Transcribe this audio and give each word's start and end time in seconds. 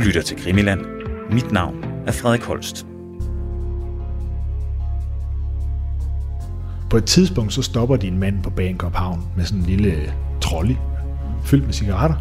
lytter 0.00 0.22
til 0.22 0.36
Krimiland. 0.36 0.80
Mit 1.32 1.52
navn 1.52 1.84
er 2.06 2.12
Frederik 2.12 2.42
Holst. 2.42 2.86
På 6.90 6.96
et 6.96 7.04
tidspunkt 7.04 7.52
så 7.52 7.62
stopper 7.62 7.96
din 7.96 8.18
mand 8.18 8.42
på 8.42 8.50
Bangkok 8.50 8.94
Havn 8.94 9.22
med 9.36 9.44
sådan 9.44 9.58
en 9.58 9.66
lille 9.66 10.14
trolley 10.40 10.74
fyldt 11.44 11.64
med 11.64 11.72
cigaretter. 11.72 12.16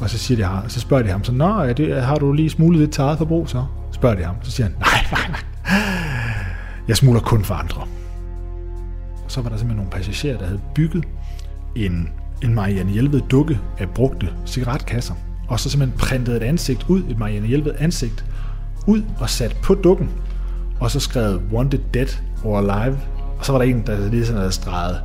Og 0.00 0.10
så, 0.10 0.18
siger 0.18 0.60
de, 0.62 0.70
så 0.70 0.80
spørger 0.80 1.02
de 1.02 1.10
ham 1.10 1.24
så, 1.24 1.32
Nå, 1.32 1.48
er 1.48 1.72
det, 1.72 2.02
har 2.02 2.16
du 2.16 2.32
lige 2.32 2.50
smuglet 2.50 2.80
lidt 2.80 2.92
til 2.92 3.02
eget 3.02 3.18
forbrug 3.18 3.48
så? 3.48 3.64
Spørger 3.92 4.16
de 4.16 4.24
ham. 4.24 4.34
Så 4.42 4.50
siger 4.50 4.66
han, 4.66 4.76
nej, 4.78 5.06
nej, 5.12 5.28
nej. 5.28 5.40
Jeg 6.88 6.96
smuler 6.96 7.20
kun 7.20 7.44
for 7.44 7.54
andre. 7.54 7.80
Og 9.24 9.30
så 9.30 9.40
var 9.40 9.48
der 9.48 9.56
simpelthen 9.56 9.76
nogle 9.76 9.90
passagerer, 9.90 10.38
der 10.38 10.46
havde 10.46 10.60
bygget 10.74 11.04
en, 11.76 12.08
en 12.42 12.54
Marianne 12.54 12.92
Hjelved 12.92 13.20
dukke 13.20 13.58
af 13.78 13.88
brugte 13.90 14.28
cigaretkasser. 14.46 15.14
Og 15.48 15.60
så 15.60 15.70
simpelthen 15.70 15.98
printet 15.98 16.36
et 16.36 16.42
ansigt 16.42 16.86
ud, 16.88 17.02
et 17.08 17.18
Marianne 17.18 17.48
Hjelved 17.48 17.74
ansigt, 17.78 18.24
ud 18.86 19.02
og 19.18 19.30
sat 19.30 19.56
på 19.62 19.74
dukken. 19.74 20.10
Og 20.80 20.90
så 20.90 21.00
skrevet 21.00 21.42
Wanted 21.52 21.80
Dead 21.94 22.08
or 22.44 22.58
Alive. 22.58 22.98
Og 23.38 23.44
så 23.44 23.52
var 23.52 23.58
der 23.58 23.66
en, 23.66 23.86
der 23.86 24.10
lige 24.10 24.26
sådan 24.26 24.38
havde 24.38 24.52
streget 24.52 25.00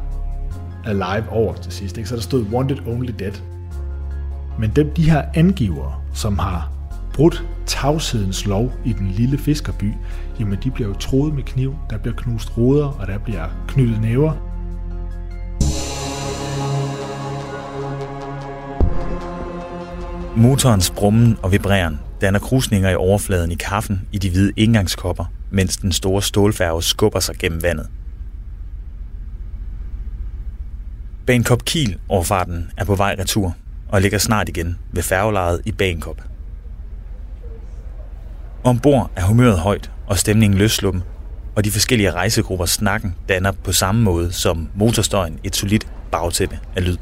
Alive 0.86 1.30
over 1.30 1.54
til 1.54 1.72
sidst. 1.72 1.98
Ikke? 1.98 2.09
Så 2.09 2.16
der 2.16 2.22
stod 2.22 2.45
Wanted 2.54 2.88
Only 2.88 3.12
Dead. 3.20 3.34
Men 4.59 4.72
dem, 4.76 4.94
de 4.94 5.09
her 5.09 5.23
angivere, 5.34 5.94
som 6.14 6.40
har 6.40 6.72
brudt 7.14 7.45
tavshedens 7.66 8.45
lov 8.45 8.72
i 8.86 8.94
den 8.94 9.08
lille 9.08 9.38
fiskerby, 9.38 9.94
jamen 10.39 10.58
de 10.64 10.72
bliver 10.72 10.88
jo 10.88 10.95
troet 10.95 11.34
med 11.34 11.44
kniv, 11.44 11.76
der 11.89 11.98
bliver 11.98 12.16
knust 12.16 12.58
ruder, 12.58 12.86
og 12.86 13.08
der 13.08 13.17
bliver 13.17 13.48
knyttet 13.67 14.02
næver. 14.02 14.51
Motorens 20.35 20.91
brummen 20.91 21.38
og 21.41 21.52
vibreren 21.52 21.99
danner 22.21 22.39
krusninger 22.39 22.89
i 22.89 22.95
overfladen 22.95 23.52
i 23.52 23.56
kaffen 23.56 24.08
i 24.11 24.17
de 24.17 24.30
hvide 24.30 24.52
indgangskopper, 24.58 25.25
mens 25.50 25.78
den 25.78 25.92
store 25.92 26.22
stålfærge 26.22 26.83
skubber 26.83 27.19
sig 27.19 27.36
gennem 27.36 27.64
vandet. 27.64 27.89
Bankop 31.25 31.66
Kiel 31.66 31.97
overfarten 32.09 32.72
er 32.78 32.86
på 32.86 32.95
vej 32.95 33.16
retur 33.19 33.56
og 33.89 34.02
ligger 34.02 34.17
snart 34.17 34.50
igen 34.50 34.78
ved 34.91 35.03
færgelejet 35.03 35.61
i 35.66 35.72
Bankop. 35.72 36.22
Ombord 38.63 39.11
er 39.16 39.23
humøret 39.23 39.59
højt 39.59 39.91
og 40.08 40.17
stemningen 40.17 40.59
løsluppen, 40.59 41.03
og 41.56 41.66
de 41.66 41.72
forskellige 41.72 42.11
rejsegrupper 42.11 42.66
snakken 42.66 43.16
danner 43.30 43.52
på 43.52 43.72
samme 43.72 44.02
måde 44.02 44.31
som 44.31 44.69
motorstøjen 44.75 45.39
et 45.44 45.56
solidt 45.56 45.88
bagtæppe 46.11 46.59
af 46.75 46.86
lyd. 46.86 46.97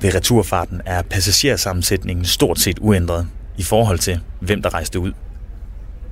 Ved 0.00 0.14
returfarten 0.14 0.80
er 0.86 1.02
passagersammensætningen 1.02 2.24
stort 2.24 2.60
set 2.60 2.78
uændret 2.78 3.28
i 3.56 3.62
forhold 3.62 3.98
til, 3.98 4.20
hvem 4.40 4.62
der 4.62 4.74
rejste 4.74 5.00
ud. 5.00 5.12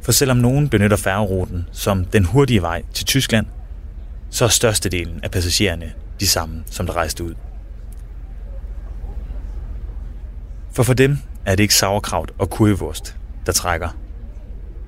For 0.02 0.12
selvom 0.12 0.36
nogen 0.36 0.68
benytter 0.68 0.96
færgeruten 0.96 1.66
som 1.72 2.04
den 2.04 2.24
hurtige 2.24 2.62
vej 2.62 2.82
til 2.94 3.06
Tyskland, 3.06 3.46
så 4.30 4.44
er 4.44 4.48
størstedelen 4.48 5.20
af 5.22 5.30
passagererne 5.30 5.92
de 6.20 6.26
samme, 6.26 6.64
som 6.70 6.86
der 6.86 6.96
rejste 6.96 7.24
ud. 7.24 7.34
For 10.72 10.82
for 10.82 10.94
dem 10.94 11.18
er 11.46 11.54
det 11.54 11.62
ikke 11.62 11.74
sauerkraut 11.74 12.32
og 12.38 12.50
kurvevurst, 12.50 13.16
der 13.46 13.52
trækker. 13.52 13.88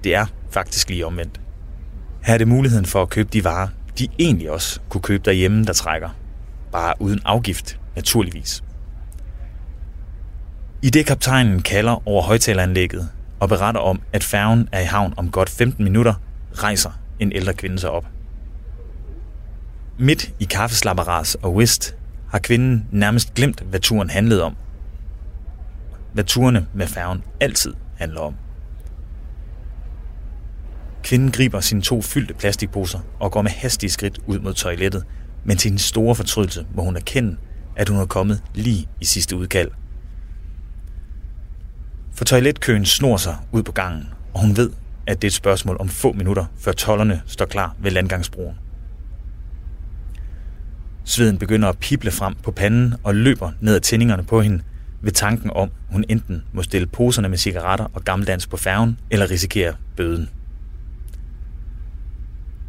Det 0.05 0.15
er 0.15 0.27
faktisk 0.51 0.89
lige 0.89 1.07
omvendt. 1.07 1.41
Her 2.23 2.35
er 2.35 2.39
det 2.39 2.49
muligheden 2.49 2.87
for 2.87 3.03
at 3.03 3.11
købe 3.11 3.29
de 3.33 3.45
varer, 3.45 3.69
de 3.99 4.09
egentlig 4.19 4.51
også 4.51 4.81
kunne 4.89 5.03
købe 5.03 5.23
derhjemme, 5.25 5.65
der 5.65 5.73
trækker. 5.73 6.09
Bare 6.73 6.95
uden 6.99 7.21
afgift, 7.25 7.81
naturligvis. 7.97 8.63
I 10.83 10.91
det 10.91 11.07
kaptajnen 11.07 11.63
kalder 11.63 12.09
over 12.09 12.23
højtaleranlægget 12.23 13.09
og 13.41 13.49
beretter 13.49 13.81
om, 13.81 14.01
at 14.13 14.25
færgen 14.25 14.69
er 14.73 14.81
i 14.81 14.85
havn 14.85 15.15
om 15.17 15.31
godt 15.31 15.51
15 15.51 15.85
minutter, 15.85 16.15
rejser 16.55 16.91
en 17.19 17.33
ældre 17.33 17.55
kvinde 17.55 17.79
sig 17.79 17.91
op. 17.91 18.07
Midt 19.99 20.33
i 20.39 20.45
kaffeslapperas 20.45 21.35
og 21.35 21.55
whist 21.55 21.97
har 22.31 22.39
kvinden 22.39 22.87
nærmest 22.93 23.35
glemt, 23.35 23.61
hvad 23.61 23.81
turen 23.81 24.11
handlede 24.11 24.43
om. 24.43 24.57
Hvad 26.13 26.25
turene 26.25 26.67
med 26.75 26.87
færgen 26.87 27.23
altid 27.41 27.75
handler 27.97 28.21
om. 28.21 28.35
Kvinden 31.03 31.31
griber 31.31 31.61
sine 31.61 31.83
to 31.83 32.03
fyldte 32.03 32.35
plastikposer 32.35 32.99
og 33.19 33.33
går 33.33 33.43
med 33.43 33.51
hastige 33.51 33.91
skridt 33.91 34.19
ud 34.27 34.39
mod 34.39 34.55
toilettet, 34.55 35.05
men 35.45 35.57
til 35.57 35.73
en 35.73 35.79
store 35.79 36.15
fortrydelse 36.15 36.67
må 36.75 36.83
hun 36.83 36.97
erkende, 36.97 37.37
at 37.77 37.89
hun 37.89 37.99
er 37.99 38.07
kommet 38.07 38.43
lige 38.55 38.89
i 39.01 39.05
sidste 39.05 39.37
udkald. 39.37 39.71
For 42.21 42.25
toiletkøen 42.25 42.85
snor 42.85 43.17
sig 43.17 43.37
ud 43.53 43.63
på 43.63 43.73
gangen, 43.73 44.09
og 44.35 44.41
hun 44.41 44.57
ved, 44.57 44.71
at 45.07 45.23
det 45.23 45.29
er 45.29 45.31
et 45.31 45.35
spørgsmål 45.35 45.77
om 45.81 45.89
få 45.89 46.13
minutter, 46.13 46.45
før 46.59 46.73
tollerne 46.73 47.23
står 47.27 47.45
klar 47.45 47.77
ved 47.79 47.91
landgangsbroen. 47.91 48.55
Sveden 51.05 51.39
begynder 51.39 51.69
at 51.69 51.79
pible 51.79 52.11
frem 52.11 52.35
på 52.35 52.51
panden 52.51 52.95
og 53.03 53.15
løber 53.15 53.51
ned 53.61 53.75
ad 53.75 53.81
tændingerne 53.81 54.25
på 54.25 54.41
hende 54.41 54.63
ved 55.03 55.13
tanken 55.13 55.51
om, 55.51 55.71
hun 55.91 56.05
enten 56.09 56.43
må 56.53 56.63
stille 56.63 56.87
poserne 56.87 57.29
med 57.29 57.39
cigaretter 57.39 57.87
og 57.95 58.05
gammeldans 58.05 58.47
på 58.47 58.57
færgen, 58.57 58.99
eller 59.11 59.31
risikere 59.31 59.75
bøden. 59.97 60.31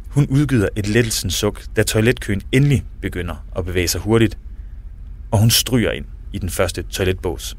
Hun 0.08 0.26
udgiver 0.26 0.68
et 0.76 0.88
lettelsens 0.88 1.34
suk, 1.34 1.62
da 1.76 1.82
toiletkøen 1.82 2.42
endelig 2.52 2.84
begynder 3.00 3.46
at 3.56 3.64
bevæge 3.64 3.88
sig 3.88 4.00
hurtigt, 4.00 4.38
og 5.30 5.38
hun 5.38 5.50
stryger 5.50 5.90
ind 5.90 6.04
i 6.32 6.38
den 6.38 6.50
første 6.50 6.82
toiletbås. 6.82 7.56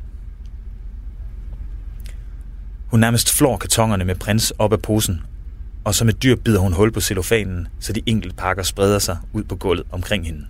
Hun 2.94 3.00
nærmest 3.00 3.38
flår 3.38 3.58
kartongerne 3.58 4.06
med 4.06 4.16
prins 4.16 4.52
op 4.52 4.74
af 4.74 4.82
posen, 4.82 5.22
og 5.84 5.96
som 5.96 6.10
et 6.10 6.24
dyr 6.24 6.36
bider 6.36 6.60
hun 6.60 6.74
hul 6.74 6.92
på 6.92 7.02
cellofanen, 7.02 7.68
så 7.80 7.94
de 7.94 8.02
enkelte 8.06 8.36
pakker 8.36 8.64
spreder 8.64 9.00
sig 9.00 9.18
ud 9.32 9.44
på 9.44 9.56
gulvet 9.56 9.86
omkring 9.92 10.26
hende. 10.26 10.46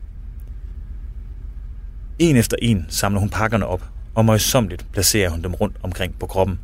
En 2.19 2.35
efter 2.35 2.57
en 2.61 2.85
samler 2.89 3.19
hun 3.19 3.29
pakkerne 3.29 3.65
op, 3.65 3.89
og 4.15 4.25
møjsomligt 4.25 4.85
placerer 4.91 5.29
hun 5.29 5.43
dem 5.43 5.53
rundt 5.53 5.77
omkring 5.83 6.19
på 6.19 6.27
kroppen. 6.27 6.59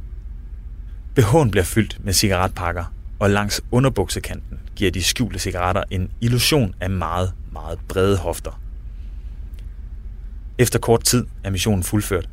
BH'en 1.20 1.50
bliver 1.50 1.64
fyldt 1.64 2.06
med 2.06 2.14
cigaretpakker, 2.14 2.94
og 3.20 3.30
langs 3.30 3.62
underbuksekanten 3.72 4.60
giver 4.76 4.92
de 4.92 5.04
skjulte 5.04 5.40
cigaretter 5.40 5.84
en 5.92 6.12
illusion 6.22 6.76
af 6.82 6.90
meget, 6.90 7.34
meget 7.52 7.80
brede 7.88 8.18
hofter. 8.18 8.62
Efter 10.58 10.80
kort 10.80 11.04
tid 11.04 11.26
er 11.44 11.50
missionen 11.50 11.84
fuldført, 11.84 12.30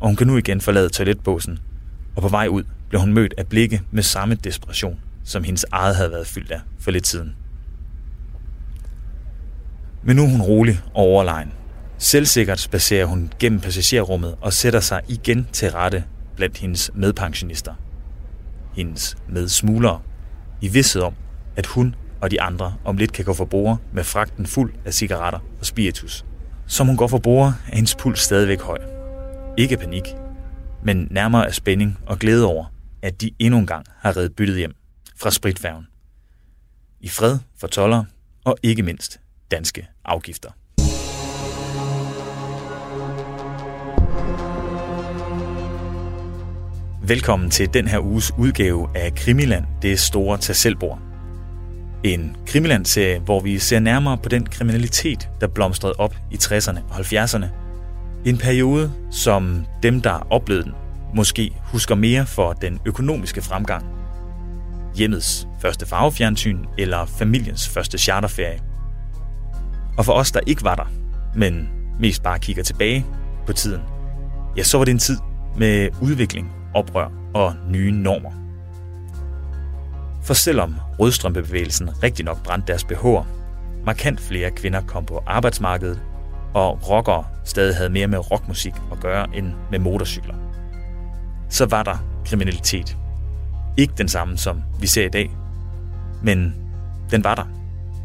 og 0.00 0.06
hun 0.06 0.16
kan 0.16 0.26
nu 0.26 0.36
igen 0.36 0.60
forlade 0.60 0.88
toiletbåsen, 0.88 1.58
og 2.16 2.22
på 2.22 2.28
vej 2.28 2.48
ud 2.48 2.64
blev 2.94 3.00
hun 3.00 3.12
mødt 3.12 3.34
af 3.38 3.46
blikke 3.46 3.82
med 3.90 4.02
samme 4.02 4.34
desperation, 4.34 5.00
som 5.24 5.44
hendes 5.44 5.66
eget 5.72 5.96
havde 5.96 6.10
været 6.10 6.26
fyldt 6.26 6.50
af 6.50 6.60
for 6.80 6.90
lidt 6.90 7.06
siden. 7.06 7.36
Men 10.02 10.16
nu 10.16 10.22
er 10.22 10.28
hun 10.28 10.42
rolig 10.42 10.80
og 10.86 11.02
overlegen, 11.02 11.52
Selvsikkert 11.98 12.60
spacerer 12.60 13.06
hun 13.06 13.32
gennem 13.38 13.60
passagerrummet 13.60 14.34
og 14.40 14.52
sætter 14.52 14.80
sig 14.80 15.00
igen 15.08 15.48
til 15.52 15.70
rette 15.70 16.04
blandt 16.36 16.58
hendes 16.58 16.90
medpensionister. 16.94 17.74
Hendes 18.76 19.16
medsmuglere, 19.28 20.00
i 20.60 20.68
vidsthed 20.68 21.02
om, 21.02 21.14
at 21.56 21.66
hun 21.66 21.94
og 22.20 22.30
de 22.30 22.40
andre 22.40 22.74
om 22.84 22.96
lidt 22.96 23.12
kan 23.12 23.24
gå 23.24 23.34
for 23.34 23.44
bord 23.44 23.78
med 23.92 24.04
fragten 24.04 24.46
fuld 24.46 24.74
af 24.84 24.94
cigaretter 24.94 25.38
og 25.60 25.66
spiritus. 25.66 26.24
Som 26.66 26.86
hun 26.86 26.96
går 26.96 27.06
for 27.06 27.18
bord, 27.18 27.46
er 27.70 27.76
hendes 27.76 27.94
puls 27.94 28.20
stadigvæk 28.20 28.60
høj. 28.60 28.78
Ikke 29.56 29.76
panik, 29.76 30.04
men 30.84 31.08
nærmere 31.10 31.46
af 31.46 31.54
spænding 31.54 31.98
og 32.06 32.18
glæde 32.18 32.46
over, 32.46 32.73
at 33.04 33.20
de 33.20 33.30
endnu 33.38 33.58
en 33.58 33.66
gang 33.66 33.86
har 33.98 34.16
reddet 34.16 34.36
byttet 34.36 34.56
hjem 34.56 34.72
fra 35.16 35.30
spritfærgen. 35.30 35.86
I 37.00 37.08
fred 37.08 37.38
for 37.56 37.66
toller 37.66 38.04
og 38.44 38.56
ikke 38.62 38.82
mindst 38.82 39.20
danske 39.50 39.86
afgifter. 40.04 40.50
Velkommen 47.06 47.50
til 47.50 47.74
den 47.74 47.88
her 47.88 47.98
uges 47.98 48.32
udgave 48.38 48.88
af 48.96 49.14
Krimiland, 49.14 49.64
det 49.82 50.00
store 50.00 50.38
tasselbord. 50.38 50.98
En 52.04 52.36
Krimiland-serie, 52.46 53.18
hvor 53.18 53.40
vi 53.40 53.58
ser 53.58 53.80
nærmere 53.80 54.18
på 54.18 54.28
den 54.28 54.46
kriminalitet, 54.46 55.30
der 55.40 55.46
blomstrede 55.46 55.94
op 55.98 56.14
i 56.30 56.34
60'erne 56.34 56.78
og 56.90 57.00
70'erne. 57.00 57.46
En 58.24 58.38
periode, 58.38 58.92
som 59.10 59.66
dem, 59.82 60.00
der 60.00 60.26
oplevede 60.30 60.64
den, 60.64 60.72
måske 61.14 61.56
husker 61.64 61.94
mere 61.94 62.26
for 62.26 62.52
den 62.52 62.80
økonomiske 62.84 63.42
fremgang. 63.42 63.86
Hjemmets 64.96 65.48
første 65.60 65.86
farvefjernsyn 65.86 66.64
eller 66.78 67.06
familiens 67.06 67.68
første 67.68 67.98
charterferie. 67.98 68.60
Og 69.98 70.04
for 70.04 70.12
os, 70.12 70.32
der 70.32 70.40
ikke 70.46 70.64
var 70.64 70.74
der, 70.74 70.92
men 71.34 71.68
mest 72.00 72.22
bare 72.22 72.38
kigger 72.38 72.62
tilbage 72.62 73.06
på 73.46 73.52
tiden, 73.52 73.82
ja, 74.56 74.62
så 74.62 74.78
var 74.78 74.84
det 74.84 74.92
en 74.92 74.98
tid 74.98 75.18
med 75.56 75.88
udvikling 76.02 76.52
oprør 76.74 77.08
og 77.34 77.54
nye 77.68 77.90
normer. 77.90 78.30
For 80.22 80.34
selvom 80.34 80.74
rødstrømpebevægelsen 80.98 82.02
rigtig 82.02 82.24
nok 82.24 82.42
brændte 82.44 82.66
deres 82.66 82.84
behov, 82.84 83.26
markant 83.84 84.20
flere 84.20 84.50
kvinder 84.50 84.80
kom 84.80 85.06
på 85.06 85.22
arbejdsmarkedet, 85.26 86.00
og 86.54 86.90
rockere 86.90 87.24
stadig 87.44 87.76
havde 87.76 87.90
mere 87.90 88.06
med 88.06 88.30
rockmusik 88.30 88.74
at 88.92 89.00
gøre 89.00 89.36
end 89.36 89.52
med 89.70 89.78
motorcykler. 89.78 90.43
Så 91.54 91.66
var 91.66 91.82
der 91.82 91.96
kriminalitet. 92.26 92.96
Ikke 93.76 93.94
den 93.98 94.08
samme, 94.08 94.36
som 94.36 94.62
vi 94.80 94.86
ser 94.86 95.04
i 95.04 95.08
dag, 95.08 95.30
men 96.22 96.54
den 97.10 97.24
var 97.24 97.34
der. 97.34 97.44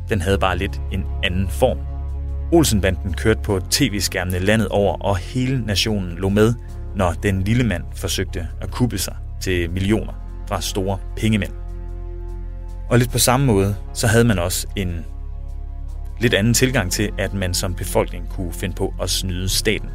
Den 0.09 0.21
havde 0.21 0.37
bare 0.37 0.57
lidt 0.57 0.81
en 0.91 1.03
anden 1.23 1.47
form. 1.47 1.77
Olsenbanden 2.51 3.13
kørte 3.13 3.41
på 3.41 3.59
tv-skærmene 3.69 4.39
landet 4.39 4.67
over, 4.67 5.01
og 5.01 5.17
hele 5.17 5.65
nationen 5.65 6.17
lå 6.17 6.29
med, 6.29 6.53
når 6.95 7.11
den 7.11 7.43
lille 7.43 7.63
mand 7.63 7.83
forsøgte 7.95 8.47
at 8.61 8.71
kuppe 8.71 8.97
sig 8.97 9.15
til 9.41 9.71
millioner 9.71 10.13
fra 10.47 10.61
store 10.61 10.97
pengemænd. 11.17 11.51
Og 12.89 12.99
lidt 12.99 13.11
på 13.11 13.19
samme 13.19 13.45
måde, 13.45 13.75
så 13.93 14.07
havde 14.07 14.25
man 14.25 14.39
også 14.39 14.67
en 14.75 15.05
lidt 16.19 16.33
anden 16.33 16.53
tilgang 16.53 16.91
til, 16.91 17.09
at 17.17 17.33
man 17.33 17.53
som 17.53 17.73
befolkning 17.73 18.29
kunne 18.29 18.53
finde 18.53 18.75
på 18.75 18.93
at 19.01 19.09
snyde 19.09 19.49
staten. 19.49 19.89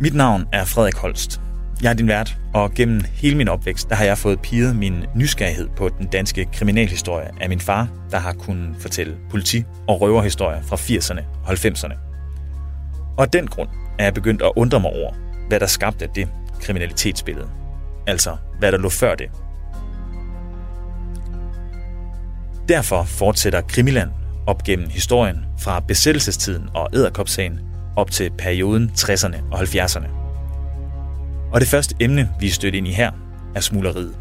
Mit 0.00 0.14
navn 0.14 0.46
er 0.52 0.64
Frederik 0.64 0.96
Holst. 0.96 1.40
Jeg 1.82 1.90
er 1.90 1.94
din 1.94 2.08
vært, 2.08 2.36
og 2.54 2.74
gennem 2.74 3.00
hele 3.12 3.36
min 3.36 3.48
opvækst, 3.48 3.88
der 3.88 3.94
har 3.94 4.04
jeg 4.04 4.18
fået 4.18 4.40
piget 4.40 4.76
min 4.76 5.04
nysgerrighed 5.14 5.68
på 5.76 5.88
den 5.88 6.06
danske 6.06 6.48
kriminalhistorie 6.52 7.30
af 7.40 7.48
min 7.48 7.60
far, 7.60 7.88
der 8.10 8.18
har 8.18 8.32
kunnet 8.32 8.76
fortælle 8.80 9.16
politi- 9.30 9.64
og 9.88 10.00
røverhistorier 10.00 10.62
fra 10.62 10.76
80'erne 10.76 11.20
og 11.46 11.52
90'erne. 11.52 11.94
Og 13.16 13.22
af 13.22 13.30
den 13.30 13.46
grund 13.46 13.68
er 13.98 14.04
jeg 14.04 14.14
begyndt 14.14 14.42
at 14.42 14.52
undre 14.56 14.80
mig 14.80 14.90
over, 14.90 15.12
hvad 15.48 15.60
der 15.60 15.66
skabte 15.66 16.08
det 16.14 16.28
kriminalitetsbillede. 16.60 17.48
Altså, 18.06 18.36
hvad 18.58 18.72
der 18.72 18.78
lå 18.78 18.88
før 18.88 19.14
det. 19.14 19.30
Derfor 22.68 23.04
fortsætter 23.04 23.60
Krimiland 23.60 24.10
op 24.46 24.64
gennem 24.64 24.88
historien 24.88 25.44
fra 25.58 25.80
besættelsestiden 25.80 26.68
og 26.74 26.88
æderkopsagen 26.94 27.60
op 27.96 28.10
til 28.10 28.30
perioden 28.38 28.90
60'erne 28.98 29.36
og 29.50 29.60
70'erne. 29.60 30.08
Og 31.52 31.60
det 31.60 31.68
første 31.68 31.94
emne, 32.00 32.30
vi 32.40 32.46
er 32.46 32.50
stødt 32.50 32.74
ind 32.74 32.88
i 32.88 32.92
her, 32.92 33.12
er 33.54 33.60
smugleriet. 33.60 34.14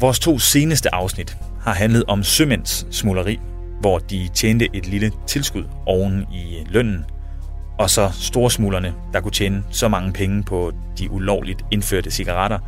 Vores 0.00 0.18
to 0.18 0.38
seneste 0.38 0.94
afsnit 0.94 1.36
har 1.60 1.74
handlet 1.74 2.04
om 2.08 2.22
sømænds 2.22 2.86
smugleri, 2.90 3.40
hvor 3.80 3.98
de 3.98 4.28
tjente 4.34 4.68
et 4.72 4.86
lille 4.86 5.12
tilskud 5.26 5.64
oven 5.86 6.26
i 6.32 6.66
lønnen, 6.68 7.04
og 7.78 7.90
så 7.90 8.10
storsmuglerne, 8.12 8.94
der 9.12 9.20
kunne 9.20 9.32
tjene 9.32 9.64
så 9.70 9.88
mange 9.88 10.12
penge 10.12 10.42
på 10.42 10.72
de 10.98 11.10
ulovligt 11.10 11.64
indførte 11.70 12.10
cigaretter, 12.10 12.58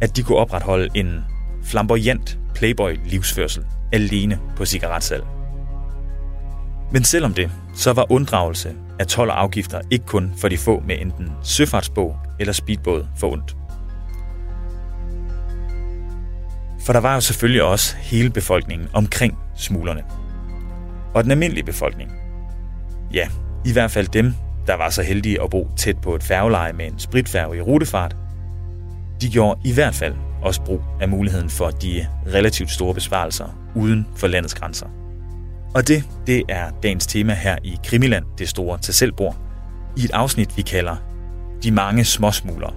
at 0.00 0.16
de 0.16 0.22
kunne 0.22 0.38
opretholde 0.38 0.88
en 0.94 1.24
flamboyant 1.64 2.38
playboy-livsførsel 2.54 3.64
alene 3.92 4.38
på 4.56 4.64
cigaretsalg. 4.64 5.24
Men 6.92 7.04
selvom 7.04 7.34
det, 7.34 7.50
så 7.74 7.92
var 7.92 8.12
unddragelse 8.12 8.74
af 8.98 9.06
12 9.06 9.30
og 9.30 9.40
afgifter 9.40 9.80
ikke 9.90 10.06
kun 10.06 10.32
for 10.40 10.48
de 10.48 10.58
få 10.58 10.82
med 10.86 10.96
enten 11.00 11.32
søfartsbog 11.42 12.16
eller 12.40 12.52
speedbåd 12.52 13.06
for 13.16 13.32
ondt. 13.32 13.56
For 16.80 16.92
der 16.92 17.00
var 17.00 17.14
jo 17.14 17.20
selvfølgelig 17.20 17.62
også 17.62 17.96
hele 17.96 18.30
befolkningen 18.30 18.88
omkring 18.92 19.38
smuglerne. 19.56 20.02
Og 21.14 21.22
den 21.22 21.30
almindelige 21.30 21.64
befolkning. 21.64 22.12
Ja, 23.12 23.28
i 23.64 23.72
hvert 23.72 23.90
fald 23.90 24.08
dem, 24.08 24.34
der 24.66 24.74
var 24.74 24.90
så 24.90 25.02
heldige 25.02 25.42
at 25.42 25.50
bo 25.50 25.68
tæt 25.76 25.98
på 25.98 26.14
et 26.14 26.22
færgeleje 26.22 26.72
med 26.72 26.86
en 26.86 26.98
spritfærge 26.98 27.56
i 27.56 27.60
rutefart, 27.60 28.16
de 29.20 29.30
gjorde 29.30 29.60
i 29.64 29.72
hvert 29.72 29.94
fald 29.94 30.14
også 30.42 30.62
brug 30.62 30.82
af 31.00 31.08
muligheden 31.08 31.50
for 31.50 31.70
de 31.70 32.06
relativt 32.26 32.70
store 32.70 32.94
besparelser 32.94 33.70
uden 33.74 34.06
for 34.16 34.26
landets 34.26 34.54
grænser. 34.54 34.86
Og 35.74 35.88
det, 35.88 36.04
det 36.26 36.42
er 36.48 36.70
dagens 36.82 37.06
tema 37.06 37.34
her 37.34 37.58
i 37.64 37.78
Krimiland, 37.84 38.24
det 38.38 38.48
store 38.48 38.78
til 38.78 38.94
selvbord, 38.94 39.36
i 39.96 40.04
et 40.04 40.10
afsnit, 40.10 40.56
vi 40.56 40.62
kalder 40.62 40.96
De 41.62 41.70
mange 41.72 42.04
småsmuglere. 42.04 42.74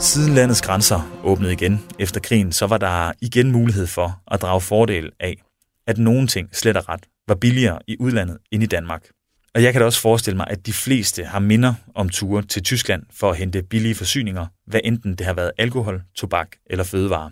Siden 0.00 0.34
landets 0.34 0.62
grænser 0.62 1.20
åbnede 1.24 1.52
igen 1.52 1.80
efter 1.98 2.20
krigen, 2.20 2.52
så 2.52 2.66
var 2.66 2.78
der 2.78 3.12
igen 3.20 3.52
mulighed 3.52 3.86
for 3.86 4.22
at 4.30 4.42
drage 4.42 4.60
fordel 4.60 5.10
af, 5.20 5.42
at 5.86 5.98
nogle 5.98 6.26
ting 6.26 6.48
slet 6.56 6.76
og 6.76 6.88
ret 6.88 7.06
var 7.28 7.34
billigere 7.34 7.78
i 7.86 7.96
udlandet 8.00 8.38
end 8.52 8.62
i 8.62 8.66
Danmark. 8.66 9.08
Og 9.54 9.62
jeg 9.62 9.72
kan 9.72 9.80
da 9.80 9.86
også 9.86 10.00
forestille 10.00 10.36
mig, 10.36 10.46
at 10.50 10.66
de 10.66 10.72
fleste 10.72 11.24
har 11.24 11.38
minder 11.38 11.74
om 11.94 12.08
ture 12.08 12.42
til 12.42 12.62
Tyskland 12.62 13.02
for 13.12 13.30
at 13.30 13.36
hente 13.36 13.62
billige 13.62 13.94
forsyninger, 13.94 14.46
hvad 14.66 14.80
enten 14.84 15.14
det 15.14 15.26
har 15.26 15.34
været 15.34 15.52
alkohol, 15.58 16.02
tobak 16.14 16.48
eller 16.70 16.84
fødevarer. 16.84 17.30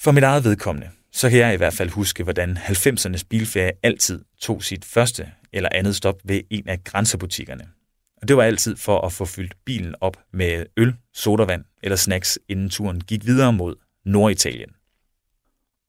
For 0.00 0.12
mit 0.12 0.24
eget 0.24 0.44
vedkommende, 0.44 0.90
så 1.12 1.30
kan 1.30 1.38
jeg 1.38 1.54
i 1.54 1.56
hvert 1.56 1.74
fald 1.74 1.90
huske, 1.90 2.22
hvordan 2.22 2.56
90'ernes 2.56 3.22
bilferie 3.30 3.72
altid 3.82 4.24
tog 4.40 4.62
sit 4.62 4.84
første 4.84 5.30
eller 5.52 5.68
andet 5.72 5.96
stop 5.96 6.14
ved 6.24 6.40
en 6.50 6.68
af 6.68 6.84
grænsebutikkerne. 6.84 7.68
Og 8.22 8.28
det 8.28 8.36
var 8.36 8.42
altid 8.42 8.76
for 8.76 9.00
at 9.00 9.12
få 9.12 9.24
fyldt 9.24 9.54
bilen 9.64 9.94
op 10.00 10.16
med 10.32 10.66
øl, 10.76 10.94
sodavand 11.14 11.64
eller 11.82 11.96
snacks, 11.96 12.38
inden 12.48 12.70
turen 12.70 13.00
gik 13.00 13.26
videre 13.26 13.52
mod 13.52 13.76
Norditalien. 14.04 14.70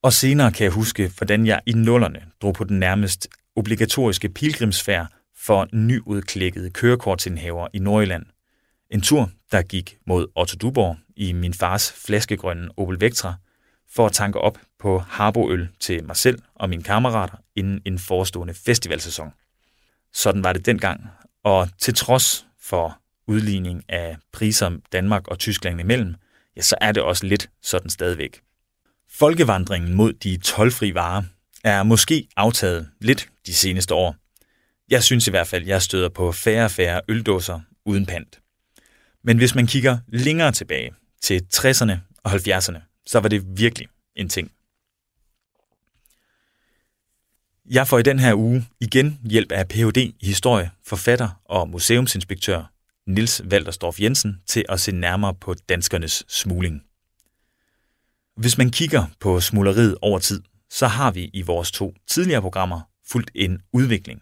Og 0.04 0.14
senere 0.14 0.52
kan 0.52 0.64
jeg 0.64 0.72
huske, 0.72 1.12
hvordan 1.18 1.46
jeg 1.46 1.62
i 1.66 1.72
nullerne 1.72 2.22
drog 2.42 2.54
på 2.54 2.64
den 2.64 2.80
nærmest 2.80 3.28
obligatoriske 3.56 4.30
pilgrimsfærd 4.30 5.08
for 5.38 5.68
nyudklækkede 5.74 6.70
kørekortindhaver 6.70 7.68
i 7.74 7.80
Nordjylland. 7.80 8.26
En 8.90 9.02
tur, 9.02 9.32
der 9.52 9.62
gik 9.62 9.98
mod 10.08 10.28
Otto 10.36 10.58
Duborg 10.62 10.98
i 11.16 11.34
min 11.34 11.54
fars 11.54 11.92
flaskegrønne 11.92 12.70
Opel 12.78 13.02
Vectra– 13.02 13.36
for 13.92 14.06
at 14.06 14.12
tanke 14.12 14.40
op 14.40 14.58
på 14.80 15.00
Harboøl 15.00 15.70
til 15.80 16.04
mig 16.04 16.16
selv 16.16 16.40
og 16.56 16.70
mine 16.70 16.84
kammerater 16.84 17.38
inden 17.56 17.82
en 17.86 18.00
forestående 18.00 18.54
festivalsæson. 18.54 19.34
Sådan 20.14 20.44
var 20.44 20.54
det 20.54 20.66
dengang, 20.66 21.08
og 21.44 21.70
til 21.78 21.94
trods 21.94 22.46
for 22.62 23.00
udligning 23.28 23.84
af 23.90 24.18
priser 24.34 24.72
Danmark 24.92 25.28
og 25.28 25.40
Tyskland 25.40 25.80
imellem, 25.80 26.16
ja, 26.56 26.62
så 26.62 26.76
er 26.82 26.92
det 26.92 27.04
også 27.04 27.26
lidt 27.26 27.50
sådan 27.62 27.90
stadigvæk. 27.90 28.42
Folkevandringen 29.10 29.94
mod 29.94 30.14
de 30.14 30.38
tolvfri 30.38 30.94
varer 30.94 31.24
er 31.64 31.84
måske 31.84 32.28
aftaget 32.36 32.90
lidt 33.02 33.30
de 33.46 33.54
seneste 33.54 33.94
år. 33.94 34.16
Jeg 34.90 35.04
synes 35.04 35.28
i 35.28 35.30
hvert 35.30 35.48
fald, 35.48 35.66
jeg 35.66 35.82
støder 35.82 36.10
på 36.10 36.32
færre 36.32 36.66
og 36.66 36.72
færre 36.72 37.02
øldåser 37.08 37.60
uden 37.86 38.06
pant. 38.06 38.40
Men 39.24 39.38
hvis 39.38 39.56
man 39.56 39.68
kigger 39.68 39.98
længere 40.08 40.52
tilbage 40.52 40.92
til 41.22 41.46
60'erne 41.56 41.94
og 42.24 42.32
70'erne, 42.32 42.89
så 43.10 43.20
var 43.20 43.30
det 43.30 43.58
virkelig 43.58 43.88
en 44.16 44.30
ting. 44.30 44.52
Jeg 47.70 47.88
får 47.88 48.00
i 48.00 48.04
den 48.04 48.20
her 48.20 48.34
uge 48.34 48.68
igen 48.80 49.20
hjælp 49.24 49.52
af 49.52 49.68
Ph.D. 49.68 49.98
i 49.98 50.16
historie, 50.22 50.72
forfatter 50.86 51.42
og 51.46 51.70
museumsinspektør 51.70 52.72
Nils 53.08 53.42
Waltersdorf 53.44 54.02
Jensen 54.02 54.42
til 54.48 54.66
at 54.70 54.80
se 54.80 54.92
nærmere 54.92 55.36
på 55.36 55.54
danskernes 55.54 56.24
smugling. 56.28 56.84
Hvis 58.36 58.58
man 58.58 58.70
kigger 58.70 59.06
på 59.20 59.40
smugleriet 59.40 59.98
over 60.02 60.20
tid, 60.20 60.44
så 60.70 60.88
har 60.88 61.12
vi 61.12 61.30
i 61.34 61.42
vores 61.42 61.72
to 61.72 61.96
tidligere 62.08 62.42
programmer 62.42 62.82
fulgt 63.08 63.32
en 63.36 63.62
udvikling. 63.74 64.22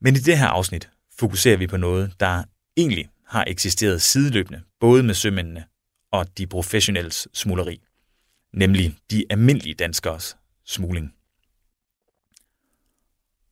Men 0.00 0.14
i 0.14 0.18
det 0.18 0.38
her 0.38 0.48
afsnit 0.48 0.88
fokuserer 1.18 1.56
vi 1.56 1.66
på 1.66 1.76
noget, 1.76 2.20
der 2.20 2.44
egentlig 2.76 3.08
har 3.26 3.44
eksisteret 3.46 4.02
sideløbende, 4.02 4.62
både 4.80 5.02
med 5.02 5.14
sømændene 5.14 5.64
og 6.12 6.38
de 6.38 6.46
professionelles 6.46 7.28
smugleri, 7.34 7.80
nemlig 8.52 8.96
de 9.10 9.24
almindelige 9.30 9.74
danskers 9.74 10.36
smugling. 10.64 11.12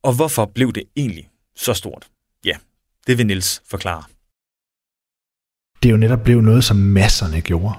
Og 0.02 0.14
hvorfor 0.14 0.44
blev 0.44 0.72
det 0.72 0.82
egentlig 0.96 1.30
så 1.56 1.74
stort? 1.74 2.08
Ja, 2.44 2.56
det 3.06 3.18
vil 3.18 3.26
Nils 3.26 3.62
forklare. 3.70 4.02
Det 5.82 5.88
er 5.88 5.92
jo 5.92 5.96
netop 5.96 6.24
blevet 6.24 6.44
noget, 6.44 6.64
som 6.64 6.76
masserne 6.76 7.40
gjorde. 7.40 7.74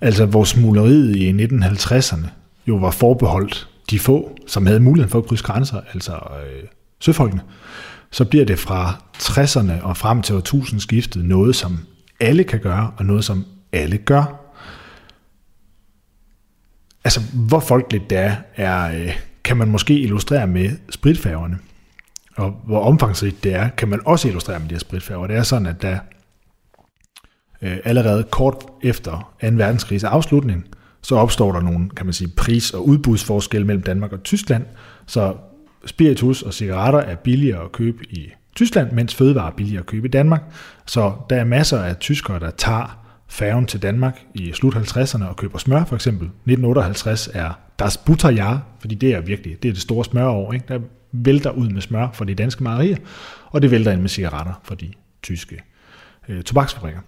Altså, 0.00 0.26
hvor 0.26 0.44
smugleriet 0.44 1.16
i 1.16 1.32
1950'erne 1.32 2.28
jo 2.66 2.76
var 2.76 2.90
forbeholdt 2.90 3.68
de 3.90 3.98
få, 3.98 4.36
som 4.46 4.66
havde 4.66 4.80
muligheden 4.80 5.10
for 5.10 5.18
at 5.18 5.26
krydse 5.26 5.44
grænser, 5.44 5.80
altså 5.94 6.12
øh, 6.12 6.68
søfolkene, 7.00 7.42
så 8.10 8.24
bliver 8.24 8.44
det 8.44 8.58
fra 8.58 9.02
60'erne 9.16 9.82
og 9.82 9.96
frem 9.96 10.22
til 10.22 10.34
årtusindskiftet 10.34 11.24
noget, 11.24 11.56
som 11.56 11.78
alle 12.20 12.44
kan 12.44 12.60
gøre, 12.60 12.92
og 12.96 13.04
noget, 13.04 13.24
som 13.24 13.44
alle 13.72 13.98
gør. 13.98 14.40
Altså, 17.04 17.20
hvor 17.34 17.60
folkeligt 17.60 18.10
det 18.10 18.18
er, 18.18 18.36
er 18.56 19.02
øh, 19.02 19.16
kan 19.44 19.56
man 19.56 19.68
måske 19.68 20.00
illustrere 20.00 20.46
med 20.46 20.70
spritfærgerne. 20.90 21.58
Og 22.36 22.50
hvor 22.66 22.80
omfangsrigt 22.80 23.44
det 23.44 23.54
er, 23.54 23.68
kan 23.68 23.88
man 23.88 24.00
også 24.04 24.28
illustrere 24.28 24.58
med 24.58 24.68
de 24.68 24.74
her 24.74 24.80
spritfærger. 24.80 25.26
Det 25.26 25.36
er 25.36 25.42
sådan, 25.42 25.66
at 25.66 25.82
der 25.82 25.98
øh, 27.62 27.76
allerede 27.84 28.22
kort 28.30 28.66
efter 28.82 29.34
2. 29.42 29.46
verdenskrigs 29.52 30.04
afslutning, 30.04 30.64
så 31.02 31.16
opstår 31.16 31.52
der 31.52 31.60
nogle, 31.60 31.90
kan 31.90 32.06
man 32.06 32.12
sige, 32.12 32.28
pris- 32.36 32.74
og 32.74 32.88
udbudsforskelle 32.88 33.66
mellem 33.66 33.82
Danmark 33.82 34.12
og 34.12 34.22
Tyskland. 34.22 34.64
Så 35.06 35.36
spiritus 35.86 36.42
og 36.42 36.54
cigaretter 36.54 37.00
er 37.00 37.14
billigere 37.14 37.64
at 37.64 37.72
købe 37.72 38.04
i 38.04 38.30
Tyskland, 38.56 38.92
mens 38.92 39.14
fødevarer 39.14 39.50
er 39.50 39.56
billigere 39.56 39.80
at 39.80 39.86
købe 39.86 40.08
i 40.08 40.10
Danmark. 40.10 40.42
Så 40.86 41.12
der 41.30 41.36
er 41.36 41.44
masser 41.44 41.82
af 41.82 41.96
tyskere, 41.96 42.40
der 42.40 42.50
tager 42.50 42.99
færgen 43.30 43.66
til 43.66 43.82
Danmark 43.82 44.22
i 44.34 44.52
slut 44.52 44.74
50'erne 44.74 45.24
og 45.24 45.36
køber 45.36 45.58
smør 45.58 45.84
for 45.84 45.94
eksempel. 45.94 46.26
1958 46.26 47.28
er 47.34 47.58
Das 47.78 47.96
Butterjahr, 47.96 48.62
fordi 48.80 48.94
det 48.94 49.14
er 49.14 49.20
virkelig 49.20 49.62
det, 49.62 49.68
er 49.68 49.72
det 49.72 49.82
store 49.82 50.04
smørår. 50.04 50.52
Ikke? 50.52 50.64
Der 50.68 50.80
vælter 51.12 51.50
ud 51.50 51.68
med 51.68 51.82
smør 51.82 52.08
for 52.12 52.24
de 52.24 52.34
danske 52.34 52.62
mejerier, 52.62 52.96
og 53.46 53.62
det 53.62 53.70
vælter 53.70 53.92
ind 53.92 54.00
med 54.00 54.08
cigaretter 54.08 54.60
for 54.64 54.74
de 54.74 54.92
tyske 55.22 55.62
øh, 56.28 56.42
tobaksfabrikker. 56.42 57.00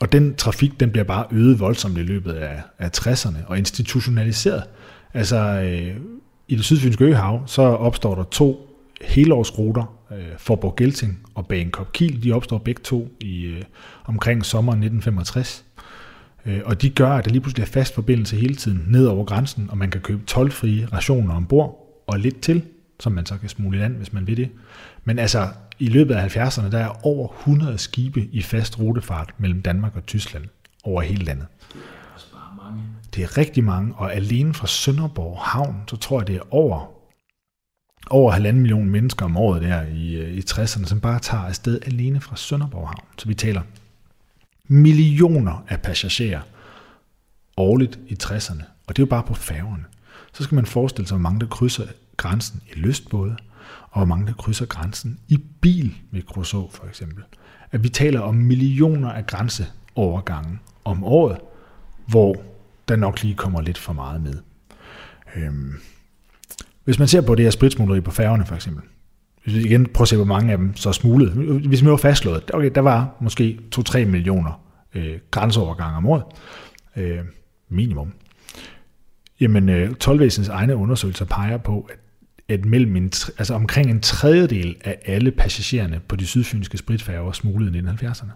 Og 0.00 0.12
den 0.12 0.34
trafik, 0.34 0.80
den 0.80 0.90
bliver 0.90 1.04
bare 1.04 1.26
øget 1.30 1.60
voldsomt 1.60 1.98
i 1.98 2.02
løbet 2.02 2.32
af, 2.32 2.62
af 2.78 2.90
60'erne 2.96 3.46
og 3.46 3.58
institutionaliseret. 3.58 4.62
Altså 5.14 5.36
øh, 5.36 5.96
i 6.48 6.56
det 6.56 6.64
sydfynske 6.64 7.04
øhav, 7.04 7.42
så 7.46 7.62
opstår 7.62 8.14
der 8.14 8.24
to 8.24 8.69
helårsruter, 9.00 9.96
øh, 10.12 10.38
Forborg 10.38 10.76
Gelting 10.76 11.18
og 11.34 11.46
Bagenkop 11.46 11.92
Kiel, 11.92 12.24
de 12.24 12.32
opstår 12.32 12.58
begge 12.58 12.82
to 12.82 13.08
i 13.20 13.44
øh, 13.44 13.62
omkring 14.04 14.44
sommeren 14.44 14.78
1965. 14.78 15.64
Øh, 16.46 16.60
og 16.64 16.82
de 16.82 16.90
gør, 16.90 17.10
at 17.10 17.24
der 17.24 17.30
lige 17.30 17.40
pludselig 17.40 17.62
er 17.62 17.66
fast 17.66 17.94
forbindelse 17.94 18.36
hele 18.36 18.54
tiden 18.54 18.84
ned 18.88 19.06
over 19.06 19.24
grænsen, 19.24 19.70
og 19.70 19.78
man 19.78 19.90
kan 19.90 20.00
købe 20.00 20.22
tolvfrie 20.26 20.86
rationer 20.92 21.34
ombord 21.34 22.02
og 22.06 22.18
lidt 22.18 22.40
til, 22.40 22.62
som 23.00 23.12
man 23.12 23.26
så 23.26 23.38
kan 23.38 23.48
smule 23.48 23.78
i 23.78 23.80
land, 23.80 23.96
hvis 23.96 24.12
man 24.12 24.26
vil 24.26 24.36
det. 24.36 24.50
Men 25.04 25.18
altså, 25.18 25.48
i 25.78 25.86
løbet 25.86 26.14
af 26.14 26.36
70'erne, 26.36 26.70
der 26.70 26.78
er 26.78 27.06
over 27.06 27.28
100 27.38 27.78
skibe 27.78 28.28
i 28.32 28.42
fast 28.42 28.78
rutefart 28.78 29.34
mellem 29.38 29.62
Danmark 29.62 29.96
og 29.96 30.06
Tyskland 30.06 30.44
over 30.84 31.02
hele 31.02 31.24
landet. 31.24 31.46
Det 33.14 33.22
er 33.22 33.38
rigtig 33.38 33.64
mange, 33.64 33.94
og 33.94 34.14
alene 34.14 34.54
fra 34.54 34.66
Sønderborg 34.66 35.38
Havn, 35.40 35.76
så 35.86 35.96
tror 35.96 36.20
jeg, 36.20 36.26
det 36.26 36.36
er 36.36 36.54
over 36.54 36.99
over 38.10 38.32
halvanden 38.32 38.62
million 38.62 38.90
mennesker 38.90 39.24
om 39.24 39.36
året 39.36 39.62
der 39.62 39.82
i, 39.82 40.14
øh, 40.14 40.34
i 40.34 40.40
60'erne, 40.50 40.86
som 40.86 41.00
bare 41.00 41.18
tager 41.18 41.44
afsted 41.44 41.80
alene 41.86 42.20
fra 42.20 42.36
Sønderborg 42.36 42.88
Havn. 42.88 43.04
Så 43.18 43.28
vi 43.28 43.34
taler 43.34 43.62
millioner 44.68 45.64
af 45.68 45.80
passagerer 45.80 46.40
årligt 47.56 47.98
i 48.08 48.16
60'erne, 48.22 48.62
og 48.86 48.96
det 48.96 49.02
er 49.02 49.06
jo 49.06 49.10
bare 49.10 49.22
på 49.22 49.34
færgerne. 49.34 49.84
Så 50.32 50.42
skal 50.42 50.54
man 50.54 50.66
forestille 50.66 51.08
sig, 51.08 51.16
hvor 51.16 51.22
mange 51.22 51.40
der 51.40 51.46
krydser 51.46 51.86
grænsen 52.16 52.62
i 52.72 52.78
lystbåde, 52.78 53.36
og 53.90 53.98
hvor 53.98 54.04
mange 54.04 54.26
der 54.26 54.32
krydser 54.32 54.66
grænsen 54.66 55.18
i 55.28 55.36
bil 55.60 55.94
med 56.10 56.22
Crusoe 56.22 56.68
for 56.70 56.86
eksempel. 56.86 57.24
At 57.70 57.82
vi 57.82 57.88
taler 57.88 58.20
om 58.20 58.34
millioner 58.34 59.12
af 59.12 59.26
grænseovergange 59.26 60.58
om 60.84 61.04
året, 61.04 61.38
hvor 62.06 62.42
der 62.88 62.96
nok 62.96 63.22
lige 63.22 63.34
kommer 63.34 63.60
lidt 63.60 63.78
for 63.78 63.92
meget 63.92 64.20
med. 64.20 64.34
Øhm, 65.36 65.74
hvis 66.84 66.98
man 66.98 67.08
ser 67.08 67.20
på 67.20 67.34
det 67.34 67.44
her 67.44 67.50
spritsmugleri 67.50 68.00
på 68.00 68.10
færgerne 68.10 68.46
for 68.46 68.54
eksempel, 68.54 68.82
hvis 69.44 69.54
vi 69.54 69.60
igen 69.60 69.86
prøver 69.86 70.02
at 70.02 70.08
se, 70.08 70.16
hvor 70.16 70.24
mange 70.24 70.52
af 70.52 70.58
dem 70.58 70.76
så 70.76 70.88
er 70.88 70.92
smuglet. 70.92 71.30
Hvis 71.66 71.82
man 71.82 71.90
var 71.90 71.96
fastslået, 71.96 72.50
okay, 72.54 72.70
der 72.74 72.80
var 72.80 73.16
måske 73.20 73.58
2-3 73.78 74.04
millioner 74.04 74.60
øh, 74.94 75.18
grænseovergange 75.30 75.96
om 75.96 76.06
året, 76.06 76.22
øh, 76.96 77.18
minimum. 77.68 78.12
Jamen, 79.40 79.68
øh, 79.68 79.94
12 79.94 80.30
egne 80.50 80.76
undersøgelser 80.76 81.24
peger 81.24 81.58
på, 81.58 81.90
at, 81.90 81.98
at 82.54 82.64
mellem 82.64 82.96
en, 82.96 83.12
altså 83.38 83.54
omkring 83.54 83.90
en 83.90 84.00
tredjedel 84.00 84.76
af 84.84 84.98
alle 85.06 85.30
passagererne 85.30 86.00
på 86.08 86.16
de 86.16 86.26
sydfynske 86.26 86.78
spritfærger 86.78 87.32
smuglede 87.32 87.78
i 87.78 87.80
1970'erne. 87.80 88.30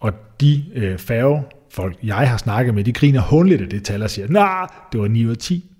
Og 0.00 0.12
de 0.40 0.64
øh, 0.74 0.98
færgefolk, 0.98 1.96
jeg 2.02 2.28
har 2.30 2.36
snakket 2.36 2.74
med, 2.74 2.84
de 2.84 2.92
griner 2.92 3.20
hundligt 3.20 3.62
af 3.62 3.68
det 3.68 3.84
tal 3.84 4.02
og 4.02 4.10
siger, 4.10 4.28
nej, 4.28 4.66
det 4.92 5.00
var 5.00 5.08
9 5.08 5.24
ud 5.24 5.30
af 5.30 5.36
10. 5.36 5.75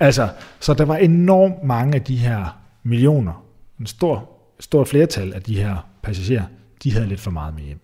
Altså, 0.00 0.28
så 0.60 0.74
der 0.74 0.84
var 0.84 0.96
enormt 0.96 1.64
mange 1.64 1.94
af 1.94 2.02
de 2.02 2.16
her 2.16 2.58
millioner, 2.82 3.44
en 3.80 3.86
stor, 3.86 4.30
stor 4.60 4.84
flertal 4.84 5.32
af 5.32 5.42
de 5.42 5.56
her 5.56 5.88
passagerer, 6.02 6.44
de 6.82 6.92
havde 6.92 7.06
lidt 7.06 7.20
for 7.20 7.30
meget 7.30 7.54
med 7.54 7.62
hjem. 7.62 7.80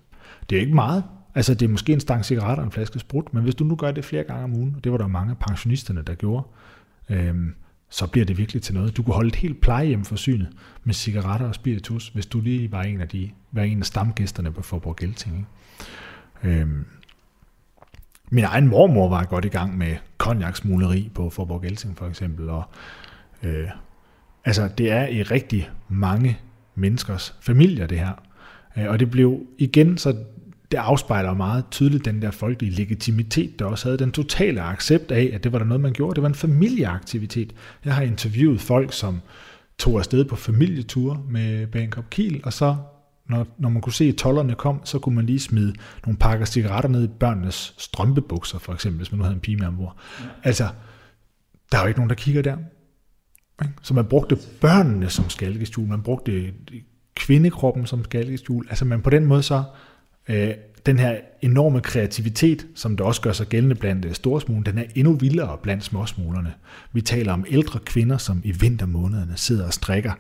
Det 0.51 0.57
er 0.57 0.61
ikke 0.61 0.75
meget. 0.75 1.05
Altså, 1.35 1.55
det 1.55 1.67
er 1.67 1.71
måske 1.71 1.93
en 1.93 2.01
stang 2.01 2.25
cigaretter 2.25 2.63
og 2.63 2.67
en 2.67 2.73
flaske 2.73 2.99
sprut, 2.99 3.35
men 3.35 3.43
hvis 3.43 3.55
du 3.55 3.65
nu 3.65 3.77
gør 3.77 3.91
det 3.91 4.05
flere 4.05 4.25
gange 4.25 4.45
om 4.45 4.55
ugen, 4.55 4.75
og 4.77 4.85
det 4.85 4.93
var 4.93 4.99
der 4.99 5.07
mange 5.07 5.31
af 5.31 5.39
pensionisterne, 5.39 6.03
der 6.03 6.15
gjorde, 6.15 6.47
øhm, 7.09 7.55
så 7.91 8.07
bliver 8.07 8.25
det 8.25 8.39
virkelig 8.39 8.63
til 8.63 8.75
noget. 8.75 8.97
Du 8.97 9.03
kunne 9.03 9.15
holde 9.15 9.29
et 9.29 9.37
helt 9.37 9.61
plejehjem 9.61 10.05
forsynet 10.05 10.49
med 10.85 10.95
cigaretter 10.95 11.47
og 11.47 11.55
spiritus, 11.55 12.09
hvis 12.09 12.27
du 12.27 12.41
lige 12.41 12.73
var 12.73 12.83
en 12.83 13.01
af, 13.01 13.09
de, 13.09 13.31
var 13.53 13.63
en 13.63 13.79
af 13.79 13.87
stamgæsterne 13.87 14.53
på 14.53 14.63
Forborg 14.63 14.97
Gelting. 14.97 15.37
Ikke? 16.45 16.61
Øhm, 16.61 16.85
min 18.31 18.45
egen 18.45 18.69
mormor 18.69 19.09
var 19.09 19.25
godt 19.25 19.45
i 19.45 19.49
gang 19.49 19.79
med 19.79 19.97
konjaksmuleri 20.19 21.11
på 21.15 21.31
Forborg 21.31 21.63
Gelting 21.63 21.99
for 21.99 22.07
eksempel. 22.07 22.51
Og, 22.51 22.63
øh, 23.43 23.69
altså, 24.45 24.69
det 24.79 24.91
er 24.91 25.07
i 25.07 25.23
rigtig 25.23 25.71
mange 25.89 26.39
menneskers 26.75 27.35
familier, 27.41 27.87
det 27.87 27.99
her. 27.99 28.13
Øh, 28.77 28.89
og 28.89 29.01
det 29.01 29.11
blev 29.11 29.41
igen, 29.59 29.99
så 29.99 30.17
det 30.71 30.79
afspejler 30.79 31.35
meget 31.35 31.65
tydeligt 31.71 32.05
den 32.05 32.23
der 32.23 32.31
folkelige 32.31 32.73
legitimitet, 32.73 33.59
der 33.59 33.65
også 33.65 33.89
havde 33.89 33.99
den 33.99 34.13
totale 34.13 34.63
accept 34.63 35.11
af, 35.11 35.31
at 35.33 35.45
det 35.45 35.53
var 35.53 35.59
der 35.59 35.67
noget, 35.67 35.81
man 35.81 35.93
gjorde. 35.93 36.15
Det 36.15 36.23
var 36.23 36.29
en 36.29 36.35
familieaktivitet. 36.35 37.53
Jeg 37.85 37.95
har 37.95 38.03
interviewet 38.03 38.61
folk, 38.61 38.93
som 38.93 39.21
tog 39.79 39.99
afsted 39.99 40.25
på 40.25 40.37
familieture 40.37 41.21
med 41.29 41.67
Bangkok 41.67 42.05
Kiel, 42.11 42.41
og 42.45 42.53
så 42.53 42.77
når, 43.29 43.47
når 43.59 43.69
man 43.69 43.83
kunne 43.83 43.93
se, 43.93 44.05
at 44.05 44.15
tollerne 44.15 44.55
kom, 44.55 44.81
så 44.85 44.99
kunne 44.99 45.15
man 45.15 45.27
lige 45.27 45.41
smide 45.41 45.75
nogle 46.07 46.19
pakker 46.19 46.47
cigaretter 46.47 46.91
ned 46.91 47.05
i 47.05 47.09
børnenes 47.21 47.75
strømpebukser, 47.79 48.59
for 48.59 48.73
eksempel, 48.73 48.97
hvis 48.97 49.13
man 49.13 49.19
nu 49.19 49.25
havde 49.25 49.35
en 49.35 49.41
pige 49.41 49.57
med 49.57 49.67
ombord. 49.67 49.97
Ja. 50.21 50.25
Altså, 50.43 50.69
der 51.73 51.79
er 51.79 51.83
jo 51.83 51.89
ikke 51.89 52.01
nogen, 52.01 52.11
der 52.11 52.17
kigger 52.17 52.43
der. 52.43 52.57
Så 53.83 53.95
man 53.95 54.05
brugte 54.05 54.39
børnene 54.61 55.11
som 55.11 55.29
skalkeskjul, 55.29 55.89
man 55.89 56.03
brugte 56.03 56.33
øh, 56.33 56.53
kvindekroppen 57.15 57.87
som 57.87 58.05
skalkeskjul. 58.05 58.67
Altså 58.71 58.85
man 58.85 59.03
på 59.03 59.11
den 59.11 59.27
måde 59.27 59.43
så, 59.43 59.65
øh, 60.29 60.55
den 60.87 60.99
her 60.99 61.17
enorme 61.43 61.81
kreativitet, 61.81 62.67
som 62.75 62.97
der 62.97 63.05
også 63.05 63.21
gør 63.21 63.33
sig 63.33 63.47
gældende 63.47 63.75
blandt 63.75 64.05
øh, 64.05 64.15
storsmuglerne, 64.15 64.71
den 64.71 64.79
er 64.79 64.93
endnu 64.95 65.13
vildere 65.13 65.59
blandt 65.63 65.85
småsmuglerne. 65.85 66.55
Vi 66.93 67.01
taler 67.01 67.33
om 67.33 67.45
ældre 67.49 67.81
kvinder, 67.81 68.19
som 68.19 68.41
i 68.45 68.53
vintermånederne 68.53 69.37
sidder 69.37 69.67
og 69.67 69.73
strikker. 69.73 70.13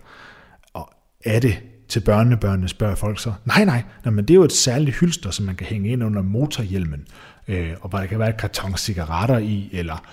Og 0.75 0.92
er 1.25 1.40
det 1.40 1.59
til 1.90 2.00
børnebørnene, 2.00 2.68
spørger 2.68 2.94
folk 2.94 3.20
så. 3.20 3.32
Nej, 3.44 3.64
nej, 3.64 3.82
nej 4.04 4.14
men 4.14 4.25
det 4.25 4.35
er 4.35 4.38
jo 4.38 4.44
et 4.44 4.52
særligt 4.52 4.97
hylster, 4.97 5.30
som 5.30 5.47
man 5.47 5.56
kan 5.56 5.66
hænge 5.66 5.88
ind 5.88 6.04
under 6.04 6.23
motorhjelmen, 6.23 7.06
øh, 7.49 7.73
og 7.80 7.88
hvor 7.88 7.99
der 7.99 8.06
kan 8.06 8.18
være 8.18 8.28
et 8.28 8.37
karton 8.37 8.76
cigaretter 8.76 9.38
i, 9.38 9.70
eller 9.73 10.06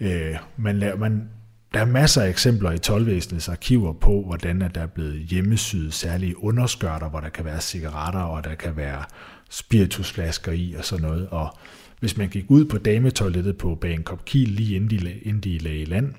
øh, 0.00 0.36
man, 0.56 0.78
laver, 0.78 0.96
man, 0.96 1.28
der 1.74 1.80
er 1.80 1.84
masser 1.84 2.22
af 2.22 2.28
eksempler 2.28 2.70
i 2.70 2.78
12 2.78 3.22
arkiver 3.48 3.92
på, 3.92 4.22
hvordan 4.26 4.62
at 4.62 4.74
der 4.74 4.80
er 4.80 4.86
blevet 4.86 5.20
hjemmesyet 5.20 5.94
særlige 5.94 6.44
underskørter, 6.44 7.08
hvor 7.08 7.20
der 7.20 7.28
kan 7.28 7.44
være 7.44 7.60
cigaretter, 7.60 8.20
og 8.20 8.44
der 8.44 8.54
kan 8.54 8.76
være 8.76 9.04
spiritusflasker 9.50 10.52
i 10.52 10.74
og 10.78 10.84
sådan 10.84 11.06
noget. 11.06 11.28
Og 11.28 11.58
hvis 12.00 12.16
man 12.16 12.28
gik 12.28 12.44
ud 12.48 12.64
på 12.64 12.78
dametoilettet 12.78 13.58
på 13.58 13.74
Bangkok 13.74 14.22
Kiel, 14.26 14.48
lige 14.48 14.76
inden 14.76 14.90
de, 14.90 15.12
inden 15.22 15.42
de 15.42 15.58
lagde 15.58 15.84
land, 15.84 16.14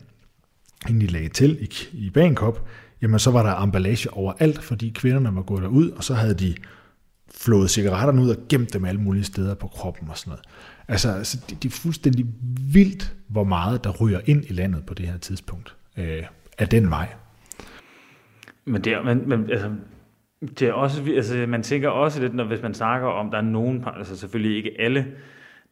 inden 0.90 1.02
de 1.02 1.08
lagde 1.08 1.30
til 1.30 1.58
i, 1.62 1.70
i 1.94 2.10
Bangkok, 2.10 2.68
jamen 3.02 3.20
så 3.20 3.32
var 3.32 3.44
der 3.44 3.64
emballage 3.64 4.14
overalt, 4.14 4.64
fordi 4.64 4.90
kvinderne 4.96 5.36
var 5.36 5.42
gået 5.42 5.62
derud, 5.62 5.90
og 5.90 6.04
så 6.04 6.14
havde 6.14 6.34
de 6.34 6.56
flået 7.36 7.70
cigaretterne 7.70 8.22
ud 8.22 8.30
og 8.30 8.38
gemt 8.50 8.74
dem 8.74 8.86
alle 8.86 9.02
mulige 9.02 9.24
steder 9.24 9.56
på 9.56 9.68
kroppen 9.68 10.10
og 10.10 10.18
sådan 10.18 10.30
noget. 10.30 10.46
Altså, 10.88 11.12
altså 11.12 11.46
det, 11.50 11.64
det 11.64 11.70
er 11.70 11.74
fuldstændig 11.74 12.26
vildt, 12.74 13.16
hvor 13.30 13.44
meget 13.44 13.84
der 13.84 13.90
ryger 14.02 14.20
ind 14.26 14.46
i 14.50 14.54
landet 14.54 14.86
på 14.86 14.94
det 14.94 15.08
her 15.08 15.18
tidspunkt 15.18 15.76
øh, 15.98 16.24
af 16.58 16.68
den 16.68 16.90
vej. 16.90 17.08
Men 18.66 18.84
det 18.84 18.94
er, 18.94 19.04
men, 19.04 19.30
men, 19.30 19.50
altså, 19.50 19.72
det 20.42 20.62
er 20.62 20.74
også, 20.74 21.04
altså, 21.16 21.46
man 21.48 21.64
tænker 21.64 21.90
også 21.90 22.22
lidt, 22.22 22.34
når, 22.34 22.44
hvis 22.44 22.62
man 22.62 22.74
snakker 22.74 23.08
om, 23.08 23.32
der 23.32 23.38
er 23.38 23.42
nogen, 23.42 23.84
altså 23.98 24.18
selvfølgelig 24.18 24.58
ikke 24.58 24.72
alle, 24.80 25.08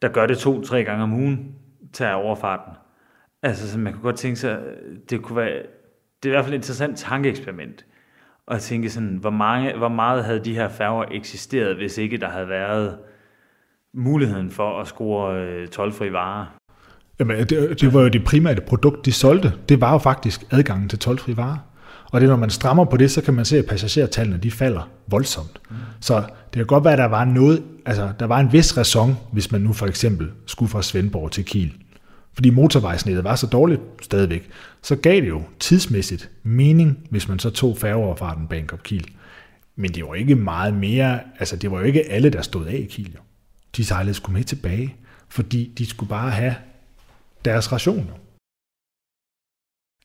der 0.02 0.08
gør 0.08 0.26
det 0.26 0.38
to-tre 0.38 0.84
gange 0.84 1.02
om 1.02 1.12
ugen, 1.12 1.54
tager 1.92 2.12
overfarten. 2.12 2.72
Altså, 3.42 3.70
så 3.72 3.78
man 3.78 3.92
kunne 3.92 4.02
godt 4.02 4.16
tænke 4.16 4.36
sig, 4.36 4.58
øh, 4.58 4.96
det 5.10 5.22
kunne 5.22 5.36
være 5.36 5.62
det 6.22 6.28
er 6.28 6.32
i 6.32 6.34
hvert 6.34 6.44
fald 6.44 6.54
et 6.54 6.58
interessant 6.58 6.98
tankeeksperiment. 6.98 7.84
At 8.48 8.60
tænke 8.60 8.90
sådan, 8.90 9.16
hvor, 9.20 9.30
mange, 9.30 9.76
hvor 9.78 9.88
meget 9.88 10.24
havde 10.24 10.44
de 10.44 10.54
her 10.54 10.68
færger 10.68 11.04
eksisteret, 11.10 11.76
hvis 11.76 11.98
ikke 11.98 12.16
der 12.16 12.28
havde 12.28 12.48
været 12.48 12.96
muligheden 13.94 14.50
for 14.50 14.80
at 14.80 14.86
score 14.86 15.36
øh, 15.36 15.68
tolvfri 15.68 16.12
varer? 16.12 16.46
Jamen, 17.18 17.36
det, 17.36 17.80
det 17.80 17.94
var 17.94 18.00
jo 18.00 18.08
det 18.08 18.24
primære 18.24 18.56
produkt, 18.66 19.06
de 19.06 19.12
solgte. 19.12 19.52
Det 19.68 19.80
var 19.80 19.92
jo 19.92 19.98
faktisk 19.98 20.44
adgangen 20.50 20.88
til 20.88 20.98
tolvfri 20.98 21.36
varer. 21.36 21.58
Og 22.12 22.20
det 22.20 22.28
når 22.28 22.36
man 22.36 22.50
strammer 22.50 22.84
på 22.84 22.96
det, 22.96 23.10
så 23.10 23.22
kan 23.22 23.34
man 23.34 23.44
se, 23.44 23.58
at 23.58 23.66
passagertallene 23.66 24.38
de 24.38 24.50
falder 24.50 24.88
voldsomt. 25.06 25.60
Mm. 25.70 25.76
Så 26.00 26.20
det 26.20 26.54
kan 26.54 26.66
godt 26.66 26.84
være, 26.84 26.92
at 26.92 26.98
der 26.98 27.04
var 27.04 27.24
noget, 27.24 27.62
altså 27.86 28.12
der 28.20 28.26
var 28.26 28.40
en 28.40 28.52
vis 28.52 28.78
ræson, 28.78 29.16
hvis 29.32 29.52
man 29.52 29.60
nu 29.60 29.72
for 29.72 29.86
eksempel 29.86 30.30
skulle 30.46 30.70
fra 30.70 30.82
Svendborg 30.82 31.30
til 31.30 31.44
Kiel 31.44 31.72
fordi 32.34 32.50
motorvejsnettet 32.50 33.24
var 33.24 33.36
så 33.36 33.46
dårligt 33.46 33.80
stadigvæk, 34.02 34.50
så 34.82 34.96
gav 34.96 35.20
det 35.20 35.28
jo 35.28 35.42
tidsmæssigt 35.58 36.30
mening, 36.42 37.06
hvis 37.10 37.28
man 37.28 37.38
så 37.38 37.50
tog 37.50 37.78
færgeoverfarten 37.78 38.48
Bangkok 38.48 38.80
Kiel. 38.84 39.08
Men 39.76 39.94
det 39.94 40.04
var 40.04 40.14
ikke 40.14 40.34
meget 40.34 40.74
mere, 40.74 41.20
altså 41.38 41.56
det 41.56 41.70
var 41.70 41.78
jo 41.78 41.84
ikke 41.84 42.10
alle, 42.10 42.30
der 42.30 42.42
stod 42.42 42.66
af 42.66 42.74
i 42.74 42.84
Kiel. 42.84 43.12
Jo. 43.14 43.20
De 43.76 43.84
sejlede 43.84 44.14
skulle 44.14 44.36
med 44.36 44.44
tilbage, 44.44 44.96
fordi 45.28 45.72
de 45.78 45.86
skulle 45.86 46.08
bare 46.08 46.30
have 46.30 46.54
deres 47.44 47.72
rationer. 47.72 48.12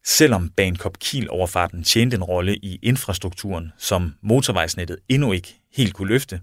Selvom 0.05 0.49
Bangkok 0.49 0.97
Kiel-overfarten 0.99 1.83
tjente 1.83 2.15
en 2.15 2.23
rolle 2.23 2.55
i 2.55 2.79
infrastrukturen, 2.81 3.71
som 3.77 4.13
motorvejsnettet 4.21 4.97
endnu 5.09 5.31
ikke 5.31 5.59
helt 5.73 5.93
kunne 5.93 6.07
løfte, 6.07 6.41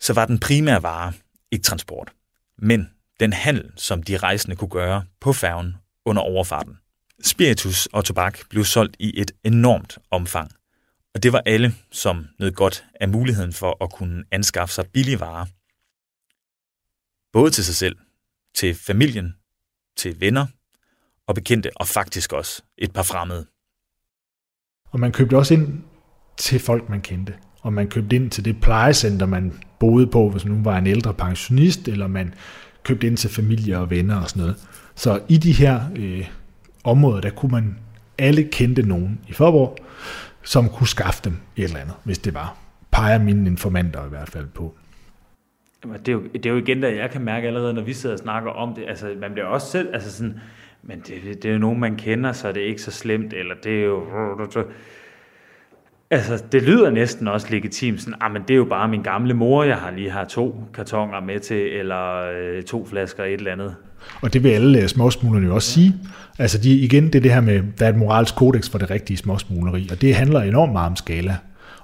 så 0.00 0.12
var 0.12 0.26
den 0.26 0.38
primære 0.38 0.82
vare 0.82 1.12
ikke 1.52 1.62
transport, 1.62 2.12
men 2.58 2.90
den 3.20 3.32
handel, 3.32 3.72
som 3.76 4.02
de 4.02 4.16
rejsende 4.16 4.56
kunne 4.56 4.70
gøre 4.70 5.04
på 5.20 5.32
færgen 5.32 5.76
under 6.04 6.22
overfarten. 6.22 6.78
Spiritus 7.24 7.86
og 7.86 8.04
tobak 8.04 8.38
blev 8.50 8.64
solgt 8.64 8.96
i 8.98 9.20
et 9.20 9.32
enormt 9.44 9.98
omfang, 10.10 10.50
og 11.14 11.22
det 11.22 11.32
var 11.32 11.42
alle, 11.46 11.74
som 11.92 12.26
nød 12.38 12.52
godt 12.52 12.84
af 13.00 13.08
muligheden 13.08 13.52
for 13.52 13.84
at 13.84 13.92
kunne 13.92 14.24
anskaffe 14.30 14.74
sig 14.74 14.86
billige 14.92 15.20
varer. 15.20 15.46
Både 17.32 17.50
til 17.50 17.64
sig 17.64 17.74
selv, 17.74 17.96
til 18.54 18.74
familien, 18.74 19.34
til 19.96 20.20
venner 20.20 20.46
og 21.26 21.34
bekendte, 21.34 21.70
og 21.76 21.86
faktisk 21.86 22.32
også 22.32 22.62
et 22.78 22.92
par 22.92 23.02
fremmede. 23.02 23.46
Og 24.90 25.00
man 25.00 25.12
købte 25.12 25.36
også 25.36 25.54
ind 25.54 25.82
til 26.36 26.60
folk, 26.60 26.88
man 26.88 27.02
kendte. 27.02 27.34
Og 27.60 27.72
man 27.72 27.88
købte 27.88 28.16
ind 28.16 28.30
til 28.30 28.44
det 28.44 28.60
plejecenter, 28.60 29.26
man 29.26 29.62
boede 29.80 30.06
på, 30.06 30.30
hvis 30.30 30.44
man 30.44 30.54
nu 30.54 30.62
var 30.62 30.78
en 30.78 30.86
ældre 30.86 31.14
pensionist, 31.14 31.88
eller 31.88 32.06
man 32.06 32.34
købt 32.86 33.04
ind 33.04 33.16
til 33.16 33.30
familie 33.30 33.78
og 33.78 33.90
venner 33.90 34.20
og 34.20 34.28
sådan 34.28 34.40
noget. 34.40 34.56
Så 34.94 35.20
i 35.28 35.36
de 35.36 35.52
her 35.52 35.80
øh, 35.96 36.28
områder, 36.84 37.20
der 37.20 37.30
kunne 37.30 37.52
man 37.52 37.78
alle 38.18 38.44
kendte 38.44 38.82
nogen 38.82 39.20
i 39.28 39.32
Forborg, 39.32 39.76
som 40.42 40.68
kunne 40.68 40.88
skaffe 40.88 41.20
dem 41.24 41.36
et 41.56 41.64
eller 41.64 41.80
andet, 41.80 41.94
hvis 42.04 42.18
det 42.18 42.34
var. 42.34 42.56
Peger 42.90 43.18
mine 43.18 43.46
informanter 43.46 44.06
i 44.06 44.08
hvert 44.08 44.28
fald 44.28 44.46
på. 44.46 44.74
Jamen, 45.84 45.98
det, 45.98 46.08
er 46.08 46.12
jo, 46.12 46.22
det 46.34 46.46
er 46.46 46.50
jo 46.50 46.56
igen, 46.56 46.82
der 46.82 46.88
jeg 46.88 47.10
kan 47.10 47.20
mærke 47.20 47.46
allerede, 47.46 47.74
når 47.74 47.82
vi 47.82 47.92
sidder 47.92 48.14
og 48.14 48.18
snakker 48.18 48.50
om 48.50 48.74
det. 48.74 48.84
Altså, 48.88 49.14
man 49.20 49.32
bliver 49.32 49.46
også 49.46 49.70
selv, 49.70 49.88
altså 49.94 50.12
sådan, 50.12 50.40
men 50.82 51.00
det, 51.00 51.42
det 51.42 51.44
er 51.44 51.52
jo 51.52 51.58
nogen, 51.58 51.80
man 51.80 51.96
kender, 51.96 52.32
så 52.32 52.52
det 52.52 52.62
er 52.62 52.66
ikke 52.66 52.82
så 52.82 52.90
slemt, 52.90 53.32
eller 53.32 53.54
det 53.64 53.80
er 53.80 53.84
jo... 53.84 54.02
Altså, 56.10 56.42
det 56.52 56.62
lyder 56.62 56.90
næsten 56.90 57.28
også 57.28 57.46
legitimt, 57.50 58.00
sådan, 58.00 58.14
ah, 58.20 58.32
men 58.32 58.42
det 58.42 58.50
er 58.50 58.58
jo 58.58 58.64
bare 58.64 58.88
min 58.88 59.02
gamle 59.02 59.34
mor, 59.34 59.64
jeg 59.64 59.76
har 59.76 59.90
lige 59.90 60.10
har 60.10 60.24
to 60.24 60.60
kartonger 60.74 61.20
med 61.20 61.40
til, 61.40 61.56
eller 61.56 62.30
øh, 62.30 62.62
to 62.62 62.86
flasker 62.90 63.24
et 63.24 63.32
eller 63.32 63.52
andet. 63.52 63.74
Og 64.20 64.32
det 64.32 64.42
vil 64.42 64.50
alle 64.50 64.82
øh, 64.82 64.88
småsmuglerne 64.88 65.46
jo 65.46 65.54
også 65.54 65.70
sige. 65.70 65.94
Altså 66.38 66.58
de, 66.58 66.78
igen, 66.78 67.06
det 67.06 67.14
er 67.14 67.20
det 67.20 67.32
her 67.32 67.40
med, 67.40 67.62
der 67.78 67.84
er 67.84 67.90
et 67.90 67.96
moralsk 67.96 68.34
kodex 68.34 68.70
for 68.70 68.78
det 68.78 68.90
rigtige 68.90 69.16
småsmugleri, 69.16 69.88
og 69.90 70.00
det 70.00 70.14
handler 70.14 70.40
enormt 70.40 70.72
meget 70.72 70.90
om 70.90 70.96
skala. 70.96 71.36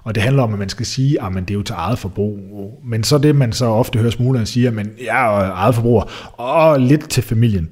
Og 0.02 0.14
det 0.14 0.22
handler 0.22 0.42
om, 0.42 0.52
at 0.52 0.58
man 0.58 0.68
skal 0.68 0.86
sige, 0.86 1.22
ah, 1.22 1.36
at 1.36 1.42
det 1.42 1.50
er 1.50 1.54
jo 1.54 1.62
til 1.62 1.74
eget 1.78 1.98
forbrug. 1.98 2.38
Men 2.84 3.04
så 3.04 3.18
det, 3.18 3.36
man 3.36 3.52
så 3.52 3.66
ofte 3.66 3.98
hører 3.98 4.10
smuglerne 4.10 4.46
sige, 4.46 4.68
ah, 4.68 4.78
at 4.78 4.86
jeg 5.04 5.46
er 5.46 5.52
eget 5.52 5.74
forbruger, 5.74 6.32
og 6.40 6.80
lidt 6.80 7.08
til 7.08 7.22
familien, 7.22 7.70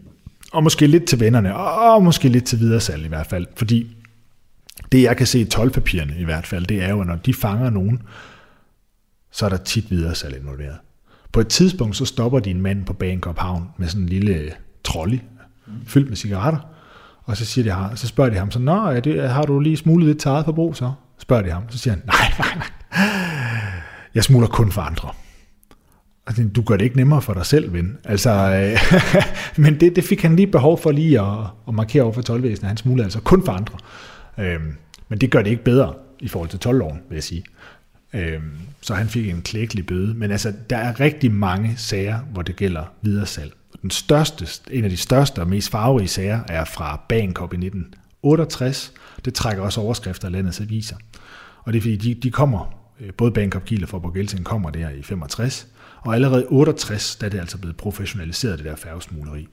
og 0.53 0.63
måske 0.63 0.87
lidt 0.87 1.05
til 1.05 1.21
vennerne, 1.21 1.57
og 1.57 2.03
måske 2.03 2.29
lidt 2.29 2.45
til 2.45 2.61
videre 2.61 2.81
salg 2.81 3.05
i 3.05 3.09
hvert 3.09 3.27
fald. 3.27 3.47
Fordi 3.57 3.97
det, 4.93 5.03
jeg 5.03 5.17
kan 5.17 5.27
se 5.27 5.41
i 5.41 5.49
12-papirerne 5.55 6.15
i 6.19 6.25
hvert 6.25 6.47
fald, 6.47 6.67
det 6.67 6.83
er 6.83 6.91
jo, 6.91 7.01
at 7.01 7.07
når 7.07 7.17
de 7.17 7.35
fanger 7.35 7.71
nogen, 7.71 8.03
så 9.31 9.45
er 9.45 9.49
der 9.49 9.57
tit 9.57 9.91
videre 9.91 10.15
salg 10.15 10.37
involveret. 10.37 10.77
På 11.33 11.41
et 11.41 11.49
tidspunkt, 11.49 11.97
så 11.97 12.05
stopper 12.05 12.41
de 12.41 12.51
en 12.51 12.61
mand 12.61 12.85
på 12.85 12.93
Bangkok 12.93 13.39
Havn 13.39 13.69
med 13.77 13.89
sådan 13.89 14.03
en 14.03 14.09
lille 14.09 14.53
trolley, 14.85 15.19
fyldt 15.87 16.09
med 16.09 16.17
cigaretter, 16.17 16.61
og 17.25 17.37
så, 17.37 17.45
siger 17.45 17.89
de, 17.89 17.97
så 17.97 18.07
spørger 18.07 18.31
de 18.31 18.37
ham 18.37 18.51
så, 18.51 18.59
Nå, 18.59 18.77
er 18.77 19.01
det, 19.01 19.31
har 19.31 19.43
du 19.43 19.61
lige 19.61 19.77
smuglet 19.77 20.07
lidt 20.07 20.21
taget 20.21 20.45
på 20.45 20.53
brug 20.53 20.77
så? 20.77 20.93
Spørger 21.19 21.43
de 21.43 21.51
ham. 21.51 21.63
Så 21.69 21.79
siger 21.79 21.95
han, 21.95 22.03
nej, 22.07 22.33
nej, 22.39 22.55
nej. 22.57 23.01
Jeg 24.15 24.25
smuler 24.25 24.47
kun 24.47 24.73
for 24.73 24.83
andre. 24.83 25.09
Altså, 26.27 26.49
du 26.57 26.63
gør 26.63 26.77
det 26.77 26.85
ikke 26.85 26.97
nemmere 26.97 27.23
for 27.23 27.35
dig 27.35 27.47
selv, 27.47 27.73
ven. 27.73 27.99
Altså, 28.05 28.31
øh, 28.31 29.01
men 29.65 29.81
det, 29.81 29.97
det 29.97 30.05
fik 30.05 30.23
han 30.23 30.37
lige 30.37 30.47
behov 30.47 30.79
for 30.79 30.91
lige 30.91 31.21
at, 31.21 31.39
at 31.69 31.75
markere 31.75 32.03
over 32.03 32.13
for 32.13 32.23
tolvvæsenet. 32.23 32.69
Han 32.69 32.77
smuler 32.77 33.05
altså 33.05 33.21
kun 33.21 33.45
for 33.45 33.53
andre. 33.53 33.79
Øhm, 34.39 34.75
men 35.09 35.19
det 35.19 35.31
gør 35.31 35.43
det 35.43 35.51
ikke 35.51 35.65
bedre 35.65 35.95
i 36.21 36.29
forhold 36.29 36.49
til 36.49 36.69
12-loven, 36.69 37.01
vil 37.09 37.17
jeg 37.17 37.25
sige. 37.25 37.45
Øhm, 38.15 38.51
så 38.81 38.95
han 38.95 39.09
fik 39.09 39.29
en 39.29 39.43
klækkelig 39.43 39.87
bøde. 39.87 40.15
Men 40.15 40.31
altså, 40.31 40.53
der 40.71 40.77
er 40.77 41.01
rigtig 41.01 41.33
mange 41.33 41.75
sager, 41.77 42.19
hvor 42.19 42.43
det 42.43 42.57
gælder 42.57 42.85
videresalg. 43.03 43.53
Den 43.83 43.91
største, 43.91 44.47
en 44.71 44.85
af 44.85 44.91
de 44.91 44.97
største 44.97 45.41
og 45.41 45.49
mest 45.49 45.71
farverige 45.71 46.09
sager 46.09 46.41
er 46.49 46.65
fra 46.65 47.01
Bangkok 47.09 47.53
i 47.53 47.57
1968. 47.57 48.93
Det 49.25 49.35
trækker 49.35 49.63
også 49.63 49.81
overskrifter 49.81 50.27
af 50.29 50.33
landets 50.33 50.61
aviser. 50.61 50.97
Og 51.65 51.73
det 51.73 51.79
er 51.79 51.83
fordi, 51.83 51.97
de, 51.97 52.15
de 52.15 52.31
kommer, 52.31 52.75
øh, 53.01 53.13
både 53.13 53.33
Bangkok 53.33 53.63
Kiel 53.67 53.83
og 53.83 53.89
Forborg 53.89 54.15
Gelsen 54.15 54.45
kommer 54.45 54.71
der 54.71 54.91
i 54.91 55.03
65, 55.03 55.67
og 56.01 56.15
allerede 56.15 56.47
68, 56.49 57.17
der 57.17 57.27
er 57.27 57.31
det 57.31 57.39
altså 57.39 57.59
blevet 57.59 57.77
professionaliseret, 57.77 58.59
det 58.59 58.67
der 58.67 58.77
færgesmugleri. 58.77 59.49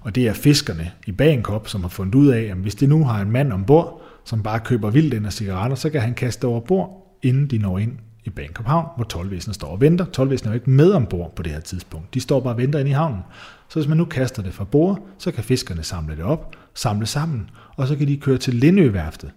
Og 0.00 0.14
det 0.14 0.28
er 0.28 0.32
fiskerne 0.32 0.90
i 1.06 1.12
Bangkok, 1.12 1.68
som 1.68 1.80
har 1.80 1.88
fundet 1.88 2.14
ud 2.14 2.28
af, 2.28 2.42
at 2.42 2.56
hvis 2.56 2.74
det 2.74 2.88
nu 2.88 3.04
har 3.04 3.22
en 3.22 3.30
mand 3.30 3.52
ombord, 3.52 4.02
som 4.24 4.42
bare 4.42 4.60
køber 4.60 4.90
vildt 4.90 5.14
ind 5.14 5.26
af 5.26 5.32
cigaretter, 5.32 5.76
så 5.76 5.90
kan 5.90 6.00
han 6.00 6.14
kaste 6.14 6.46
over 6.46 6.60
bord, 6.60 7.18
inden 7.22 7.50
de 7.50 7.58
når 7.58 7.78
ind 7.78 7.98
i 8.24 8.30
Bangkok 8.30 8.66
Havn, 8.66 8.86
hvor 8.96 9.04
tolvvæsenet 9.04 9.54
står 9.54 9.68
og 9.68 9.80
venter. 9.80 10.04
Tolvvæsenet 10.04 10.46
er 10.46 10.52
jo 10.52 10.54
ikke 10.54 10.70
med 10.70 10.92
ombord 10.92 11.36
på 11.36 11.42
det 11.42 11.52
her 11.52 11.60
tidspunkt. 11.60 12.14
De 12.14 12.20
står 12.20 12.40
bare 12.40 12.52
og 12.52 12.58
venter 12.58 12.78
ind 12.78 12.88
i 12.88 12.92
havnen. 12.92 13.20
Så 13.68 13.78
hvis 13.78 13.88
man 13.88 13.96
nu 13.96 14.04
kaster 14.04 14.42
det 14.42 14.54
fra 14.54 14.64
bord, 14.64 15.08
så 15.18 15.32
kan 15.32 15.44
fiskerne 15.44 15.82
samle 15.82 16.16
det 16.16 16.24
op, 16.24 16.56
samle 16.74 17.06
sammen, 17.06 17.50
og 17.76 17.88
så 17.88 17.96
kan 17.96 18.08
de 18.08 18.16
køre 18.16 18.38
til 18.38 18.54
Lindøværftet 18.54 19.32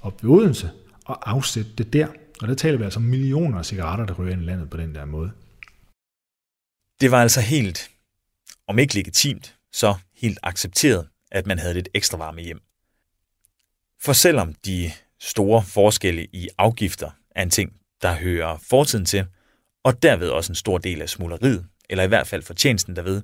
op 0.00 0.22
ved 0.22 0.30
Odense 0.30 0.70
og 1.04 1.30
afsætte 1.30 1.70
det 1.78 1.92
der. 1.92 2.06
Og 2.42 2.48
der 2.48 2.54
taler 2.54 2.78
vi 2.78 2.84
altså 2.84 2.98
om 2.98 3.04
millioner 3.04 3.58
af 3.58 3.64
cigaretter, 3.64 4.06
der 4.06 4.14
ryger 4.14 4.32
ind 4.32 4.42
i 4.42 4.44
landet 4.44 4.70
på 4.70 4.76
den 4.76 4.94
der 4.94 5.04
måde. 5.04 5.30
Det 7.00 7.10
var 7.10 7.22
altså 7.22 7.40
helt, 7.40 7.90
om 8.68 8.78
ikke 8.78 8.94
legitimt, 8.94 9.56
så 9.72 9.94
helt 10.16 10.38
accepteret, 10.42 11.08
at 11.32 11.46
man 11.46 11.58
havde 11.58 11.74
lidt 11.74 11.88
ekstra 11.94 12.18
varme 12.18 12.40
hjem. 12.40 12.60
For 14.02 14.12
selvom 14.12 14.54
de 14.54 14.92
store 15.20 15.62
forskelle 15.62 16.26
i 16.32 16.48
afgifter 16.58 17.10
er 17.30 17.42
en 17.42 17.50
ting, 17.50 17.72
der 18.02 18.14
hører 18.14 18.58
fortiden 18.68 19.04
til, 19.04 19.26
og 19.84 20.02
derved 20.02 20.28
også 20.28 20.52
en 20.52 20.56
stor 20.56 20.78
del 20.78 21.02
af 21.02 21.08
smugleriet, 21.08 21.66
eller 21.90 22.04
i 22.04 22.08
hvert 22.08 22.26
fald 22.26 22.42
fortjenesten 22.42 22.96
derved, 22.96 23.22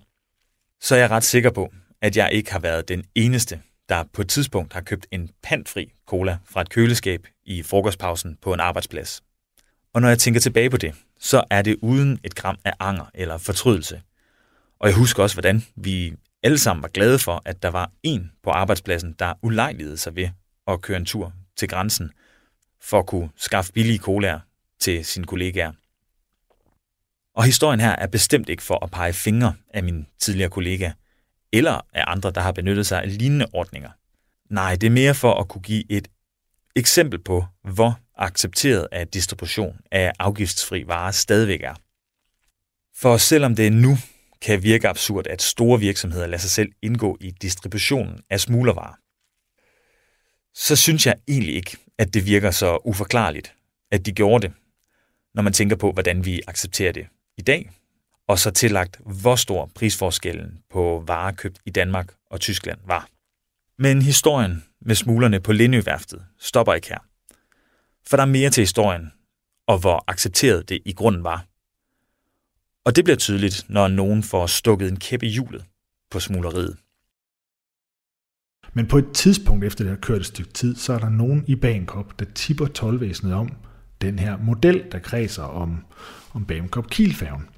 så 0.80 0.94
er 0.94 0.98
jeg 0.98 1.11
ret 1.11 1.24
sikker 1.24 1.50
på, 1.50 1.72
at 2.00 2.16
jeg 2.16 2.32
ikke 2.32 2.52
har 2.52 2.58
været 2.58 2.88
den 2.88 3.04
eneste, 3.14 3.61
der 3.88 4.04
på 4.12 4.22
et 4.22 4.28
tidspunkt 4.28 4.72
har 4.72 4.80
købt 4.80 5.06
en 5.11 5.30
pantfri 5.42 5.92
cola 6.06 6.38
fra 6.44 6.61
et 6.61 6.70
køleskab 6.70 7.26
i 7.44 7.62
frokostpausen 7.62 8.38
på 8.42 8.54
en 8.54 8.61
arbejdsplads. 8.61 9.22
Og 9.94 10.00
når 10.00 10.08
jeg 10.08 10.18
tænker 10.18 10.40
tilbage 10.40 10.70
på 10.70 10.76
det, 10.76 10.94
så 11.20 11.44
er 11.50 11.62
det 11.62 11.76
uden 11.82 12.20
et 12.24 12.35
gram 12.35 12.58
af 12.64 12.72
anger 12.78 13.04
eller 13.14 13.38
fortrydelse. 13.38 14.02
Og 14.80 14.88
jeg 14.88 14.96
husker 14.96 15.22
også, 15.22 15.37
hvordan 15.37 15.64
vi 15.76 16.14
alle 16.42 16.58
sammen 16.58 16.82
var 16.82 16.88
glade 16.88 17.18
for, 17.18 17.42
at 17.44 17.62
der 17.62 17.68
var 17.68 17.90
en 18.02 18.32
på 18.42 18.50
arbejdspladsen, 18.50 19.14
der 19.18 19.35
ulejligede 19.42 19.96
sig 19.96 20.16
ved 20.16 20.28
at 20.66 20.81
køre 20.81 20.96
en 20.96 21.05
tur 21.05 21.33
til 21.57 21.68
grænsen 21.68 22.12
for 22.81 22.98
at 22.98 23.07
kunne 23.07 23.31
skaffe 23.37 23.72
billige 23.72 23.98
colaer 23.98 24.40
til 24.81 25.05
sine 25.05 25.27
kollegaer. 25.27 25.72
Og 27.35 27.44
historien 27.44 27.81
her 27.81 27.90
er 27.90 28.07
bestemt 28.07 28.48
ikke 28.48 28.62
for 28.62 28.85
at 28.85 28.90
pege 28.90 29.12
fingre 29.12 29.55
af 29.75 29.83
min 29.83 30.07
tidligere 30.18 30.51
kollega, 30.51 30.90
eller 31.53 31.81
af 31.92 32.05
andre, 32.07 32.31
der 32.31 32.40
har 32.40 32.53
benyttet 32.53 32.87
sig 32.87 33.03
af 33.03 33.18
lignende 33.18 33.46
ordninger. 33.53 33.90
Nej, 34.51 34.77
det 34.77 34.87
er 34.87 34.90
mere 34.90 35.14
for 35.14 35.35
at 35.35 35.48
kunne 35.48 35.62
give 35.62 35.85
et 35.92 36.09
eksempel 36.77 37.22
på, 37.22 37.44
hvor 37.62 37.98
accepteret 38.16 38.88
af 38.92 39.09
distribution 39.09 39.81
af 39.90 40.12
afgiftsfri 40.18 40.87
varer 40.87 41.11
stadigvæk 41.11 41.62
er. 41.62 41.75
For 42.96 43.16
selvom 43.16 43.57
det 43.57 43.72
nu 43.72 43.96
kan 44.42 44.62
virke 44.62 44.88
absurd, 44.88 45.27
at 45.27 45.42
store 45.42 45.81
virksomheder 45.81 46.27
lader 46.27 46.38
sig 46.38 46.51
selv 46.51 46.72
indgå 46.83 47.16
i 47.20 47.31
distributionen 47.31 48.20
af 48.31 48.40
smuglervarer, 48.40 48.94
så 50.54 50.76
synes 50.76 51.06
jeg 51.06 51.16
egentlig 51.28 51.54
ikke, 51.54 51.76
at 51.98 52.14
det 52.14 52.26
virker 52.26 52.50
så 52.50 52.78
uforklarligt, 52.84 53.54
at 53.90 54.06
de 54.06 54.12
gjorde 54.12 54.48
det, 54.48 54.54
når 55.34 55.42
man 55.42 55.52
tænker 55.52 55.76
på, 55.76 55.92
hvordan 55.92 56.24
vi 56.24 56.40
accepterer 56.46 56.92
det 56.92 57.06
i 57.38 57.42
dag, 57.42 57.70
og 58.28 58.38
så 58.38 58.50
tillagt, 58.50 59.00
hvor 59.06 59.36
stor 59.36 59.70
prisforskellen 59.74 60.58
på 60.70 61.04
varer 61.06 61.32
købt 61.32 61.58
i 61.66 61.70
Danmark 61.70 62.14
og 62.30 62.40
Tyskland 62.40 62.78
var. 62.86 63.08
Men 63.78 64.02
historien 64.02 64.64
med 64.80 64.94
smuglerne 64.94 65.40
på 65.40 65.52
Lindøværftet 65.52 66.24
stopper 66.38 66.74
ikke 66.74 66.88
her. 66.88 66.98
For 68.06 68.16
der 68.16 68.22
er 68.22 68.26
mere 68.26 68.50
til 68.50 68.62
historien, 68.62 69.12
og 69.66 69.78
hvor 69.78 70.04
accepteret 70.06 70.68
det 70.68 70.82
i 70.84 70.92
grunden 70.92 71.24
var. 71.24 71.46
Og 72.84 72.96
det 72.96 73.04
bliver 73.04 73.16
tydeligt, 73.16 73.64
når 73.68 73.88
nogen 73.88 74.22
får 74.22 74.46
stukket 74.46 74.88
en 74.88 74.98
kæppe 74.98 75.26
i 75.26 75.28
hjulet 75.28 75.64
på 76.10 76.20
smugleriet. 76.20 76.76
Men 78.74 78.87
på 78.87 78.98
et 78.98 79.12
tidspunkt 79.12 79.64
efter 79.64 79.85
det 79.85 79.90
har 79.90 79.96
kørt 79.96 80.20
et 80.20 80.26
stykke 80.26 80.52
tid, 80.52 80.76
så 80.76 80.92
er 80.92 80.98
der 80.98 81.08
nogen 81.08 81.44
i 81.46 81.54
Bankop, 81.54 82.20
der 82.20 82.24
tipper 82.35 82.66
tolvvæsenet 82.66 83.35
om 83.35 83.48
den 84.02 84.18
her 84.18 84.37
model, 84.42 84.82
der 84.92 84.98
kredser 84.98 85.42
om, 85.42 85.85
om 86.32 86.44
Bankop 86.44 86.90
Kielfærgen. 86.90 87.48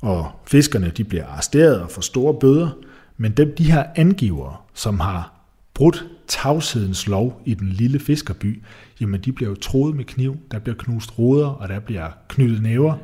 Og 0.00 0.30
fiskerne 0.46 0.92
de 0.96 1.04
bliver 1.04 1.26
arresteret 1.26 1.80
og 1.80 1.90
får 1.90 2.02
store 2.02 2.34
bøder, 2.40 2.70
men 3.16 3.32
dem, 3.32 3.54
de 3.58 3.72
her 3.72 3.84
angivere, 3.96 4.56
som 4.74 5.00
har 5.00 5.32
brudt 5.74 6.06
tavshedens 6.28 7.06
lov 7.06 7.42
i 7.44 7.54
den 7.54 7.68
lille 7.68 7.98
fiskerby, 7.98 8.62
jamen 9.00 9.20
de 9.20 9.32
bliver 9.32 9.48
jo 9.48 9.56
troet 9.56 9.96
med 9.96 10.04
kniv, 10.04 10.36
der 10.50 10.58
bliver 10.58 10.76
knust 10.76 11.18
ruder, 11.18 11.46
og 11.46 11.68
der 11.68 11.80
bliver 11.80 12.10
knyttet 12.28 12.62
næver, 12.62 12.94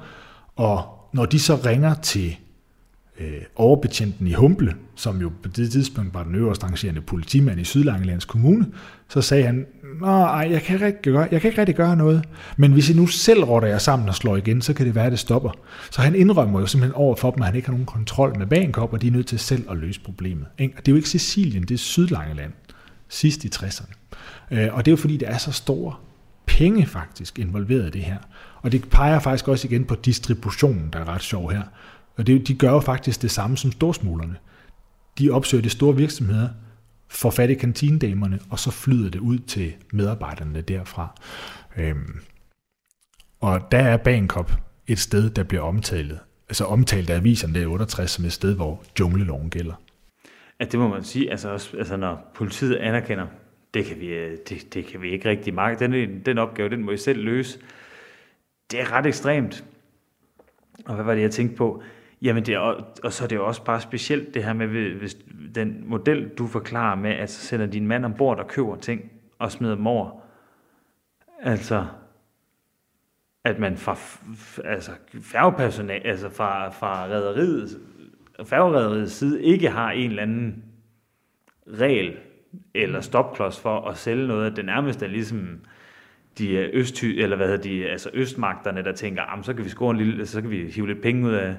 og 0.57 1.09
når 1.13 1.25
de 1.25 1.41
så 1.41 1.57
ringer 1.57 1.95
til 1.95 2.37
øh, 3.21 3.43
overbetjenten 3.57 4.27
i 4.27 4.33
Humble, 4.33 4.75
som 4.95 5.21
jo 5.21 5.33
på 5.43 5.49
det 5.49 5.73
tidspunkt 5.73 6.15
var 6.15 6.25
den 6.25 6.35
øverste 6.35 6.65
rangerende 6.67 7.01
politimand 7.01 7.61
i 7.61 7.65
Sydlangelands 7.65 8.25
Kommune, 8.25 8.67
så 9.09 9.23
sagde 9.23 9.45
han, 9.45 9.67
nej, 10.01 10.49
jeg 10.51 10.63
kan, 10.63 10.87
ikke 10.87 11.03
gøre, 11.03 11.29
jeg 11.31 11.41
kan 11.41 11.49
ikke 11.49 11.61
rigtig 11.61 11.77
gøre 11.77 11.97
noget, 11.97 12.25
men 12.57 12.73
hvis 12.73 12.91
I 12.91 12.93
nu 12.93 13.07
selv 13.07 13.45
rotter 13.45 13.69
jer 13.69 13.79
sammen 13.79 14.09
og 14.09 14.15
slår 14.15 14.37
igen, 14.37 14.63
så 14.63 14.75
kan 14.75 14.87
det 14.87 14.95
være, 14.95 15.07
at 15.07 15.13
det 15.13 15.19
stopper. 15.19 15.51
Så 15.91 16.03
han 16.03 16.15
indrømmer 16.15 16.61
jo 16.61 16.67
simpelthen 16.67 16.95
over 16.95 17.17
for 17.17 17.31
dem, 17.31 17.43
at 17.43 17.47
han 17.47 17.57
ikke 17.57 17.69
har 17.69 17.73
nogen 17.73 17.87
kontrol 17.87 18.39
med 18.39 18.47
Bagenkop, 18.47 18.93
og 18.93 19.03
de 19.03 19.07
er 19.07 19.11
nødt 19.11 19.27
til 19.27 19.39
selv 19.39 19.71
at 19.71 19.77
løse 19.77 20.01
problemet. 20.01 20.47
Ikke? 20.59 20.75
Og 20.77 20.87
det 20.87 20.93
er 20.93 20.93
jo 20.93 20.97
ikke 20.97 21.09
Sicilien, 21.09 21.63
det 21.63 21.75
er 21.75 21.79
Sydlangeland, 21.79 22.53
sidst 23.09 23.45
i 23.45 23.49
60'erne. 23.55 23.95
Øh, 24.51 24.75
og 24.75 24.85
det 24.85 24.91
er 24.91 24.93
jo 24.93 24.97
fordi, 24.97 25.17
der 25.17 25.27
er 25.27 25.39
så 25.39 25.53
store 25.53 25.95
penge 26.47 26.87
faktisk 26.87 27.39
involveret 27.39 27.87
i 27.87 27.91
det 27.91 28.03
her. 28.03 28.17
Og 28.63 28.73
det 28.73 28.89
peger 28.91 29.19
faktisk 29.19 29.49
også 29.49 29.69
igen 29.69 29.85
på 29.85 29.95
distributionen, 29.95 30.89
der 30.93 30.99
er 30.99 31.09
ret 31.09 31.23
sjov 31.23 31.51
her. 31.51 31.63
Og 32.17 32.27
det, 32.27 32.49
de 32.49 32.55
gør 32.55 32.71
jo 32.71 32.81
faktisk 32.81 33.23
det 33.23 33.31
samme 33.31 33.57
som 33.57 33.73
storsmuglerne. 33.73 34.37
De 35.19 35.31
opsøger 35.31 35.63
de 35.63 35.71
store 35.71 35.97
virksomheder, 35.97 36.49
får 37.09 37.31
fat 37.31 37.51
i 37.51 37.55
kantinedamerne, 37.55 38.39
og 38.51 38.59
så 38.59 38.71
flyder 38.71 39.11
det 39.11 39.19
ud 39.19 39.39
til 39.39 39.75
medarbejderne 39.93 40.61
derfra. 40.61 41.21
Øhm, 41.77 42.21
og 43.41 43.73
der 43.73 43.79
er 43.79 43.97
Bankop 43.97 44.53
et 44.87 44.99
sted, 44.99 45.31
der 45.31 45.43
bliver 45.43 45.63
omtalt, 45.63 46.13
altså 46.49 46.65
omtalt 46.65 47.11
af 47.11 47.17
aviserne 47.17 47.61
der 47.61 47.67
68 47.67 48.11
som 48.11 48.25
et 48.25 48.33
sted, 48.33 48.55
hvor 48.55 48.83
jungleloven 49.01 49.51
gælder. 49.51 49.75
Ja, 50.61 50.65
det 50.65 50.81
må 50.81 50.89
man 50.89 51.05
sige. 51.05 51.31
Altså, 51.31 51.51
også, 51.51 51.77
altså 51.77 51.97
når 51.97 52.33
politiet 52.35 52.77
anerkender, 52.77 53.27
det 53.75 53.85
kan 53.85 54.01
vi, 54.01 54.07
øh, 54.07 54.39
det, 54.49 54.75
det 54.75 54.87
kan 54.87 55.03
vi 55.03 55.11
ikke 55.11 55.29
rigtig 55.29 55.55
magte. 55.55 55.89
Den, 55.89 56.21
den 56.21 56.39
opgave, 56.39 56.69
den 56.69 56.85
må 56.85 56.91
I 56.91 56.97
selv 56.97 57.25
løse. 57.25 57.59
Det 58.71 58.81
er 58.81 58.93
ret 58.93 59.07
ekstremt. 59.07 59.65
Og 60.87 60.95
hvad 60.95 61.05
var 61.05 61.15
det, 61.15 61.23
jeg 61.23 61.31
tænkte 61.31 61.57
på? 61.57 61.83
Jamen, 62.23 62.47
det 62.47 62.55
er, 62.55 62.59
og 63.05 63.13
så 63.13 63.25
er 63.25 63.29
det 63.29 63.37
jo 63.37 63.47
også 63.47 63.65
bare 63.65 63.81
specielt 63.81 64.35
det 64.35 64.45
her 64.45 64.53
med, 64.53 64.95
hvis 64.95 65.17
den 65.55 65.85
model, 65.87 66.29
du 66.29 66.47
forklarer 66.47 66.97
med, 66.97 67.11
at 67.11 67.31
så 67.31 67.41
sender 67.41 67.67
din 67.67 67.87
mand 67.87 68.05
ombord 68.05 68.39
og 68.39 68.49
køber 68.49 68.77
ting 68.77 69.13
og 69.39 69.53
smider 69.53 69.75
dem 69.75 69.87
over. 69.87 70.21
Altså, 71.43 71.87
at 73.45 73.59
man 73.59 73.77
fra 73.77 73.97
altså, 74.65 74.91
færgepersonal, 75.23 76.03
altså 76.05 76.29
fra, 76.29 76.69
fra 76.69 77.07
rædderiet, 77.07 79.11
side 79.11 79.43
ikke 79.43 79.71
har 79.71 79.91
en 79.91 80.11
eller 80.11 80.23
anden 80.23 80.65
regel 81.67 82.17
eller 82.75 83.01
stopklods 83.01 83.61
for 83.61 83.89
at 83.89 83.97
sælge 83.97 84.27
noget. 84.27 84.57
Det 84.57 84.65
nærmeste 84.65 85.05
er 85.05 85.11
ligesom 85.11 85.61
de 86.39 86.57
øst, 86.57 87.03
eller 87.03 87.37
hvad 87.37 87.47
hedder 87.47 87.63
de, 87.63 87.87
altså 87.87 88.11
østmagterne, 88.13 88.85
der 88.85 88.93
tænker, 88.93 89.23
så 89.43 89.55
kan 89.55 89.65
vi 89.65 89.69
score 89.69 89.91
en 89.91 89.97
lille, 89.97 90.27
så 90.27 90.41
kan 90.41 90.51
vi 90.51 90.71
hive 90.71 90.87
lidt 90.87 91.03
penge 91.03 91.29
ud 91.29 91.33
af, 91.33 91.57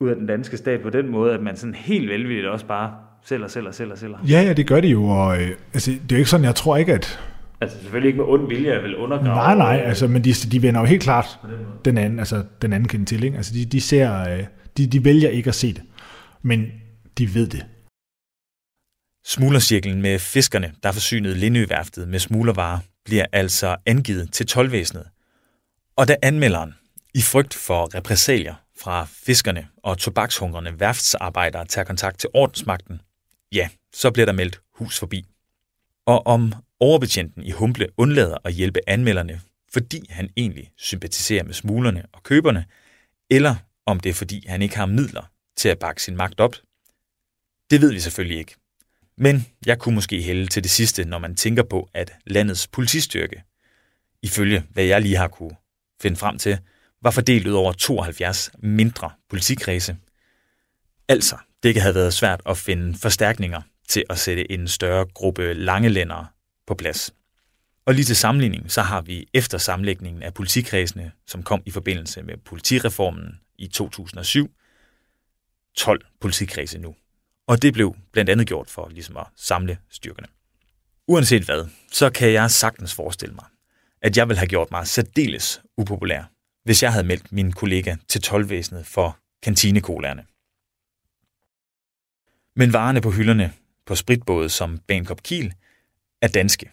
ud 0.00 0.08
af 0.08 0.16
den 0.16 0.26
danske 0.26 0.56
stat 0.56 0.82
på 0.82 0.90
den 0.90 1.08
måde, 1.08 1.34
at 1.34 1.42
man 1.42 1.56
sådan 1.56 1.74
helt 1.74 2.08
velvilligt 2.08 2.46
også 2.46 2.66
bare 2.66 2.94
sælger, 3.24 3.48
sælger, 3.48 3.70
sælger, 3.70 3.94
sælger. 3.94 4.18
Ja, 4.28 4.42
ja, 4.42 4.52
det 4.52 4.66
gør 4.66 4.80
det 4.80 4.92
jo, 4.92 5.04
og 5.04 5.42
øh, 5.42 5.50
altså, 5.74 5.90
det 5.90 6.12
er 6.12 6.16
jo 6.16 6.16
ikke 6.16 6.30
sådan, 6.30 6.44
jeg 6.44 6.54
tror 6.54 6.76
ikke, 6.76 6.94
at... 6.94 7.20
Altså 7.60 7.78
selvfølgelig 7.78 8.08
ikke 8.08 8.18
med 8.18 8.26
ond 8.28 8.48
vilje, 8.48 8.74
jeg 8.74 8.82
vil 8.82 8.96
undergrave... 8.96 9.34
Nej, 9.34 9.54
nej, 9.54 9.82
altså, 9.84 10.08
men 10.08 10.24
de, 10.24 10.32
de 10.32 10.62
vender 10.62 10.80
jo 10.80 10.86
helt 10.86 11.02
klart 11.02 11.38
den 11.84 11.98
anden, 11.98 12.18
altså, 12.18 12.44
den 12.62 12.72
anden 12.72 12.88
kendt 12.88 13.08
til, 13.08 13.24
ikke? 13.24 13.36
Altså, 13.36 13.54
de, 13.54 13.64
de 13.64 13.80
ser, 13.80 14.20
øh, 14.20 14.44
de, 14.76 14.86
de 14.86 15.04
vælger 15.04 15.28
ikke 15.28 15.48
at 15.48 15.54
se 15.54 15.72
det, 15.74 15.82
men 16.42 16.66
de 17.18 17.34
ved 17.34 17.46
det. 17.46 17.66
Smuglercirklen 19.24 20.02
med 20.02 20.18
fiskerne, 20.18 20.72
der 20.82 20.92
forsynede 20.92 21.34
Lindøværftet 21.34 22.08
med 22.08 22.18
smuglervarer, 22.18 22.78
bliver 23.04 23.26
altså 23.32 23.76
angivet 23.86 24.32
til 24.32 24.46
tolvvæsenet. 24.46 25.04
Og 25.96 26.08
da 26.08 26.16
anmelderen, 26.22 26.74
i 27.14 27.20
frygt 27.20 27.54
for 27.54 27.94
repressalier 27.94 28.54
fra 28.80 29.04
fiskerne 29.04 29.68
og 29.76 29.98
tobakshungrende 29.98 30.80
værftsarbejdere 30.80 31.64
tager 31.64 31.84
kontakt 31.84 32.18
til 32.18 32.30
ordensmagten, 32.34 33.00
ja, 33.52 33.68
så 33.92 34.10
bliver 34.10 34.26
der 34.26 34.32
meldt 34.32 34.60
hus 34.74 34.98
forbi. 34.98 35.26
Og 36.06 36.26
om 36.26 36.52
overbetjenten 36.80 37.42
i 37.42 37.50
Humble 37.50 37.88
undlader 37.96 38.36
at 38.44 38.52
hjælpe 38.52 38.80
anmelderne, 38.86 39.40
fordi 39.72 40.06
han 40.10 40.30
egentlig 40.36 40.70
sympatiserer 40.76 41.44
med 41.44 41.54
smuglerne 41.54 42.06
og 42.12 42.22
køberne, 42.22 42.64
eller 43.30 43.56
om 43.86 44.00
det 44.00 44.10
er 44.10 44.14
fordi 44.14 44.46
han 44.46 44.62
ikke 44.62 44.76
har 44.76 44.86
midler 44.86 45.30
til 45.56 45.68
at 45.68 45.78
bakke 45.78 46.02
sin 46.02 46.16
magt 46.16 46.40
op, 46.40 46.54
det 47.70 47.80
ved 47.80 47.92
vi 47.92 48.00
selvfølgelig 48.00 48.38
ikke. 48.38 48.54
Men 49.16 49.46
jeg 49.66 49.78
kunne 49.78 49.94
måske 49.94 50.22
hælde 50.22 50.46
til 50.46 50.62
det 50.62 50.70
sidste, 50.70 51.04
når 51.04 51.18
man 51.18 51.36
tænker 51.36 51.62
på, 51.62 51.90
at 51.94 52.12
landets 52.26 52.68
politistyrke, 52.68 53.42
ifølge 54.22 54.64
hvad 54.70 54.84
jeg 54.84 55.02
lige 55.02 55.16
har 55.16 55.28
kunne 55.28 55.56
finde 56.02 56.16
frem 56.16 56.38
til, 56.38 56.58
var 57.02 57.10
fordelt 57.10 57.46
ud 57.46 57.52
over 57.52 57.72
72 57.72 58.50
mindre 58.58 59.10
politikredse. 59.28 59.96
Altså, 61.08 61.36
det 61.62 61.74
kan 61.74 61.82
have 61.82 61.94
været 61.94 62.14
svært 62.14 62.42
at 62.46 62.56
finde 62.56 62.98
forstærkninger 62.98 63.62
til 63.88 64.04
at 64.10 64.18
sætte 64.18 64.52
en 64.52 64.68
større 64.68 65.06
gruppe 65.14 65.54
langelændere 65.54 66.26
på 66.66 66.74
plads. 66.74 67.14
Og 67.86 67.94
lige 67.94 68.04
til 68.04 68.16
sammenligning, 68.16 68.70
så 68.70 68.82
har 68.82 69.00
vi 69.00 69.28
efter 69.34 69.58
sammenlægningen 69.58 70.22
af 70.22 70.34
politikredsene, 70.34 71.12
som 71.26 71.42
kom 71.42 71.62
i 71.66 71.70
forbindelse 71.70 72.22
med 72.22 72.36
politireformen 72.36 73.40
i 73.58 73.66
2007, 73.66 74.50
12 75.76 76.04
politikredse 76.20 76.78
nu. 76.78 76.94
Og 77.46 77.62
det 77.62 77.72
blev 77.72 77.96
blandt 78.12 78.30
andet 78.30 78.46
gjort 78.46 78.70
for 78.70 78.88
ligesom 78.88 79.16
at 79.16 79.26
samle 79.36 79.78
styrkerne. 79.90 80.28
Uanset 81.08 81.42
hvad, 81.42 81.68
så 81.92 82.10
kan 82.10 82.32
jeg 82.32 82.50
sagtens 82.50 82.94
forestille 82.94 83.34
mig, 83.34 83.44
at 84.02 84.16
jeg 84.16 84.28
vil 84.28 84.36
have 84.36 84.46
gjort 84.46 84.70
mig 84.70 84.86
særdeles 84.86 85.62
upopulær, 85.76 86.22
hvis 86.64 86.82
jeg 86.82 86.92
havde 86.92 87.06
meldt 87.06 87.32
min 87.32 87.52
kollega 87.52 87.96
til 88.08 88.22
tolvvæsenet 88.22 88.86
for 88.86 89.18
kantinekolerne. 89.42 90.24
Men 92.56 92.72
varerne 92.72 93.00
på 93.00 93.10
hylderne 93.10 93.52
på 93.86 93.94
spritbåde 93.94 94.48
som 94.48 94.78
Bankop 94.78 95.22
Kiel 95.22 95.54
er 96.22 96.28
danske, 96.28 96.70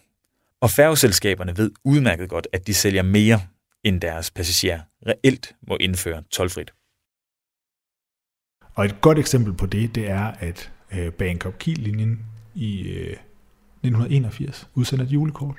og 0.60 0.70
færgeselskaberne 0.70 1.56
ved 1.56 1.70
udmærket 1.84 2.28
godt, 2.28 2.46
at 2.52 2.66
de 2.66 2.74
sælger 2.74 3.02
mere, 3.02 3.40
end 3.84 4.00
deres 4.00 4.30
passagerer 4.30 4.80
reelt 5.06 5.56
må 5.68 5.76
indføre 5.80 6.22
tolvfrit. 6.30 6.72
Og 8.74 8.84
et 8.84 9.00
godt 9.00 9.18
eksempel 9.18 9.52
på 9.52 9.66
det, 9.66 9.94
det 9.94 10.10
er, 10.10 10.24
at 10.24 10.72
Bankop 10.88 11.14
Bangkok 11.18 11.54
Kiel-linjen 11.58 12.26
i 12.54 12.82
øh, 12.82 13.16
1981 13.82 14.68
udsender 14.74 15.04
et 15.04 15.10
julekort. 15.10 15.56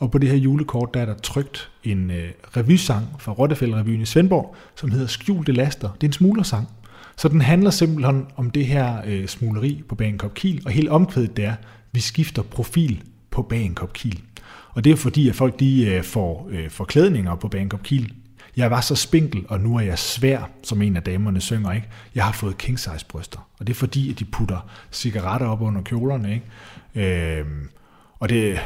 Og 0.00 0.10
på 0.10 0.18
det 0.18 0.28
her 0.28 0.36
julekort, 0.36 0.94
der 0.94 1.00
er 1.00 1.06
der 1.06 1.14
trygt 1.14 1.70
en 1.84 2.10
øh, 2.10 2.30
revysang 2.56 3.06
fra 3.18 3.32
Rottefældrevyen 3.32 4.00
i 4.00 4.04
Svendborg, 4.04 4.54
som 4.74 4.90
hedder 4.90 5.06
Skjulte 5.06 5.52
Laster. 5.52 5.88
Det 5.92 6.02
er 6.02 6.08
en 6.08 6.12
smuglersang. 6.12 6.68
Så 7.16 7.28
den 7.28 7.40
handler 7.40 7.70
simpelthen 7.70 8.26
om 8.36 8.50
det 8.50 8.66
her 8.66 9.02
øh, 9.06 9.26
smugleri 9.26 9.82
på 9.88 9.94
Bagenkop 9.94 10.34
Kiel, 10.34 10.62
og 10.66 10.72
helt 10.72 10.88
omkvædet 10.88 11.36
der, 11.36 11.54
vi 11.92 12.00
skifter 12.00 12.42
profil 12.42 13.02
på 13.30 13.42
Bagenkop 13.42 13.92
Kiel. 13.92 14.20
Og 14.70 14.84
det 14.84 14.92
er 14.92 14.96
fordi, 14.96 15.28
at 15.28 15.34
folk 15.34 15.60
de 15.60 15.86
øh, 15.86 16.04
får 16.04 16.48
øh, 16.50 16.70
forklædninger 16.70 17.34
på 17.34 17.48
Bagenkop 17.48 17.82
Kiel 17.82 18.12
jeg 18.56 18.70
var 18.70 18.80
så 18.80 18.94
spinkel, 18.94 19.44
og 19.48 19.60
nu 19.60 19.76
er 19.76 19.80
jeg 19.80 19.98
svær, 19.98 20.50
som 20.62 20.82
en 20.82 20.96
af 20.96 21.02
damerne 21.02 21.40
synger, 21.40 21.72
ikke? 21.72 21.88
Jeg 22.14 22.24
har 22.24 22.32
fået 22.32 22.58
king 22.58 22.78
size 22.78 23.06
bryster. 23.08 23.48
Og 23.60 23.66
det 23.66 23.72
er 23.72 23.78
fordi, 23.78 24.10
at 24.10 24.18
de 24.18 24.24
putter 24.24 24.70
cigaretter 24.90 25.46
op 25.46 25.62
under 25.62 25.82
kjolerne, 25.82 26.34
ikke? 26.34 27.40
Øh, 27.40 27.46
og 28.18 28.28
det... 28.28 28.58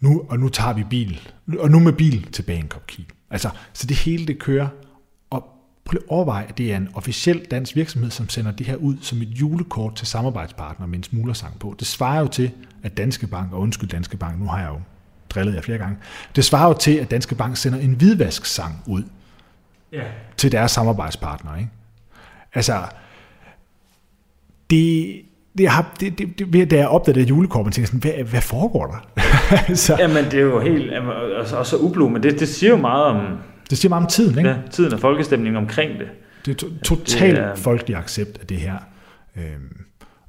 Nu, 0.00 0.22
og 0.28 0.38
nu 0.38 0.48
tager 0.48 0.72
vi 0.72 0.84
bil. 0.90 1.20
Og 1.58 1.70
nu 1.70 1.78
med 1.78 1.92
bil 1.92 2.32
til 2.32 2.42
Bangkok 2.42 2.82
Kiel. 2.86 3.06
Altså, 3.30 3.50
så 3.72 3.86
det 3.86 3.96
hele 3.96 4.26
det 4.26 4.38
kører. 4.38 4.68
Og 5.30 5.48
prøv 5.84 5.98
at 6.02 6.08
overveje, 6.08 6.44
at 6.44 6.58
det 6.58 6.72
er 6.72 6.76
en 6.76 6.88
officiel 6.94 7.46
dansk 7.50 7.76
virksomhed, 7.76 8.10
som 8.10 8.28
sender 8.28 8.50
det 8.50 8.66
her 8.66 8.76
ud 8.76 8.96
som 9.00 9.22
et 9.22 9.28
julekort 9.28 9.94
til 9.94 10.06
samarbejdspartner 10.06 10.86
med 10.86 10.98
en 10.98 11.02
smuglersang 11.02 11.58
på. 11.58 11.76
Det 11.78 11.86
svarer 11.86 12.20
jo 12.20 12.28
til, 12.28 12.50
at 12.82 12.96
Danske 12.96 13.26
Bank, 13.26 13.52
og 13.52 13.60
undskyld 13.60 13.90
Danske 13.90 14.16
Bank, 14.16 14.40
nu 14.40 14.46
har 14.46 14.60
jeg 14.60 14.68
jo 14.68 14.80
drillet 15.28 15.54
jeg 15.54 15.64
flere 15.64 15.78
gange. 15.78 15.96
Det 16.36 16.44
svarer 16.44 16.68
jo 16.68 16.74
til, 16.74 16.96
at 16.96 17.10
Danske 17.10 17.34
Bank 17.34 17.56
sender 17.56 17.78
en 17.78 17.94
hvidvasksang 17.94 18.82
ud 18.86 19.02
ja. 19.92 20.04
til 20.36 20.52
deres 20.52 20.70
samarbejdspartnere. 20.72 21.58
Ikke? 21.58 21.70
Altså, 22.54 22.82
det, 24.70 25.20
det, 25.58 25.68
har, 25.68 25.94
det, 26.00 26.18
det, 26.18 26.52
det, 26.52 26.70
da 26.70 26.76
jeg 26.76 26.88
opdagede 26.88 27.20
det 27.20 27.28
julekorp, 27.28 27.64
tænkte 27.64 27.86
sådan, 27.86 28.00
hvad, 28.00 28.24
hvad 28.24 28.40
foregår 28.40 28.86
der? 28.86 29.24
så, 29.74 29.96
Jamen, 29.98 30.24
det 30.24 30.34
er 30.34 30.40
jo 30.40 30.60
helt, 30.60 30.92
også, 31.40 31.56
også 31.56 31.76
ublu, 31.76 32.08
men 32.08 32.22
det, 32.22 32.40
det 32.40 32.48
siger 32.48 32.70
jo 32.70 32.76
meget 32.76 33.04
om... 33.04 33.38
Det 33.70 33.78
siger 33.78 33.88
meget 33.88 34.02
om 34.02 34.10
tiden, 34.10 34.38
ikke? 34.38 34.50
Ja, 34.50 34.56
tiden 34.70 34.92
og 34.92 35.00
folkestemningen 35.00 35.56
omkring 35.56 35.98
det. 35.98 36.08
Det 36.46 36.50
er 36.50 36.54
to, 36.54 36.66
totalt 36.84 37.38
er, 37.38 37.54
folkelig 37.54 37.96
accept 37.96 38.38
af 38.40 38.46
det 38.46 38.56
her. 38.56 38.76
Øhm, 39.36 39.76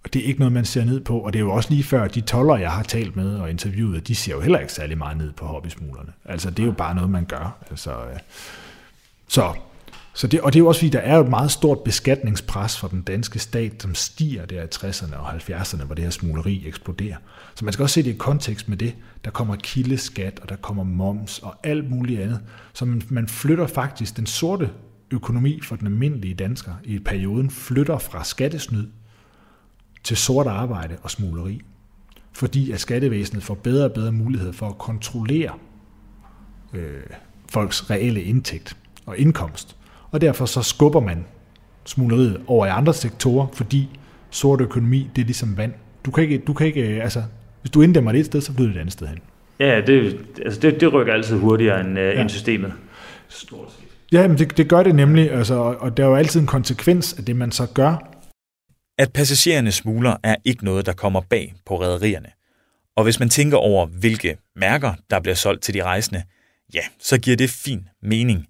og 0.03 0.13
det 0.13 0.21
er 0.21 0.25
ikke 0.25 0.39
noget, 0.39 0.51
man 0.51 0.65
ser 0.65 0.85
ned 0.85 0.99
på, 0.99 1.19
og 1.19 1.33
det 1.33 1.39
er 1.39 1.43
jo 1.43 1.51
også 1.51 1.69
lige 1.69 1.83
før, 1.83 2.07
de 2.07 2.21
toller, 2.21 2.57
jeg 2.57 2.71
har 2.71 2.83
talt 2.83 3.15
med 3.15 3.35
og 3.35 3.49
interviewet, 3.49 4.07
de 4.07 4.15
ser 4.15 4.31
jo 4.31 4.41
heller 4.41 4.59
ikke 4.59 4.73
særlig 4.73 4.97
meget 4.97 5.17
ned 5.17 5.31
på 5.31 5.45
hobbysmuglerne. 5.45 6.11
Altså, 6.25 6.49
det 6.49 6.59
er 6.59 6.65
jo 6.65 6.71
bare 6.71 6.95
noget, 6.95 7.09
man 7.09 7.25
gør. 7.25 7.57
Altså, 7.69 7.91
øh, 7.91 8.19
så, 9.27 9.53
så 10.17 10.27
det, 10.27 10.41
og 10.41 10.53
det 10.53 10.59
er 10.59 10.63
jo 10.63 10.67
også 10.67 10.79
fordi, 10.79 10.89
der 10.89 10.99
er 10.99 11.19
et 11.19 11.29
meget 11.29 11.51
stort 11.51 11.79
beskatningspres 11.79 12.77
fra 12.77 12.87
den 12.87 13.01
danske 13.01 13.39
stat, 13.39 13.81
som 13.81 13.95
stiger 13.95 14.45
der 14.45 14.63
i 14.63 14.65
60'erne 14.75 15.15
og 15.15 15.35
70'erne, 15.35 15.83
hvor 15.83 15.95
det 15.95 16.03
her 16.03 16.11
smugleri 16.11 16.63
eksploderer. 16.67 17.17
Så 17.55 17.65
man 17.65 17.73
skal 17.73 17.83
også 17.83 17.93
se 17.93 18.03
det 18.03 18.09
i 18.09 18.17
kontekst 18.17 18.69
med 18.69 18.77
det. 18.77 18.95
Der 19.25 19.31
kommer 19.31 19.55
kildeskat, 19.55 20.39
og 20.39 20.49
der 20.49 20.55
kommer 20.55 20.83
moms 20.83 21.39
og 21.39 21.55
alt 21.63 21.89
muligt 21.89 22.21
andet. 22.21 22.39
Så 22.73 22.85
man, 22.85 23.01
man 23.09 23.27
flytter 23.27 23.67
faktisk 23.67 24.17
den 24.17 24.25
sorte 24.25 24.69
økonomi 25.11 25.61
for 25.63 25.75
den 25.75 25.87
almindelige 25.87 26.33
dansker 26.33 26.73
i 26.83 26.99
perioden 26.99 27.49
flytter 27.49 27.97
fra 27.97 28.23
skattesnyd 28.23 28.87
til 30.03 30.17
sort 30.17 30.47
arbejde 30.47 30.97
og 31.03 31.11
smugleri. 31.11 31.61
Fordi 32.31 32.71
at 32.71 32.79
skattevæsenet 32.79 33.43
får 33.43 33.55
bedre 33.55 33.85
og 33.85 33.91
bedre 33.91 34.11
mulighed 34.11 34.53
for 34.53 34.69
at 34.69 34.77
kontrollere 34.77 35.53
øh, 36.73 37.03
folks 37.49 37.89
reelle 37.89 38.23
indtægt 38.23 38.77
og 39.05 39.17
indkomst. 39.17 39.76
Og 40.11 40.21
derfor 40.21 40.45
så 40.45 40.61
skubber 40.61 40.99
man 40.99 41.25
smugleriet 41.85 42.41
over 42.47 42.65
i 42.65 42.69
andre 42.69 42.93
sektorer, 42.93 43.47
fordi 43.53 43.99
sort 44.29 44.61
økonomi, 44.61 45.09
det 45.15 45.21
er 45.21 45.25
ligesom 45.25 45.57
vand. 45.57 45.73
Du 46.05 46.11
kan 46.11 46.23
ikke, 46.23 46.37
du 46.37 46.53
kan 46.53 46.67
ikke 46.67 46.83
altså, 46.83 47.23
hvis 47.61 47.71
du 47.71 47.81
inddæmmer 47.81 48.11
det 48.11 48.19
et 48.19 48.25
sted, 48.25 48.41
så 48.41 48.53
flytter 48.53 48.73
det 48.73 48.75
et 48.75 48.79
andet 48.79 48.93
sted 48.93 49.07
hen. 49.07 49.19
Ja, 49.59 49.81
det, 49.81 50.19
altså 50.45 50.59
det, 50.59 50.81
det 50.81 50.93
rykker 50.93 51.13
altid 51.13 51.37
hurtigere 51.37 51.81
end, 51.81 51.97
ja. 51.97 52.21
end 52.21 52.29
systemet. 52.29 52.73
Stort 53.27 53.71
set. 53.71 53.87
Ja, 54.11 54.27
men 54.27 54.37
det, 54.37 54.57
det 54.57 54.69
gør 54.69 54.83
det 54.83 54.95
nemlig, 54.95 55.31
altså, 55.31 55.55
og 55.55 55.97
der 55.97 56.03
er 56.03 56.07
jo 56.07 56.15
altid 56.15 56.39
en 56.39 56.47
konsekvens 56.47 57.13
af 57.17 57.25
det, 57.25 57.35
man 57.35 57.51
så 57.51 57.65
gør. 57.73 58.13
At 58.97 59.13
passagererne 59.13 59.71
smugler 59.71 60.15
er 60.23 60.35
ikke 60.45 60.65
noget, 60.65 60.85
der 60.85 60.93
kommer 60.93 61.21
bag 61.29 61.53
på 61.65 61.81
rædderierne. 61.81 62.29
Og 62.95 63.03
hvis 63.03 63.19
man 63.19 63.29
tænker 63.29 63.57
over, 63.57 63.85
hvilke 63.85 64.37
mærker, 64.55 64.93
der 65.09 65.19
bliver 65.19 65.35
solgt 65.35 65.63
til 65.63 65.73
de 65.73 65.83
rejsende, 65.83 66.23
ja, 66.73 66.81
så 66.99 67.19
giver 67.19 67.37
det 67.37 67.49
fin 67.49 67.87
mening, 68.03 68.47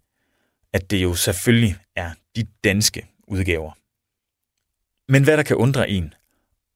at 0.78 0.92
det 0.92 1.04
jo 1.04 1.16
selvfølgelig 1.16 1.76
er 1.96 2.12
de 2.36 2.48
danske 2.64 3.08
udgaver. 3.28 3.72
Men 5.12 5.24
hvad 5.24 5.38
der 5.38 5.44
kan 5.44 5.56
undre 5.56 5.90
en, 5.90 6.14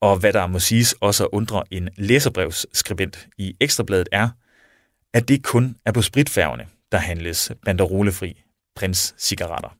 og 0.00 0.16
hvad 0.16 0.32
der 0.32 0.46
må 0.46 0.58
siges 0.58 0.94
også 1.00 1.28
undre 1.32 1.62
en 1.70 1.88
læserbrevsskribent 1.96 3.28
i 3.38 3.56
Ekstrabladet 3.60 4.08
er, 4.12 4.28
at 5.12 5.28
det 5.28 5.42
kun 5.44 5.76
er 5.86 5.92
på 5.92 6.02
spritfærgerne, 6.02 6.66
der 6.92 6.98
handles 6.98 7.52
banderolefri 7.64 8.42
prins 8.76 9.14
cigaretter. 9.18 9.76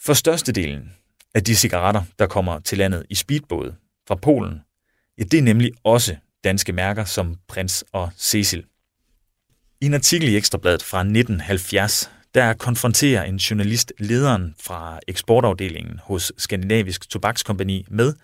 For 0.00 0.14
størstedelen 0.14 0.92
af 1.34 1.44
de 1.44 1.56
cigaretter, 1.56 2.02
der 2.18 2.26
kommer 2.26 2.60
til 2.60 2.78
landet 2.78 3.06
i 3.10 3.14
speedbåde 3.14 3.76
fra 4.08 4.14
Polen, 4.14 4.60
ja, 5.18 5.24
det 5.24 5.38
er 5.38 5.42
nemlig 5.42 5.72
også 5.84 6.16
danske 6.44 6.72
mærker 6.72 7.04
som 7.04 7.36
Prins 7.48 7.84
og 7.92 8.10
Cecil. 8.18 8.64
I 9.80 9.86
en 9.86 9.94
artikel 9.94 10.28
i 10.28 10.36
Ekstrabladet 10.36 10.82
fra 10.82 10.98
1970, 11.00 12.10
der 12.34 12.52
konfronterer 12.54 13.24
en 13.24 13.36
journalist 13.36 13.92
lederen 13.98 14.54
fra 14.60 15.00
eksportafdelingen 15.08 16.00
hos 16.02 16.32
Skandinavisk 16.38 17.10
Tobakskompagni 17.10 17.86
med, 17.90 18.14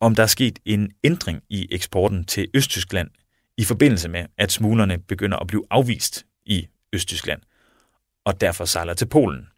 om 0.00 0.14
der 0.14 0.22
er 0.22 0.26
sket 0.26 0.58
en 0.64 0.92
ændring 1.04 1.42
i 1.48 1.68
eksporten 1.70 2.24
til 2.24 2.48
Østtyskland 2.54 3.10
i 3.56 3.64
forbindelse 3.64 4.08
med, 4.08 4.26
at 4.38 4.52
smuglerne 4.52 4.98
begynder 4.98 5.38
at 5.38 5.46
blive 5.46 5.64
afvist 5.70 6.26
i 6.46 6.66
Østtyskland, 6.92 7.40
og 8.24 8.40
derfor 8.40 8.64
sejler 8.64 8.94
til 8.94 9.06
Polen. 9.06 9.48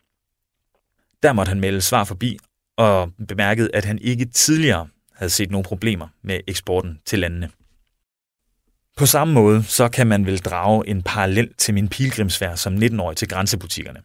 Der 1.22 1.32
måtte 1.32 1.50
han 1.50 1.60
melde 1.60 1.80
svar 1.80 2.04
forbi 2.04 2.38
og 2.76 3.12
bemærkede, 3.28 3.70
at 3.74 3.84
han 3.84 3.98
ikke 3.98 4.24
tidligere 4.24 4.88
havde 5.14 5.30
set 5.30 5.50
nogen 5.50 5.64
problemer 5.64 6.08
med 6.22 6.40
eksporten 6.46 7.00
til 7.06 7.18
landene. 7.18 7.50
På 9.00 9.06
samme 9.06 9.34
måde 9.34 9.64
så 9.64 9.88
kan 9.88 10.06
man 10.06 10.26
vel 10.26 10.38
drage 10.38 10.88
en 10.88 11.02
parallel 11.02 11.54
til 11.58 11.74
min 11.74 11.88
pilgrimsfærd 11.88 12.56
som 12.56 12.74
19-årig 12.74 13.16
til 13.16 13.28
grænsebutikkerne. 13.28 14.00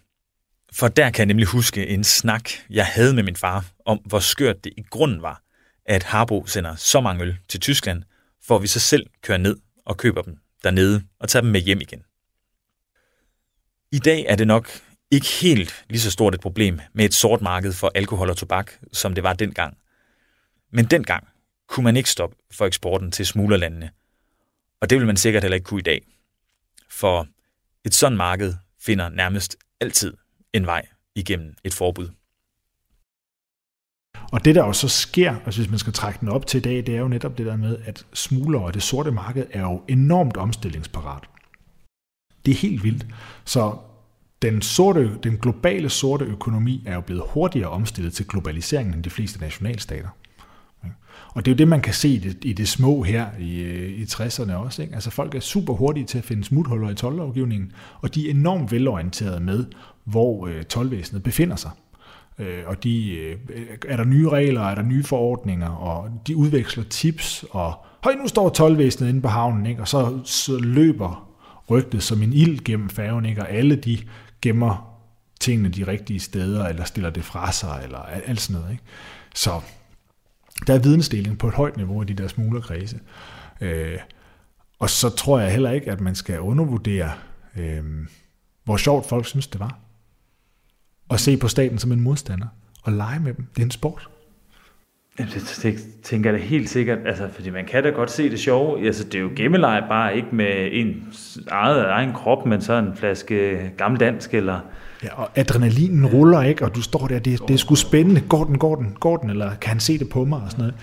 For 0.73 0.87
der 0.87 1.09
kan 1.09 1.19
jeg 1.19 1.25
nemlig 1.25 1.47
huske 1.47 1.87
en 1.87 2.03
snak, 2.03 2.49
jeg 2.69 2.85
havde 2.85 3.13
med 3.13 3.23
min 3.23 3.35
far, 3.35 3.65
om 3.85 3.97
hvor 3.97 4.19
skørt 4.19 4.63
det 4.63 4.73
i 4.77 4.81
grunden 4.81 5.21
var, 5.21 5.41
at 5.85 6.03
Harbo 6.03 6.45
sender 6.45 6.75
så 6.75 7.01
mange 7.01 7.23
øl 7.23 7.37
til 7.49 7.59
Tyskland, 7.59 8.03
for 8.47 8.55
at 8.55 8.61
vi 8.61 8.67
så 8.67 8.79
selv 8.79 9.07
kører 9.21 9.37
ned 9.37 9.57
og 9.85 9.97
køber 9.97 10.21
dem 10.21 10.37
dernede 10.63 11.03
og 11.19 11.29
tager 11.29 11.41
dem 11.41 11.51
med 11.51 11.61
hjem 11.61 11.81
igen. 11.81 12.03
I 13.91 13.99
dag 13.99 14.25
er 14.29 14.35
det 14.35 14.47
nok 14.47 14.69
ikke 15.11 15.27
helt 15.27 15.85
lige 15.89 16.01
så 16.01 16.11
stort 16.11 16.35
et 16.35 16.41
problem 16.41 16.79
med 16.93 17.05
et 17.05 17.13
sort 17.13 17.41
marked 17.41 17.73
for 17.73 17.91
alkohol 17.95 18.29
og 18.29 18.37
tobak, 18.37 18.71
som 18.93 19.13
det 19.13 19.23
var 19.23 19.33
dengang. 19.33 19.77
Men 20.71 20.85
dengang 20.85 21.27
kunne 21.67 21.83
man 21.83 21.97
ikke 21.97 22.09
stoppe 22.09 22.35
for 22.51 22.65
eksporten 22.65 23.11
til 23.11 23.25
smuglerlandene, 23.25 23.89
og 24.81 24.89
det 24.89 24.97
vil 24.97 25.07
man 25.07 25.17
sikkert 25.17 25.43
heller 25.43 25.55
ikke 25.55 25.65
kunne 25.65 25.79
i 25.79 25.83
dag. 25.83 26.01
For 26.89 27.27
et 27.85 27.93
sådan 27.93 28.17
marked 28.17 28.53
finder 28.81 29.09
nærmest 29.09 29.57
altid 29.81 30.13
en 30.53 30.65
vej 30.65 30.87
igennem 31.15 31.55
et 31.63 31.73
forbud. 31.73 32.09
Og 34.31 34.45
det, 34.45 34.55
der 34.55 34.63
også 34.63 34.87
så 34.87 35.01
sker, 35.01 35.35
altså 35.45 35.61
hvis 35.61 35.69
man 35.69 35.79
skal 35.79 35.93
trække 35.93 36.19
den 36.19 36.29
op 36.29 36.47
til 36.47 36.57
i 36.57 36.61
dag, 36.61 36.75
det 36.75 36.89
er 36.89 36.99
jo 36.99 37.07
netop 37.07 37.37
det 37.37 37.45
der 37.45 37.55
med, 37.55 37.77
at 37.85 38.05
smugler 38.13 38.59
og 38.59 38.73
det 38.73 38.83
sorte 38.83 39.11
marked 39.11 39.45
er 39.51 39.61
jo 39.61 39.81
enormt 39.87 40.37
omstillingsparat. 40.37 41.23
Det 42.45 42.51
er 42.51 42.55
helt 42.55 42.83
vildt. 42.83 43.05
Så 43.45 43.77
den, 44.41 44.61
sorte, 44.61 45.17
den 45.23 45.37
globale 45.37 45.89
sorte 45.89 46.25
økonomi 46.25 46.83
er 46.85 46.95
jo 46.95 47.01
blevet 47.01 47.23
hurtigere 47.27 47.69
omstillet 47.69 48.13
til 48.13 48.27
globaliseringen 48.27 48.93
end 48.93 49.03
de 49.03 49.09
fleste 49.09 49.39
nationalstater. 49.39 50.09
Og 51.33 51.45
det 51.45 51.51
er 51.51 51.55
jo 51.55 51.57
det, 51.57 51.67
man 51.67 51.81
kan 51.81 51.93
se 51.93 52.09
i 52.09 52.17
det, 52.17 52.37
i 52.41 52.53
det 52.53 52.67
små 52.67 53.03
her 53.03 53.25
i, 53.39 53.61
øh, 53.61 53.99
i 53.99 54.03
60'erne 54.03 54.53
også. 54.53 54.81
Ikke? 54.81 54.95
Altså 54.95 55.09
folk 55.09 55.35
er 55.35 55.39
super 55.39 55.73
hurtige 55.73 56.05
til 56.05 56.17
at 56.17 56.23
finde 56.23 56.43
smuthuller 56.43 56.89
i 56.89 56.95
tolvlovgivningen, 56.95 57.71
og 58.01 58.15
de 58.15 58.27
er 58.27 58.31
enormt 58.31 58.71
velorienterede 58.71 59.39
med, 59.39 59.65
hvor 60.03 60.47
øh, 60.47 60.63
tolvvæsenet 60.63 61.23
befinder 61.23 61.55
sig. 61.55 61.71
Øh, 62.39 62.63
og 62.65 62.83
de, 62.83 63.11
øh, 63.11 63.37
er 63.87 63.97
der 63.97 64.03
nye 64.03 64.29
regler, 64.29 64.61
er 64.61 64.75
der 64.75 64.83
nye 64.83 65.03
forordninger, 65.03 65.69
og 65.69 66.09
de 66.27 66.35
udveksler 66.35 66.83
tips, 66.83 67.45
og 67.51 67.73
høj, 68.03 68.13
nu 68.15 68.27
står 68.27 68.49
tolvvæsenet 68.49 69.09
inde 69.09 69.21
på 69.21 69.27
havnen, 69.27 69.65
ikke? 69.65 69.81
og 69.81 69.87
så, 69.87 70.19
så 70.23 70.57
løber 70.57 71.29
rygtet 71.69 72.03
som 72.03 72.23
en 72.23 72.33
ild 72.33 72.63
gennem 72.63 72.89
færgen, 72.89 73.25
ikke? 73.25 73.41
og 73.41 73.49
alle 73.51 73.75
de 73.75 73.97
gemmer 74.41 74.95
tingene 75.39 75.69
de 75.69 75.87
rigtige 75.87 76.19
steder, 76.19 76.65
eller 76.67 76.83
stiller 76.83 77.09
det 77.09 77.23
fra 77.23 77.51
sig, 77.51 77.79
eller 77.83 77.99
alt 77.99 78.41
sådan 78.41 78.61
noget. 78.61 78.71
Ikke? 78.71 78.83
Så 79.35 79.61
der 80.67 80.73
er 80.73 80.79
vidensdeling 80.79 81.37
på 81.37 81.47
et 81.47 81.53
højt 81.53 81.77
niveau 81.77 82.01
i 82.01 82.05
de 82.05 82.13
der 82.13 82.27
smuglerkredse. 82.27 82.99
Øh, 83.61 83.97
og 84.79 84.89
så 84.89 85.09
tror 85.09 85.39
jeg 85.39 85.51
heller 85.51 85.71
ikke, 85.71 85.91
at 85.91 86.01
man 86.01 86.15
skal 86.15 86.39
undervurdere, 86.39 87.11
øh, 87.57 87.83
hvor 88.63 88.77
sjovt 88.77 89.09
folk 89.09 89.25
synes, 89.25 89.47
det 89.47 89.59
var. 89.59 89.79
Og 91.09 91.19
se 91.19 91.37
på 91.37 91.47
staten 91.47 91.77
som 91.77 91.91
en 91.91 91.99
modstander, 91.99 92.47
og 92.83 92.93
lege 92.93 93.19
med 93.19 93.33
dem. 93.33 93.45
Det 93.55 93.61
er 93.61 93.65
en 93.65 93.71
sport. 93.71 94.09
Jamen, 95.19 95.33
det, 95.33 95.59
det 95.63 95.79
tænker 96.03 96.31
jeg 96.31 96.39
da 96.39 96.45
helt 96.45 96.69
sikkert, 96.69 96.99
altså, 97.05 97.29
fordi 97.31 97.49
man 97.49 97.65
kan 97.65 97.83
da 97.83 97.89
godt 97.89 98.11
se 98.11 98.29
det 98.29 98.39
sjove. 98.39 98.85
Altså, 98.85 99.03
det 99.03 99.15
er 99.15 99.19
jo 99.19 99.31
gemmeleje, 99.35 99.81
bare 99.89 100.15
ikke 100.15 100.27
med 100.31 100.69
en 100.71 101.13
eget 101.47 101.85
egen 101.85 102.13
krop, 102.13 102.45
men 102.45 102.61
så 102.61 102.73
en 102.73 102.95
flaske 102.95 103.35
øh, 103.35 103.69
gammeldansk, 103.77 104.33
eller... 104.33 104.59
Ja, 105.03 105.21
og 105.21 105.29
adrenalinen 105.35 106.05
ruller 106.05 106.41
ikke, 106.41 106.65
og 106.65 106.75
du 106.75 106.81
står 106.81 107.07
der, 107.07 107.19
det, 107.19 107.39
det 107.47 107.53
er 107.53 107.57
sgu 107.57 107.75
spændende. 107.75 108.21
Går 108.21 108.43
den, 108.43 108.57
går 108.57 108.75
den, 108.75 108.97
går 108.99 109.17
den, 109.17 109.29
eller 109.29 109.55
kan 109.61 109.69
han 109.69 109.79
se 109.79 109.97
det 109.99 110.09
på 110.09 110.25
mig, 110.25 110.41
og 110.41 110.51
sådan 110.51 110.63
noget. 110.63 110.75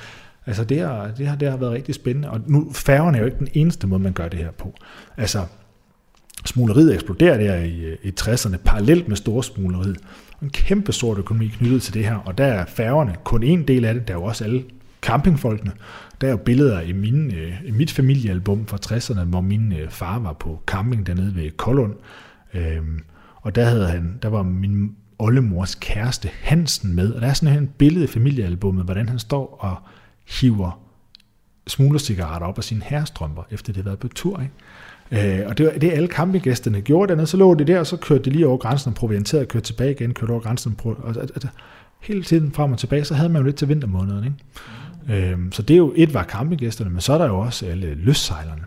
Altså, 0.46 0.64
det 0.64 0.80
har, 0.80 1.10
det 1.18 1.26
har, 1.26 1.36
det 1.36 1.50
har 1.50 1.56
været 1.56 1.72
rigtig 1.72 1.94
spændende, 1.94 2.30
og 2.30 2.40
nu, 2.46 2.72
færgerne 2.72 3.16
er 3.16 3.20
jo 3.20 3.26
ikke 3.26 3.38
den 3.38 3.48
eneste 3.54 3.86
måde, 3.86 4.02
man 4.02 4.12
gør 4.12 4.28
det 4.28 4.38
her 4.38 4.50
på. 4.50 4.74
Altså, 5.16 5.44
smugleriet 6.44 6.94
eksploderer 6.94 7.38
der 7.38 7.56
i, 7.56 7.96
i 8.02 8.12
60'erne, 8.20 8.56
parallelt 8.56 9.08
med 9.08 9.16
storsmugleriet. 9.16 9.98
En 10.42 10.50
kæmpe 10.50 10.92
sort 10.92 11.18
økonomi 11.18 11.48
knyttet 11.48 11.82
til 11.82 11.94
det 11.94 12.04
her, 12.04 12.14
og 12.14 12.38
der 12.38 12.44
er 12.44 12.64
færgerne 12.66 13.14
kun 13.24 13.42
en 13.42 13.68
del 13.68 13.84
af 13.84 13.94
det, 13.94 14.08
der 14.08 14.14
er 14.14 14.18
jo 14.18 14.24
også 14.24 14.44
alle 14.44 14.64
campingfolkene. 15.02 15.72
Der 16.20 16.26
er 16.26 16.30
jo 16.30 16.36
billeder 16.36 16.80
i, 16.80 16.92
min, 16.92 17.34
øh, 17.34 17.54
i 17.64 17.70
mit 17.70 17.92
familiealbum 17.92 18.66
fra 18.66 18.78
60'erne, 18.86 19.24
hvor 19.24 19.40
min 19.40 19.72
øh, 19.72 19.90
far 19.90 20.18
var 20.18 20.32
på 20.32 20.62
camping 20.66 21.06
dernede 21.06 21.36
ved 21.36 21.50
Kolund, 21.50 21.94
øhm, 22.54 23.00
og 23.42 23.54
der, 23.54 23.64
havde 23.64 23.88
han, 23.88 24.18
der 24.22 24.28
var 24.28 24.42
min 24.42 24.96
oldemors 25.18 25.74
kæreste 25.74 26.30
Hansen 26.42 26.94
med, 26.94 27.12
og 27.12 27.20
der 27.20 27.26
er 27.26 27.32
sådan 27.32 27.62
et 27.62 27.70
billede 27.70 28.04
i 28.04 28.08
familiealbummet, 28.08 28.84
hvordan 28.84 29.08
han 29.08 29.18
står 29.18 29.56
og 29.60 29.76
hiver 30.40 30.80
smuglercigaretter 31.66 32.46
op 32.46 32.58
af 32.58 32.64
sine 32.64 32.82
herrestrømper, 32.84 33.42
efter 33.50 33.72
det 33.72 33.82
har 33.82 33.90
været 33.90 33.98
på 33.98 34.08
tur. 34.08 34.40
Ikke? 34.40 35.40
Øh, 35.40 35.48
og 35.48 35.58
det, 35.58 35.66
var, 35.66 35.72
det 35.72 35.92
alle 35.92 36.08
campinggæsterne 36.08 36.80
gjorde 36.80 37.08
dernede, 37.08 37.26
så 37.26 37.36
lå 37.36 37.54
det 37.54 37.66
der, 37.66 37.78
og 37.78 37.86
så 37.86 37.96
kørte 37.96 38.24
de 38.24 38.30
lige 38.30 38.46
over 38.46 38.56
grænsen 38.56 38.88
og 38.88 38.94
provianterede, 38.94 39.46
kørte 39.46 39.66
tilbage 39.66 39.90
igen, 39.90 40.14
kørte 40.14 40.30
over 40.30 40.40
grænsen 40.40 40.76
og, 40.84 40.96
og, 41.02 41.14
og, 41.16 41.28
og 41.34 41.48
hele 42.00 42.22
tiden 42.22 42.52
frem 42.52 42.72
og 42.72 42.78
tilbage, 42.78 43.04
så 43.04 43.14
havde 43.14 43.28
man 43.28 43.42
jo 43.42 43.46
lidt 43.46 43.56
til 43.56 43.68
vintermåneden. 43.68 44.24
Ikke? 45.08 45.32
Øh, 45.32 45.38
så 45.52 45.62
det 45.62 45.74
er 45.74 45.78
jo, 45.78 45.92
et 45.96 46.14
var 46.14 46.24
campinggæsterne, 46.24 46.90
men 46.90 47.00
så 47.00 47.12
er 47.12 47.18
der 47.18 47.26
jo 47.26 47.38
også 47.38 47.66
alle 47.66 47.94
løssejlerne. 47.94 48.62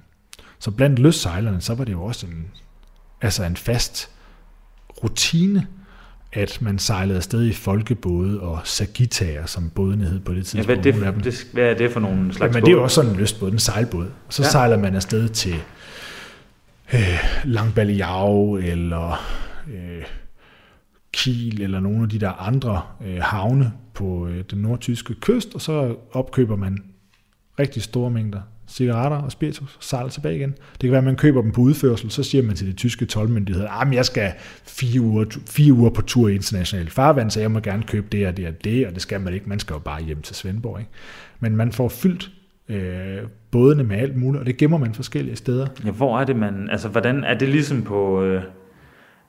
Så 0.60 0.72
blandt 0.72 1.00
løssejlerne, 1.00 1.62
så 1.62 1.76
var 1.76 1.84
det 1.84 1.92
jo 1.92 2.04
også 2.04 2.28
en, 2.28 2.46
altså 3.22 3.44
en 3.44 3.56
fast 3.56 4.10
rutine, 5.04 5.68
at 6.34 6.62
man 6.62 6.80
sejlede 6.80 7.18
afsted 7.18 7.46
i 7.46 7.54
folkebåde 7.54 8.42
og 8.42 8.60
sagitager, 8.64 9.46
som 9.46 9.70
bådene 9.70 10.06
hed 10.06 10.20
på 10.20 10.34
det 10.34 10.46
tidspunkt. 10.46 10.86
Ja, 10.86 10.92
hvad, 10.92 11.14
det, 11.14 11.24
det, 11.24 11.48
hvad 11.54 11.64
er 11.64 11.74
det 11.74 11.92
for 11.92 12.00
nogle 12.00 12.34
slags 12.34 12.56
ja, 12.56 12.60
men 12.60 12.66
det 12.66 12.72
er 12.72 12.76
jo 12.76 12.84
også 12.84 12.96
sådan 12.96 13.12
en 13.12 13.18
lystbåd, 13.18 13.52
en 13.52 13.60
sejlbåd. 13.60 14.08
Så 14.30 14.44
ja. 14.44 14.50
sejler 14.50 14.78
man 14.78 14.96
afsted 14.96 15.30
til 15.30 15.56
øh, 16.94 17.26
Langbaliau 17.44 18.58
eller 18.58 19.26
øh, 19.68 20.04
Kiel 21.14 21.62
eller 21.62 21.80
nogle 21.80 22.04
af 22.04 22.10
de 22.10 22.20
der 22.20 22.32
andre 22.32 22.82
øh, 23.06 23.18
havne 23.22 23.72
på 23.94 24.28
øh, 24.28 24.44
den 24.52 24.60
nordtyske 24.60 25.16
kyst, 25.22 25.56
og 25.56 25.62
så 25.62 25.96
opkøber 26.12 26.56
man 26.56 26.84
rigtig 27.60 27.84
store 27.84 28.12
mængder 28.12 28.42
cigaretter 28.68 29.18
og 29.18 29.32
spiritus, 29.32 29.78
sejler 29.80 30.10
tilbage 30.10 30.36
igen. 30.36 30.52
Det 30.52 30.80
kan 30.82 30.92
være, 30.92 30.98
at 30.98 31.04
man 31.04 31.16
køber 31.16 31.42
dem 31.42 31.52
på 31.52 31.62
udførsel, 31.62 32.12
så 32.12 32.24
siger 32.24 32.44
man 32.44 32.56
til 32.56 32.68
de 32.68 32.74
tyske 32.74 33.06
tolvmyndigheder, 33.06 33.70
at 33.70 33.88
ah, 33.88 33.96
jeg 33.96 34.06
skal 34.06 34.32
fire 34.66 35.02
uger, 35.02 35.26
fire 35.48 35.74
uger 35.74 35.90
på 35.90 36.02
tur 36.02 36.28
i 36.28 36.36
international 36.36 36.90
farvand, 36.90 37.32
så 37.32 37.40
jeg 37.40 37.52
må 37.52 37.60
gerne 37.60 37.84
købe 37.84 38.08
det 38.12 38.28
og 38.28 38.38
det 38.38 38.48
og 38.48 38.64
det, 38.64 38.88
og 38.88 38.94
det 38.94 39.02
skal 39.02 39.22
man 39.22 39.34
ikke. 39.34 39.50
Man 39.50 39.60
skal 39.60 39.74
jo 39.74 39.80
bare 39.80 40.04
hjem 40.04 40.22
til 40.22 40.36
Svendborg. 40.36 40.80
Ikke? 40.80 40.92
Men 41.40 41.56
man 41.56 41.72
får 41.72 41.90
fyldt 41.90 42.32
øh, 42.70 43.18
bådene 43.52 43.84
med 43.84 43.98
alt 43.98 44.16
muligt, 44.16 44.40
og 44.40 44.46
det 44.46 44.58
gemmer 44.58 44.78
man 44.78 44.94
forskellige 44.94 45.36
steder. 45.36 45.68
Ja, 45.86 45.92
hvor 45.92 46.20
er 46.20 46.26
det 46.26 46.36
man, 46.36 46.70
altså 46.70 46.88
hvordan, 46.88 47.24
er 47.24 47.38
det 47.38 47.50
ligesom 47.50 47.82
på, 47.84 48.24
øh, 48.24 48.44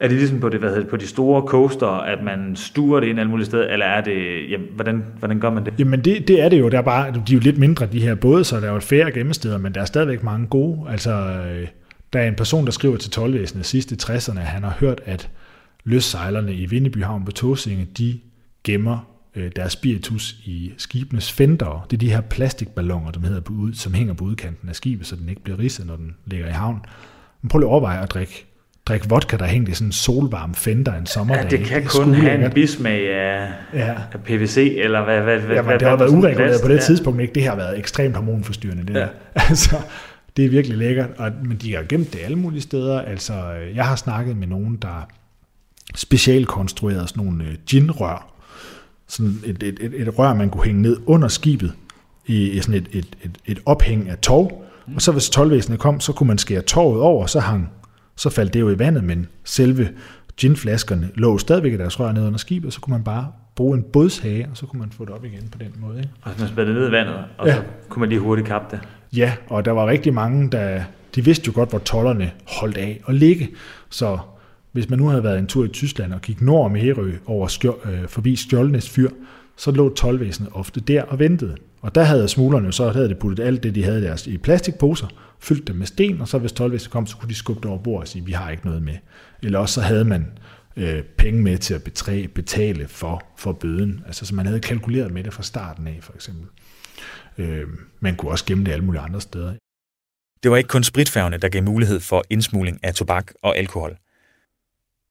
er 0.00 0.08
det 0.08 0.16
ligesom 0.16 0.40
på, 0.40 0.48
det, 0.48 0.60
hvad 0.60 0.68
hedder 0.68 0.82
det, 0.82 0.90
på 0.90 0.96
de 0.96 1.06
store 1.06 1.42
coaster, 1.42 1.86
at 1.86 2.22
man 2.22 2.56
stuer 2.56 3.00
det 3.00 3.06
ind 3.06 3.20
alle 3.20 3.30
mulige 3.30 3.46
steder, 3.46 3.66
eller 3.66 3.86
er 3.86 4.00
det, 4.00 4.50
ja, 4.50 4.56
hvordan, 4.74 5.04
hvordan 5.18 5.40
gør 5.40 5.50
man 5.50 5.64
det? 5.64 5.74
Jamen 5.78 6.00
det, 6.00 6.28
det 6.28 6.42
er 6.42 6.48
det 6.48 6.60
jo, 6.60 6.68
der 6.68 6.78
er 6.78 6.82
bare, 6.82 7.12
de 7.12 7.18
er 7.18 7.34
jo 7.34 7.38
lidt 7.38 7.58
mindre 7.58 7.86
de 7.86 8.00
her 8.00 8.14
både, 8.14 8.44
så 8.44 8.60
der 8.60 8.68
er 8.68 8.72
jo 8.72 8.80
færre 8.80 9.12
gemmesteder, 9.12 9.58
men 9.58 9.74
der 9.74 9.80
er 9.80 9.84
stadigvæk 9.84 10.22
mange 10.22 10.46
gode. 10.46 10.90
Altså, 10.90 11.10
øh, 11.10 11.68
der 12.12 12.20
er 12.20 12.28
en 12.28 12.34
person, 12.34 12.64
der 12.64 12.70
skriver 12.72 12.96
til 12.96 13.10
tolvvæsenet 13.10 13.66
sidst 13.66 13.92
i 13.92 13.94
60'erne, 13.94 14.40
at 14.40 14.46
han 14.46 14.62
har 14.62 14.76
hørt, 14.80 15.00
at 15.04 15.30
løssejlerne 15.84 16.54
i 16.54 16.66
Vindebyhavn 16.66 17.24
på 17.24 17.32
Tåsinge, 17.32 17.88
de 17.98 18.20
gemmer 18.64 18.98
øh, 19.36 19.50
deres 19.56 19.72
spiritus 19.72 20.36
i 20.44 20.72
skibenes 20.76 21.32
fender. 21.32 21.86
Det 21.90 21.96
er 21.96 22.00
de 22.00 22.10
her 22.10 22.20
plastikballoner, 22.20 23.12
som, 23.14 23.24
hedder 23.24 23.40
på 23.40 23.52
ud, 23.52 23.74
som 23.74 23.94
hænger 23.94 24.14
på 24.14 24.24
udkanten 24.24 24.68
af 24.68 24.76
skibet, 24.76 25.06
så 25.06 25.16
den 25.16 25.28
ikke 25.28 25.42
bliver 25.42 25.58
ridset, 25.58 25.86
når 25.86 25.96
den 25.96 26.14
ligger 26.24 26.48
i 26.48 26.52
havn. 26.52 26.80
Men 27.42 27.48
prøv 27.48 27.58
lige 27.58 27.68
at 27.68 27.70
overveje 27.70 28.02
at 28.02 28.10
drikke 28.10 28.46
drikke 28.86 29.08
vodka, 29.08 29.36
der 29.36 29.46
hængte 29.46 29.72
i 29.72 29.74
sådan 29.74 29.88
en 29.88 29.92
solvarm 29.92 30.54
fender 30.54 30.94
en 30.94 31.06
sommerdag. 31.06 31.44
Ja, 31.52 31.56
det 31.56 31.66
kan 31.66 31.84
kun 31.84 32.14
have 32.14 32.44
en 32.44 32.50
bismag 32.50 33.14
af, 33.14 33.48
ja. 33.74 33.94
af 34.12 34.20
PVC, 34.24 34.76
eller 34.78 35.04
hvad? 35.04 35.20
hvad, 35.20 35.38
hvad 35.38 35.56
ja, 35.56 35.62
men 35.62 35.72
det 35.72 35.88
har 35.88 35.96
været 35.96 36.10
ureguleret 36.10 36.60
på 36.62 36.68
det 36.68 36.74
ja. 36.74 36.80
tidspunkt, 36.80 37.20
ikke? 37.20 37.34
Det 37.34 37.44
har 37.44 37.56
været 37.56 37.78
ekstremt 37.78 38.16
hormonforstyrrende, 38.16 38.86
det 38.86 38.94
ja. 38.94 39.00
der. 39.00 39.08
Altså, 39.48 39.76
det 40.36 40.44
er 40.44 40.48
virkelig 40.48 40.78
lækkert, 40.78 41.10
og, 41.18 41.30
men 41.44 41.56
de 41.56 41.74
har 41.74 41.82
gemt 41.82 42.12
det 42.12 42.20
alle 42.24 42.38
mulige 42.38 42.60
steder. 42.62 43.00
Altså, 43.00 43.34
jeg 43.74 43.84
har 43.84 43.96
snakket 43.96 44.36
med 44.36 44.46
nogen, 44.46 44.76
der 44.82 45.08
specialkonstruerede 45.94 47.08
sådan 47.08 47.24
nogle 47.24 47.44
øh, 47.44 47.54
ginrør, 47.66 48.32
sådan 49.08 49.34
et, 49.44 49.62
et, 49.62 49.78
et, 49.80 50.00
et 50.00 50.18
rør, 50.18 50.34
man 50.34 50.50
kunne 50.50 50.64
hænge 50.64 50.82
ned 50.82 50.96
under 51.06 51.28
skibet, 51.28 51.72
i, 52.26 52.60
sådan 52.60 52.74
et, 52.74 52.88
et, 52.92 53.06
et, 53.22 53.38
et 53.46 53.58
ophæng 53.66 54.08
af 54.08 54.18
tov, 54.18 54.64
og 54.94 55.02
så 55.02 55.12
hvis 55.12 55.30
tolvvæsenet 55.30 55.78
kom, 55.78 56.00
så 56.00 56.12
kunne 56.12 56.26
man 56.26 56.38
skære 56.38 56.62
torvet 56.62 57.02
over, 57.02 57.26
så 57.26 57.40
hang 57.40 57.68
så 58.16 58.30
faldt 58.30 58.54
det 58.54 58.60
jo 58.60 58.70
i 58.70 58.78
vandet, 58.78 59.04
men 59.04 59.26
selve 59.44 59.88
ginflaskerne 60.36 61.10
lå 61.14 61.38
stadigvæk 61.38 61.72
i 61.72 61.76
deres 61.76 62.00
rør 62.00 62.12
ned 62.12 62.26
under 62.26 62.38
skibet, 62.38 62.72
så 62.72 62.80
kunne 62.80 62.92
man 62.92 63.04
bare 63.04 63.32
bruge 63.56 63.78
en 63.78 63.84
bådshage, 63.92 64.48
og 64.50 64.56
så 64.56 64.66
kunne 64.66 64.80
man 64.80 64.90
få 64.90 65.04
det 65.04 65.14
op 65.14 65.24
igen 65.24 65.48
på 65.52 65.58
den 65.58 65.72
måde. 65.76 65.98
Ikke? 65.98 66.10
Og 66.22 66.30
så 66.36 66.40
man 66.40 66.48
spændte 66.48 66.74
ned 66.74 66.88
i 66.88 66.92
vandet, 66.92 67.14
og 67.38 67.46
ja. 67.46 67.54
så 67.54 67.62
kunne 67.88 68.00
man 68.00 68.08
lige 68.08 68.20
hurtigt 68.20 68.48
kappe 68.48 68.76
det. 68.76 68.88
Ja, 69.16 69.32
og 69.46 69.64
der 69.64 69.70
var 69.70 69.86
rigtig 69.86 70.14
mange, 70.14 70.50
der 70.50 70.82
de 71.14 71.24
vidste 71.24 71.46
jo 71.46 71.52
godt, 71.54 71.70
hvor 71.70 71.78
tollerne 71.78 72.30
holdt 72.46 72.76
af 72.76 73.00
at 73.08 73.14
ligge. 73.14 73.48
Så 73.90 74.18
hvis 74.72 74.90
man 74.90 74.98
nu 74.98 75.06
havde 75.06 75.24
været 75.24 75.38
en 75.38 75.46
tur 75.46 75.64
i 75.64 75.68
Tyskland 75.68 76.12
og 76.14 76.20
gik 76.20 76.42
nord 76.42 76.64
om 76.64 76.74
Herø 76.74 77.12
over 77.26 77.46
skjol, 77.46 77.78
øh, 77.84 78.08
forbi 78.08 78.36
Skjoldnes 78.36 78.90
fyr, 78.90 79.10
så 79.56 79.70
lå 79.70 79.94
tolvvæsenet 79.94 80.50
ofte 80.52 80.80
der 80.80 81.02
og 81.02 81.18
ventede. 81.18 81.56
Og 81.80 81.94
der 81.94 82.02
havde 82.02 82.28
smuglerne 82.28 82.72
så 82.72 82.90
havde 82.90 83.08
de 83.08 83.14
puttet 83.14 83.44
alt 83.44 83.62
det, 83.62 83.74
de 83.74 83.84
havde 83.84 84.02
deres 84.02 84.26
i 84.26 84.38
plastikposer, 84.38 85.06
fyldt 85.40 85.68
dem 85.68 85.76
med 85.76 85.86
sten, 85.86 86.20
og 86.20 86.28
så 86.28 86.38
hvis 86.38 86.52
tolvvæsenet 86.52 86.92
kom, 86.92 87.06
så 87.06 87.16
kunne 87.16 87.28
de 87.28 87.34
skubbe 87.34 87.60
det 87.60 87.70
over 87.70 87.82
bord 87.82 88.00
og 88.00 88.08
sige, 88.08 88.24
vi 88.24 88.32
har 88.32 88.50
ikke 88.50 88.66
noget 88.66 88.82
med. 88.82 88.96
Eller 89.42 89.58
også 89.58 89.74
så 89.74 89.80
havde 89.80 90.04
man 90.04 90.26
øh, 90.76 91.02
penge 91.02 91.42
med 91.42 91.58
til 91.58 91.74
at 91.74 91.82
betræ, 91.84 92.26
betale 92.34 92.88
for, 92.88 93.26
for 93.36 93.52
bøden. 93.52 94.02
Altså 94.06 94.26
så 94.26 94.34
man 94.34 94.46
havde 94.46 94.60
kalkuleret 94.60 95.12
med 95.12 95.24
det 95.24 95.32
fra 95.32 95.42
starten 95.42 95.86
af, 95.86 95.98
for 96.02 96.12
eksempel. 96.14 96.46
Øh, 97.38 97.68
man 98.00 98.16
kunne 98.16 98.30
også 98.30 98.44
gemme 98.44 98.64
det 98.64 98.72
alle 98.72 98.84
mulige 98.84 99.00
andre 99.00 99.20
steder. 99.20 99.54
Det 100.42 100.50
var 100.50 100.56
ikke 100.56 100.68
kun 100.68 100.84
spritfærgerne, 100.84 101.36
der 101.36 101.48
gav 101.48 101.62
mulighed 101.62 102.00
for 102.00 102.24
indsmugling 102.30 102.80
af 102.82 102.94
tobak 102.94 103.32
og 103.42 103.56
alkohol. 103.58 103.96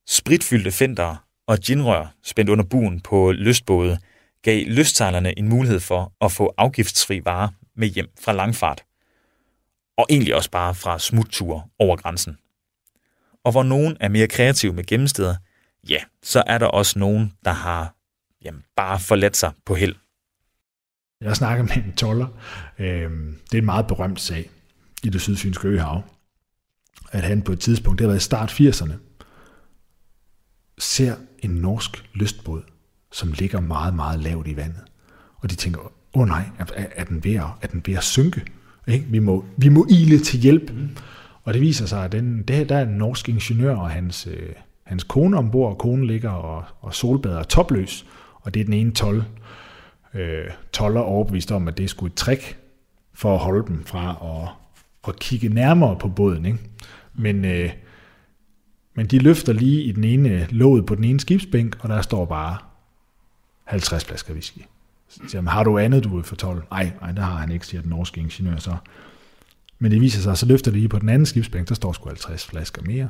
Spritfyldte 0.08 0.72
fenter 0.72 1.26
og 1.48 1.58
ginrør 1.58 2.14
spændt 2.24 2.50
under 2.50 2.64
buen 2.64 3.02
på 3.02 3.32
lystbåde 3.32 3.98
gav 4.46 4.66
lystsejlerne 4.68 5.40
en 5.40 5.50
mulighed 5.50 5.80
for 5.80 6.14
at 6.22 6.32
få 6.32 6.54
afgiftsfri 6.58 7.22
varer 7.26 7.50
med 7.76 7.88
hjem 7.88 8.10
fra 8.20 8.34
langfart. 8.34 8.84
Og 9.98 10.06
egentlig 10.10 10.36
også 10.36 10.52
bare 10.52 10.76
fra 10.76 11.00
smutture 11.00 11.64
over 11.80 11.96
grænsen. 11.96 12.38
Og 13.44 13.52
hvor 13.52 13.64
nogen 13.64 13.98
er 14.00 14.10
mere 14.10 14.28
kreative 14.28 14.74
med 14.74 14.84
gemmesteder, 14.84 15.36
ja, 15.90 15.98
så 16.24 16.44
er 16.48 16.58
der 16.58 16.66
også 16.66 17.00
nogen, 17.00 17.34
der 17.46 17.52
har 17.52 17.96
jamen, 18.46 18.64
bare 18.76 19.00
forladt 19.00 19.38
sig 19.38 19.52
på 19.66 19.76
held. 19.76 19.96
Jeg 21.22 21.36
snakker 21.36 21.64
med 21.64 21.76
en 21.76 21.96
toller. 21.96 22.28
Øhm, 22.80 23.40
det 23.52 23.58
er 23.58 23.62
en 23.62 23.66
meget 23.66 23.88
berømt 23.88 24.22
sag 24.22 24.50
i 25.04 25.10
det 25.10 25.22
sydfynske 25.22 25.68
øhav, 25.68 26.04
at 27.12 27.24
han 27.24 27.42
på 27.42 27.52
et 27.52 27.60
tidspunkt, 27.60 28.00
det 28.00 28.06
har 28.06 28.10
været 28.10 28.22
i 28.22 28.24
start 28.24 28.52
80'erne, 28.52 28.94
ser 30.78 31.16
en 31.40 31.52
norsk 31.52 32.10
lystbåd 32.14 32.75
som 33.16 33.32
ligger 33.32 33.60
meget, 33.60 33.96
meget 33.96 34.20
lavt 34.20 34.48
i 34.48 34.56
vandet. 34.56 34.82
Og 35.36 35.50
de 35.50 35.56
tænker, 35.56 35.80
åh 35.82 36.22
oh, 36.22 36.28
nej, 36.28 36.44
er, 36.60 36.66
er, 36.96 37.04
den 37.04 37.24
ved 37.24 37.36
at, 37.36 37.48
er 37.62 37.68
den 37.68 37.84
ved 37.86 37.94
at 37.94 38.04
synke? 38.04 38.46
Ikke? 38.88 39.06
Vi, 39.10 39.20
må, 39.20 39.46
vi 39.58 39.70
må 39.70 39.88
ile 39.90 40.20
til 40.20 40.40
hjælp. 40.40 40.72
Mm. 40.74 40.90
Og 41.44 41.54
det 41.54 41.62
viser 41.62 41.86
sig, 41.86 42.06
at 42.06 42.12
den, 42.12 42.44
det, 42.44 42.70
der 42.70 42.78
er 42.78 42.86
en 42.86 42.98
norsk 42.98 43.30
ingeniør 43.30 43.76
og 43.76 43.90
hans, 43.90 44.28
øh, 44.28 44.50
hans 44.84 45.04
kone 45.04 45.38
ombord, 45.38 45.72
og 45.72 45.78
konen 45.78 46.08
ligger 46.08 46.30
og, 46.30 46.64
og 46.82 46.94
solbader 46.94 47.44
topløs. 47.44 48.06
Og 48.42 48.54
det 48.54 48.60
er 48.60 48.64
den 48.66 48.74
ene 48.74 48.92
12, 48.92 49.24
øh, 50.14 50.46
toller 50.74 51.02
overbevist 51.02 51.52
om, 51.52 51.68
at 51.68 51.78
det 51.78 51.90
skulle 51.90 52.12
et 52.12 52.16
trick 52.16 52.58
for 53.14 53.34
at 53.34 53.40
holde 53.40 53.68
dem 53.68 53.84
fra 53.84 54.18
at, 54.22 54.50
at 55.08 55.20
kigge 55.20 55.50
nærmere 55.50 55.98
på 56.00 56.08
båden. 56.08 56.46
Ikke? 56.46 56.60
Men, 57.14 57.46
øh, 57.46 57.70
men 58.96 59.06
de 59.06 59.20
løfter 59.20 59.54
lige 59.54 59.84
i 59.84 59.92
den 59.92 60.04
ene 60.04 60.48
låget 60.50 60.86
på 60.86 60.96
den 60.96 61.04
ene 61.04 61.20
skibsbænk, 61.20 61.78
og 61.80 61.90
der 61.90 62.02
står 62.02 62.26
bare 62.26 62.58
50 63.66 64.06
flasker 64.06 64.34
whisky. 64.34 64.60
Så 65.10 65.20
siger 65.28 65.42
han, 65.42 65.48
har 65.48 65.64
du 65.64 65.78
andet, 65.78 66.04
du 66.04 66.16
vil 66.16 66.24
for 66.24 66.36
12? 66.36 66.64
Nej, 66.72 66.92
nej, 67.02 67.12
det 67.12 67.24
har 67.24 67.36
han 67.36 67.52
ikke, 67.52 67.68
siger 67.68 67.82
den 67.82 67.90
norske 67.90 68.22
ingeniør 68.22 68.58
så. 68.58 68.76
Men 69.80 69.92
det 69.92 70.02
viser 70.02 70.22
sig, 70.22 70.38
så 70.38 70.46
løfter 70.46 70.72
det 70.72 70.80
lige 70.80 70.90
på 70.90 71.00
den 71.00 71.10
anden 71.10 71.26
skibsbænk, 71.26 71.70
der 71.70 71.76
står 71.76 71.94
sgu 71.94 72.10
50 72.10 72.46
flasker 72.46 72.82
mere. 72.82 73.10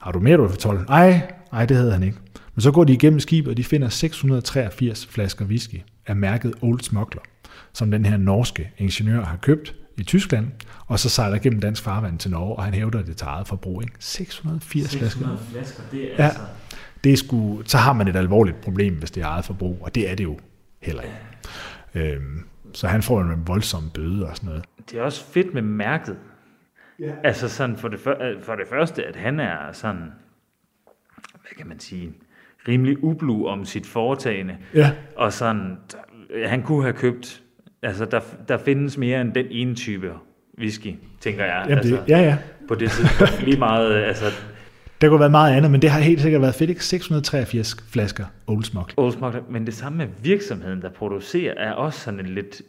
Har 0.00 0.12
du 0.12 0.20
mere, 0.20 0.36
du 0.36 0.42
vil 0.42 0.50
for 0.50 0.58
12? 0.58 0.86
Nej, 0.88 1.32
nej, 1.52 1.66
det 1.66 1.76
havde 1.76 1.92
han 1.92 2.02
ikke. 2.02 2.18
Men 2.54 2.62
så 2.62 2.70
går 2.70 2.84
de 2.84 2.92
igennem 2.92 3.20
skibet, 3.20 3.50
og 3.50 3.56
de 3.56 3.64
finder 3.64 3.88
683 3.88 5.06
flasker 5.06 5.44
whisky 5.44 5.80
af 6.06 6.16
mærket 6.16 6.54
Old 6.62 6.80
Smuggler, 6.80 7.22
som 7.72 7.90
den 7.90 8.04
her 8.04 8.16
norske 8.16 8.70
ingeniør 8.78 9.24
har 9.24 9.36
købt 9.36 9.74
i 9.96 10.02
Tyskland, 10.02 10.46
og 10.86 10.98
så 10.98 11.08
sejler 11.08 11.38
gennem 11.38 11.60
dansk 11.60 11.82
farvand 11.82 12.18
til 12.18 12.30
Norge, 12.30 12.56
og 12.56 12.64
han 12.64 12.74
hævder 12.74 13.02
det 13.02 13.16
til 13.16 13.24
eget 13.24 13.48
forbrug. 13.48 13.82
Ikke? 13.82 13.94
680 13.98 14.90
600 14.90 15.38
flasker. 15.38 15.52
flasker, 15.52 15.82
det 15.92 16.04
er 16.04 16.24
ja. 16.24 16.28
altså 16.28 16.40
det 17.04 17.12
er 17.12 17.16
sgu, 17.16 17.62
så 17.64 17.78
har 17.78 17.92
man 17.92 18.08
et 18.08 18.16
alvorligt 18.16 18.60
problem, 18.60 18.94
hvis 18.94 19.10
det 19.10 19.22
er 19.22 19.26
eget 19.26 19.44
forbrug, 19.44 19.78
og 19.80 19.94
det 19.94 20.10
er 20.10 20.14
det 20.14 20.24
jo 20.24 20.38
heller 20.82 21.02
ikke. 21.02 21.16
Øhm, 21.94 22.44
så 22.72 22.88
han 22.88 23.02
får 23.02 23.20
en 23.20 23.42
voldsom 23.46 23.90
bøde 23.94 24.26
og 24.26 24.36
sådan 24.36 24.48
noget. 24.48 24.64
Det 24.90 24.98
er 24.98 25.02
også 25.02 25.24
fedt 25.24 25.54
med 25.54 25.62
mærket. 25.62 26.16
Ja. 27.00 27.12
Altså 27.24 27.48
sådan 27.48 27.76
for 27.76 27.88
det, 27.88 28.00
for 28.42 28.54
det 28.54 28.66
første, 28.70 29.04
at 29.04 29.16
han 29.16 29.40
er 29.40 29.72
sådan, 29.72 30.12
hvad 31.32 31.52
kan 31.56 31.68
man 31.68 31.80
sige, 31.80 32.12
rimelig 32.68 33.04
ublu 33.04 33.46
om 33.46 33.64
sit 33.64 33.86
foretagende. 33.86 34.56
Ja. 34.74 34.92
Og 35.16 35.32
sådan, 35.32 35.76
han 36.46 36.62
kunne 36.62 36.82
have 36.82 36.92
købt, 36.92 37.42
altså 37.82 38.04
der, 38.04 38.20
der 38.48 38.58
findes 38.58 38.98
mere 38.98 39.20
end 39.20 39.32
den 39.32 39.46
ene 39.50 39.74
type 39.74 40.12
whisky, 40.58 40.94
tænker 41.20 41.44
jeg. 41.44 41.64
Jamen, 41.68 41.78
altså, 41.78 41.96
det, 41.96 42.08
ja, 42.08 42.18
ja. 42.18 42.38
På 42.68 42.74
det 42.74 42.90
tidspunkt. 42.90 43.42
Lige 43.42 43.58
meget, 43.58 43.94
altså 44.10 44.24
der 45.00 45.08
kunne 45.08 45.20
være 45.20 45.30
meget 45.30 45.56
andet, 45.56 45.70
men 45.70 45.82
det 45.82 45.90
har 45.90 46.00
helt 46.00 46.20
sikkert 46.20 46.42
været 46.42 46.54
fedt, 46.54 46.70
ikke? 46.70 46.84
683 46.84 47.76
flasker 47.92 48.24
Old 48.46 48.64
Smuggler. 48.64 48.94
Old 48.96 49.12
Smuggler, 49.12 49.42
men 49.50 49.66
det 49.66 49.74
samme 49.74 49.98
med 49.98 50.06
virksomheden, 50.22 50.82
der 50.82 50.90
producerer, 50.90 51.54
er 51.56 51.72
også 51.72 52.00
sådan 52.00 52.20
en 52.20 52.26
lidt 52.26 52.62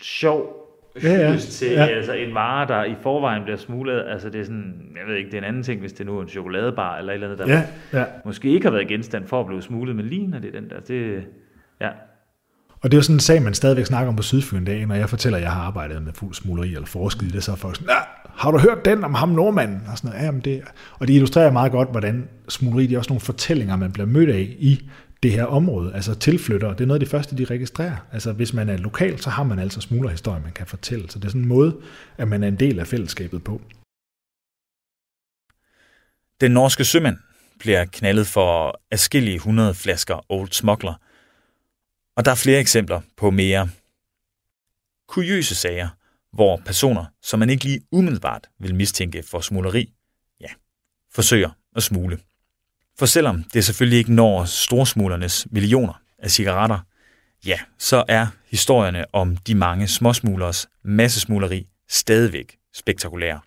sjov 0.00 0.68
ja, 1.02 1.30
ja. 1.30 1.36
til 1.36 1.70
ja. 1.70 1.86
altså 1.86 2.12
en 2.12 2.34
vare, 2.34 2.68
der 2.68 2.84
i 2.84 2.94
forvejen 3.02 3.42
bliver 3.42 3.56
smuglet. 3.56 4.04
Altså 4.08 4.30
det 4.30 4.40
er 4.40 4.44
sådan, 4.44 4.92
jeg 5.00 5.06
ved 5.06 5.16
ikke, 5.16 5.30
det 5.30 5.34
er 5.34 5.38
en 5.38 5.48
anden 5.48 5.62
ting, 5.62 5.80
hvis 5.80 5.92
det 5.92 6.06
nu 6.06 6.18
er 6.18 6.22
en 6.22 6.28
chokoladebar 6.28 6.98
eller 6.98 7.12
et 7.12 7.14
eller 7.14 7.26
andet, 7.32 7.46
der 7.46 7.54
ja, 7.54 7.98
ja. 7.98 8.04
måske 8.24 8.48
ikke 8.48 8.66
har 8.66 8.72
været 8.72 8.88
genstand 8.88 9.26
for 9.26 9.40
at 9.40 9.46
blive 9.46 9.62
smuglet, 9.62 9.96
men 9.96 10.06
lige 10.06 10.26
når 10.26 10.38
det 10.38 10.54
er 10.54 10.60
den 10.60 10.70
der, 10.70 10.80
det, 10.80 11.26
ja. 11.80 11.90
Og 12.80 12.90
det 12.90 12.96
er 12.96 12.98
jo 12.98 13.02
sådan 13.02 13.16
en 13.16 13.20
sag, 13.20 13.42
man 13.42 13.54
stadigvæk 13.54 13.86
snakker 13.86 14.08
om 14.08 14.16
på 14.16 14.22
Sydfyn 14.22 14.64
dag, 14.64 14.86
når 14.86 14.94
jeg 14.94 15.08
fortæller, 15.08 15.38
at 15.38 15.44
jeg 15.44 15.52
har 15.52 15.60
arbejdet 15.60 16.02
med 16.02 16.12
fuld 16.12 16.34
smuleri 16.34 16.74
eller 16.74 16.86
forsket 16.86 17.22
i 17.22 17.30
det, 17.30 17.44
så 17.44 17.52
er 17.52 17.56
folk 17.56 17.76
sådan, 17.76 17.94
har 18.34 18.50
du 18.50 18.58
hørt 18.58 18.84
den 18.84 19.04
om 19.04 19.14
ham 19.14 19.28
nordmanden? 19.28 19.82
Og, 19.88 19.98
sådan 19.98 20.10
noget. 20.10 20.24
Ja, 20.24 20.30
men 20.30 20.40
det, 20.40 20.62
og 20.98 21.08
det 21.08 21.14
illustrerer 21.14 21.52
meget 21.52 21.72
godt, 21.72 21.90
hvordan 21.90 22.28
smuleri, 22.48 22.86
det 22.86 22.94
er 22.94 22.98
også 22.98 23.10
nogle 23.10 23.20
fortællinger, 23.20 23.76
man 23.76 23.92
bliver 23.92 24.06
mødt 24.06 24.30
af 24.30 24.56
i 24.58 24.88
det 25.22 25.32
her 25.32 25.44
område. 25.44 25.94
Altså 25.94 26.14
tilflyttere, 26.14 26.72
det 26.72 26.80
er 26.80 26.86
noget 26.86 27.00
af 27.00 27.06
det 27.06 27.08
første, 27.08 27.36
de 27.36 27.44
registrerer. 27.44 27.96
Altså 28.12 28.32
hvis 28.32 28.52
man 28.52 28.68
er 28.68 28.76
lokal, 28.76 29.20
så 29.20 29.30
har 29.30 29.42
man 29.42 29.58
altså 29.58 29.80
smuglerhistorier, 29.80 30.42
man 30.42 30.52
kan 30.52 30.66
fortælle. 30.66 31.10
Så 31.10 31.18
det 31.18 31.24
er 31.24 31.28
sådan 31.28 31.42
en 31.42 31.48
måde, 31.48 31.76
at 32.18 32.28
man 32.28 32.42
er 32.42 32.48
en 32.48 32.56
del 32.56 32.78
af 32.78 32.86
fællesskabet 32.86 33.44
på. 33.44 33.60
Den 36.40 36.50
norske 36.50 36.84
sømand 36.84 37.16
bliver 37.58 37.84
knaldet 37.84 38.26
for 38.26 38.80
afskillige 38.90 39.36
100 39.36 39.74
flasker 39.74 40.24
Old 40.28 40.48
Smuggler– 40.52 40.94
og 42.18 42.24
der 42.24 42.30
er 42.30 42.34
flere 42.34 42.60
eksempler 42.60 43.00
på 43.16 43.30
mere 43.30 43.68
kuriøse 45.08 45.54
sager, 45.54 45.88
hvor 46.32 46.62
personer, 46.66 47.04
som 47.22 47.38
man 47.38 47.50
ikke 47.50 47.64
lige 47.64 47.80
umiddelbart 47.92 48.48
vil 48.60 48.74
mistænke 48.74 49.22
for 49.22 49.40
smugleri, 49.40 49.92
ja, 50.40 50.48
forsøger 51.12 51.50
at 51.76 51.82
smule. 51.82 52.18
For 52.98 53.06
selvom 53.06 53.44
det 53.44 53.64
selvfølgelig 53.64 53.98
ikke 53.98 54.12
når 54.12 54.44
storsmuglernes 54.44 55.46
millioner 55.50 56.00
af 56.18 56.30
cigaretter, 56.30 56.78
ja, 57.46 57.58
så 57.78 58.04
er 58.08 58.26
historierne 58.50 59.14
om 59.14 59.36
de 59.36 59.54
mange 59.54 59.88
småsmuglers 59.88 60.68
massesmugleri 60.84 61.66
stadigvæk 61.88 62.56
spektakulære. 62.74 63.40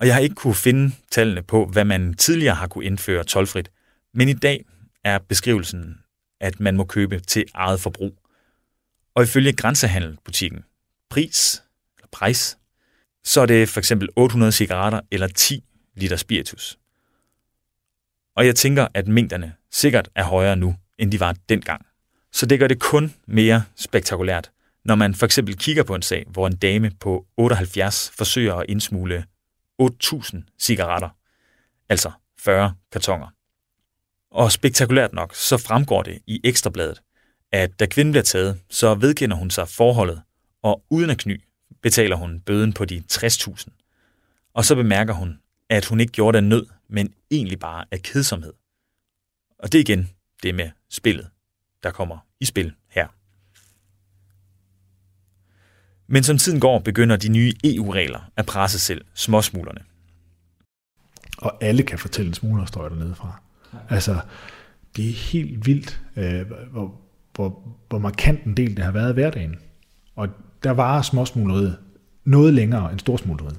Og 0.00 0.06
jeg 0.06 0.14
har 0.14 0.20
ikke 0.20 0.34
kunne 0.34 0.54
finde 0.54 0.94
tallene 1.10 1.42
på, 1.42 1.66
hvad 1.66 1.84
man 1.84 2.14
tidligere 2.14 2.54
har 2.54 2.66
kunne 2.66 2.84
indføre 2.84 3.24
tolfrit, 3.24 3.70
men 4.14 4.28
i 4.28 4.32
dag 4.32 4.64
er 5.04 5.18
beskrivelsen, 5.18 6.03
at 6.40 6.60
man 6.60 6.76
må 6.76 6.84
købe 6.84 7.20
til 7.20 7.44
eget 7.54 7.80
forbrug. 7.80 8.18
Og 9.14 9.22
ifølge 9.22 9.52
grænsehandelbutikken 9.52 10.64
pris, 11.10 11.62
eller 11.96 12.08
pris, 12.12 12.58
så 13.24 13.40
er 13.40 13.46
det 13.46 13.68
for 13.68 13.80
eksempel 13.80 14.08
800 14.16 14.52
cigaretter 14.52 15.00
eller 15.10 15.26
10 15.26 15.64
liter 15.94 16.16
spiritus. 16.16 16.78
Og 18.36 18.46
jeg 18.46 18.56
tænker, 18.56 18.88
at 18.94 19.08
mængderne 19.08 19.54
sikkert 19.70 20.08
er 20.14 20.24
højere 20.24 20.56
nu, 20.56 20.76
end 20.98 21.12
de 21.12 21.20
var 21.20 21.36
dengang. 21.48 21.86
Så 22.32 22.46
det 22.46 22.58
gør 22.58 22.68
det 22.68 22.80
kun 22.80 23.14
mere 23.26 23.64
spektakulært, 23.76 24.50
når 24.84 24.94
man 24.94 25.14
for 25.14 25.26
eksempel 25.26 25.56
kigger 25.56 25.82
på 25.82 25.94
en 25.94 26.02
sag, 26.02 26.24
hvor 26.28 26.46
en 26.46 26.56
dame 26.56 26.90
på 27.00 27.26
78 27.36 28.12
forsøger 28.16 28.54
at 28.54 28.66
indsmule 28.68 29.24
8.000 29.82 30.36
cigaretter, 30.58 31.08
altså 31.88 32.10
40 32.38 32.74
kartonger. 32.92 33.28
Og 34.34 34.52
spektakulært 34.52 35.12
nok, 35.12 35.34
så 35.34 35.58
fremgår 35.58 36.02
det 36.02 36.18
i 36.26 36.40
Ekstrabladet, 36.44 37.02
at 37.52 37.80
da 37.80 37.86
kvinden 37.86 38.12
bliver 38.12 38.22
taget, 38.22 38.60
så 38.70 38.94
vedkender 38.94 39.36
hun 39.36 39.50
sig 39.50 39.68
forholdet, 39.68 40.22
og 40.62 40.84
uden 40.90 41.10
at 41.10 41.18
kny 41.18 41.40
betaler 41.82 42.16
hun 42.16 42.40
bøden 42.40 42.72
på 42.72 42.84
de 42.84 43.02
60.000. 43.12 43.68
Og 44.54 44.64
så 44.64 44.74
bemærker 44.74 45.14
hun, 45.14 45.38
at 45.70 45.84
hun 45.84 46.00
ikke 46.00 46.12
gjorde 46.12 46.36
det 46.36 46.44
af 46.44 46.48
nød, 46.48 46.66
men 46.88 47.14
egentlig 47.30 47.58
bare 47.58 47.84
af 47.90 48.02
kedsomhed. 48.02 48.52
Og 49.58 49.72
det 49.72 49.78
er 49.78 49.82
igen 49.82 50.10
det 50.42 50.54
med 50.54 50.70
spillet, 50.90 51.28
der 51.82 51.90
kommer 51.90 52.18
i 52.40 52.44
spil 52.44 52.74
her. 52.88 53.08
Men 56.06 56.22
som 56.22 56.38
tiden 56.38 56.60
går, 56.60 56.78
begynder 56.78 57.16
de 57.16 57.28
nye 57.28 57.54
EU-regler 57.64 58.30
at 58.36 58.46
presse 58.46 58.78
selv 58.78 59.04
småsmuglerne. 59.14 59.80
Og 61.38 61.64
alle 61.64 61.82
kan 61.82 61.98
fortælle 61.98 62.28
en 62.28 62.34
smuglerstøj 62.34 62.88
dernede 62.88 63.14
fra. 63.14 63.43
Altså, 63.88 64.16
det 64.96 65.08
er 65.08 65.12
helt 65.12 65.66
vildt, 65.66 66.00
øh, 66.16 66.40
hvor, 66.72 66.94
hvor, 67.34 67.76
hvor 67.88 67.98
markant 67.98 68.44
en 68.44 68.56
del 68.56 68.76
det 68.76 68.84
har 68.84 68.92
været 68.92 69.10
i 69.10 69.14
hverdagen. 69.14 69.56
Og 70.16 70.28
der 70.62 70.70
var 70.70 71.02
småsmugleriet 71.02 71.76
noget 72.24 72.54
længere 72.54 72.92
end 72.92 73.00
storsmugleriet. 73.00 73.58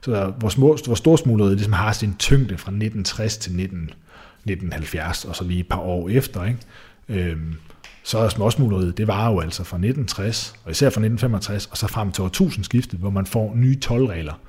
Så 0.00 0.32
hvor, 0.38 0.48
små, 0.48 0.78
hvor 0.86 0.94
storsmugleriet 0.94 1.56
ligesom 1.56 1.72
har 1.72 1.92
sin 1.92 2.14
tyngde 2.18 2.58
fra 2.58 2.70
1960 2.70 3.36
til 3.36 3.52
19, 3.52 3.82
1970, 3.82 5.24
og 5.24 5.36
så 5.36 5.44
lige 5.44 5.60
et 5.60 5.68
par 5.68 5.78
år 5.78 6.08
efter, 6.08 6.44
ikke? 6.44 6.60
Øhm, 7.08 7.54
så 8.02 8.18
er 8.18 8.28
småsmugleriet, 8.28 8.98
det 8.98 9.06
var 9.06 9.30
jo 9.30 9.40
altså 9.40 9.64
fra 9.64 9.76
1960, 9.76 10.54
og 10.64 10.70
især 10.70 10.86
fra 10.86 11.00
1965, 11.00 11.66
og 11.66 11.76
så 11.76 11.86
frem 11.86 12.12
til 12.12 12.24
årtusindskiftet, 12.24 12.98
hvor 12.98 13.10
man 13.10 13.26
får 13.26 13.52
nye 13.54 13.80
tolvregler 13.80 14.40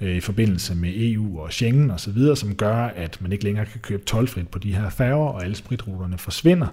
Øh, 0.00 0.16
i 0.16 0.20
forbindelse 0.20 0.74
med 0.74 0.92
EU 0.94 1.40
og 1.40 1.52
Schengen 1.52 1.90
og 1.90 2.00
så 2.00 2.10
videre, 2.10 2.36
som 2.36 2.54
gør, 2.54 2.76
at 2.76 3.20
man 3.20 3.32
ikke 3.32 3.44
længere 3.44 3.66
kan 3.66 3.80
købe 3.80 4.04
tolvfrit 4.04 4.48
på 4.48 4.58
de 4.58 4.74
her 4.74 4.90
færger, 4.90 5.28
og 5.28 5.44
alle 5.44 5.56
spritruterne 5.56 6.18
forsvinder. 6.18 6.66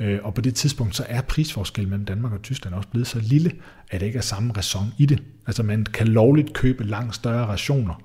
Øh, 0.00 0.18
og 0.22 0.34
på 0.34 0.40
det 0.40 0.54
tidspunkt, 0.54 0.96
så 0.96 1.04
er 1.08 1.20
prisforskellen 1.20 1.90
mellem 1.90 2.06
Danmark 2.06 2.32
og 2.32 2.42
Tyskland 2.42 2.74
også 2.74 2.88
blevet 2.88 3.06
så 3.06 3.20
lille, 3.20 3.52
at 3.90 4.00
det 4.00 4.06
ikke 4.06 4.16
er 4.16 4.22
samme 4.22 4.52
ræson 4.52 4.92
i 4.98 5.06
det. 5.06 5.22
Altså 5.46 5.62
man 5.62 5.84
kan 5.84 6.08
lovligt 6.08 6.52
købe 6.52 6.84
langt 6.84 7.14
større 7.14 7.46
rationer, 7.46 8.02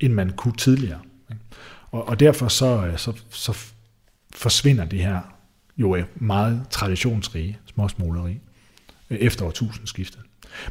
end 0.00 0.12
man 0.12 0.30
kunne 0.30 0.56
tidligere. 0.56 0.98
Og, 1.90 2.08
og 2.08 2.20
derfor 2.20 2.48
så, 2.48 2.86
øh, 2.86 2.98
så, 2.98 3.12
så 3.30 3.58
forsvinder 4.34 4.84
det 4.84 4.98
her 4.98 5.20
jo 5.76 5.90
er 5.92 6.02
meget 6.16 6.62
traditionsrige 6.70 7.58
småsmåleri 7.66 8.40
efter 9.10 9.44
årtusindskiftet. 9.44 10.20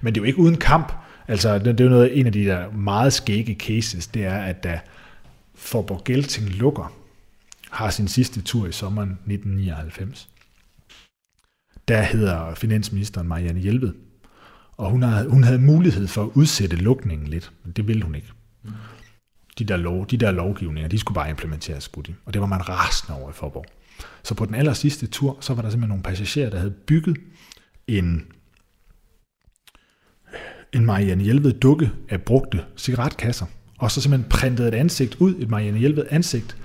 Men 0.01 0.15
det 0.15 0.19
er 0.19 0.23
jo 0.23 0.27
ikke 0.27 0.39
uden 0.39 0.57
kamp. 0.57 0.93
Altså, 1.28 1.59
det 1.59 1.80
er 1.80 1.84
jo 1.84 1.89
noget, 1.89 2.19
en 2.19 2.25
af 2.25 2.32
de 2.32 2.45
der 2.45 2.71
meget 2.71 3.13
skægge 3.13 3.53
cases, 3.53 4.07
det 4.07 4.25
er, 4.25 4.38
at 4.38 4.63
da 4.63 4.80
Forborg 5.55 6.03
Gelting 6.03 6.49
lukker, 6.49 6.93
har 7.71 7.89
sin 7.89 8.07
sidste 8.07 8.41
tur 8.41 8.67
i 8.67 8.71
sommeren 8.71 9.09
1999. 9.09 10.30
Der 11.88 12.01
hedder 12.01 12.55
finansministeren 12.55 13.28
Marianne 13.28 13.59
Hjelved, 13.59 13.93
og 14.78 14.89
hun 14.89 15.03
havde, 15.03 15.30
hun 15.30 15.43
havde 15.43 15.59
mulighed 15.59 16.07
for 16.07 16.23
at 16.23 16.30
udsætte 16.34 16.75
lukningen 16.75 17.28
lidt, 17.28 17.51
men 17.63 17.71
det 17.71 17.88
ville 17.88 18.03
hun 18.03 18.15
ikke. 18.15 18.28
De 19.59 19.63
der, 19.63 19.78
lov, 19.78 20.07
de 20.07 20.17
der 20.17 20.32
lovgivninger, 20.32 20.89
de 20.89 20.99
skulle 20.99 21.15
bare 21.15 21.30
implementeres, 21.30 21.84
skulle 21.84 22.07
de. 22.07 22.15
Og 22.25 22.34
det 22.34 22.41
var 22.41 22.47
man 22.47 22.69
rasende 22.69 23.21
over 23.21 23.30
i 23.30 23.34
Forborg. 23.34 23.65
Så 24.23 24.36
på 24.36 24.45
den 24.45 24.55
aller 24.55 24.73
sidste 24.73 25.07
tur, 25.07 25.38
så 25.41 25.53
var 25.53 25.61
der 25.61 25.69
simpelthen 25.69 25.89
nogle 25.89 26.03
passagerer, 26.03 26.49
der 26.49 26.57
havde 26.57 26.71
bygget 26.71 27.17
en, 27.88 28.25
en 30.74 30.86
Marianne 30.86 31.24
Hjelved 31.24 31.53
dukke 31.53 31.91
af 32.09 32.22
brugte 32.22 32.63
cigaretkasser, 32.78 33.45
og 33.78 33.91
så 33.91 34.01
simpelthen 34.01 34.30
printet 34.30 34.68
et 34.68 34.74
ansigt 34.74 35.15
ud, 35.20 35.36
et 35.39 35.49
Marianne 35.49 35.80
Hjelved 35.80 36.05
ansigt, 36.09 36.57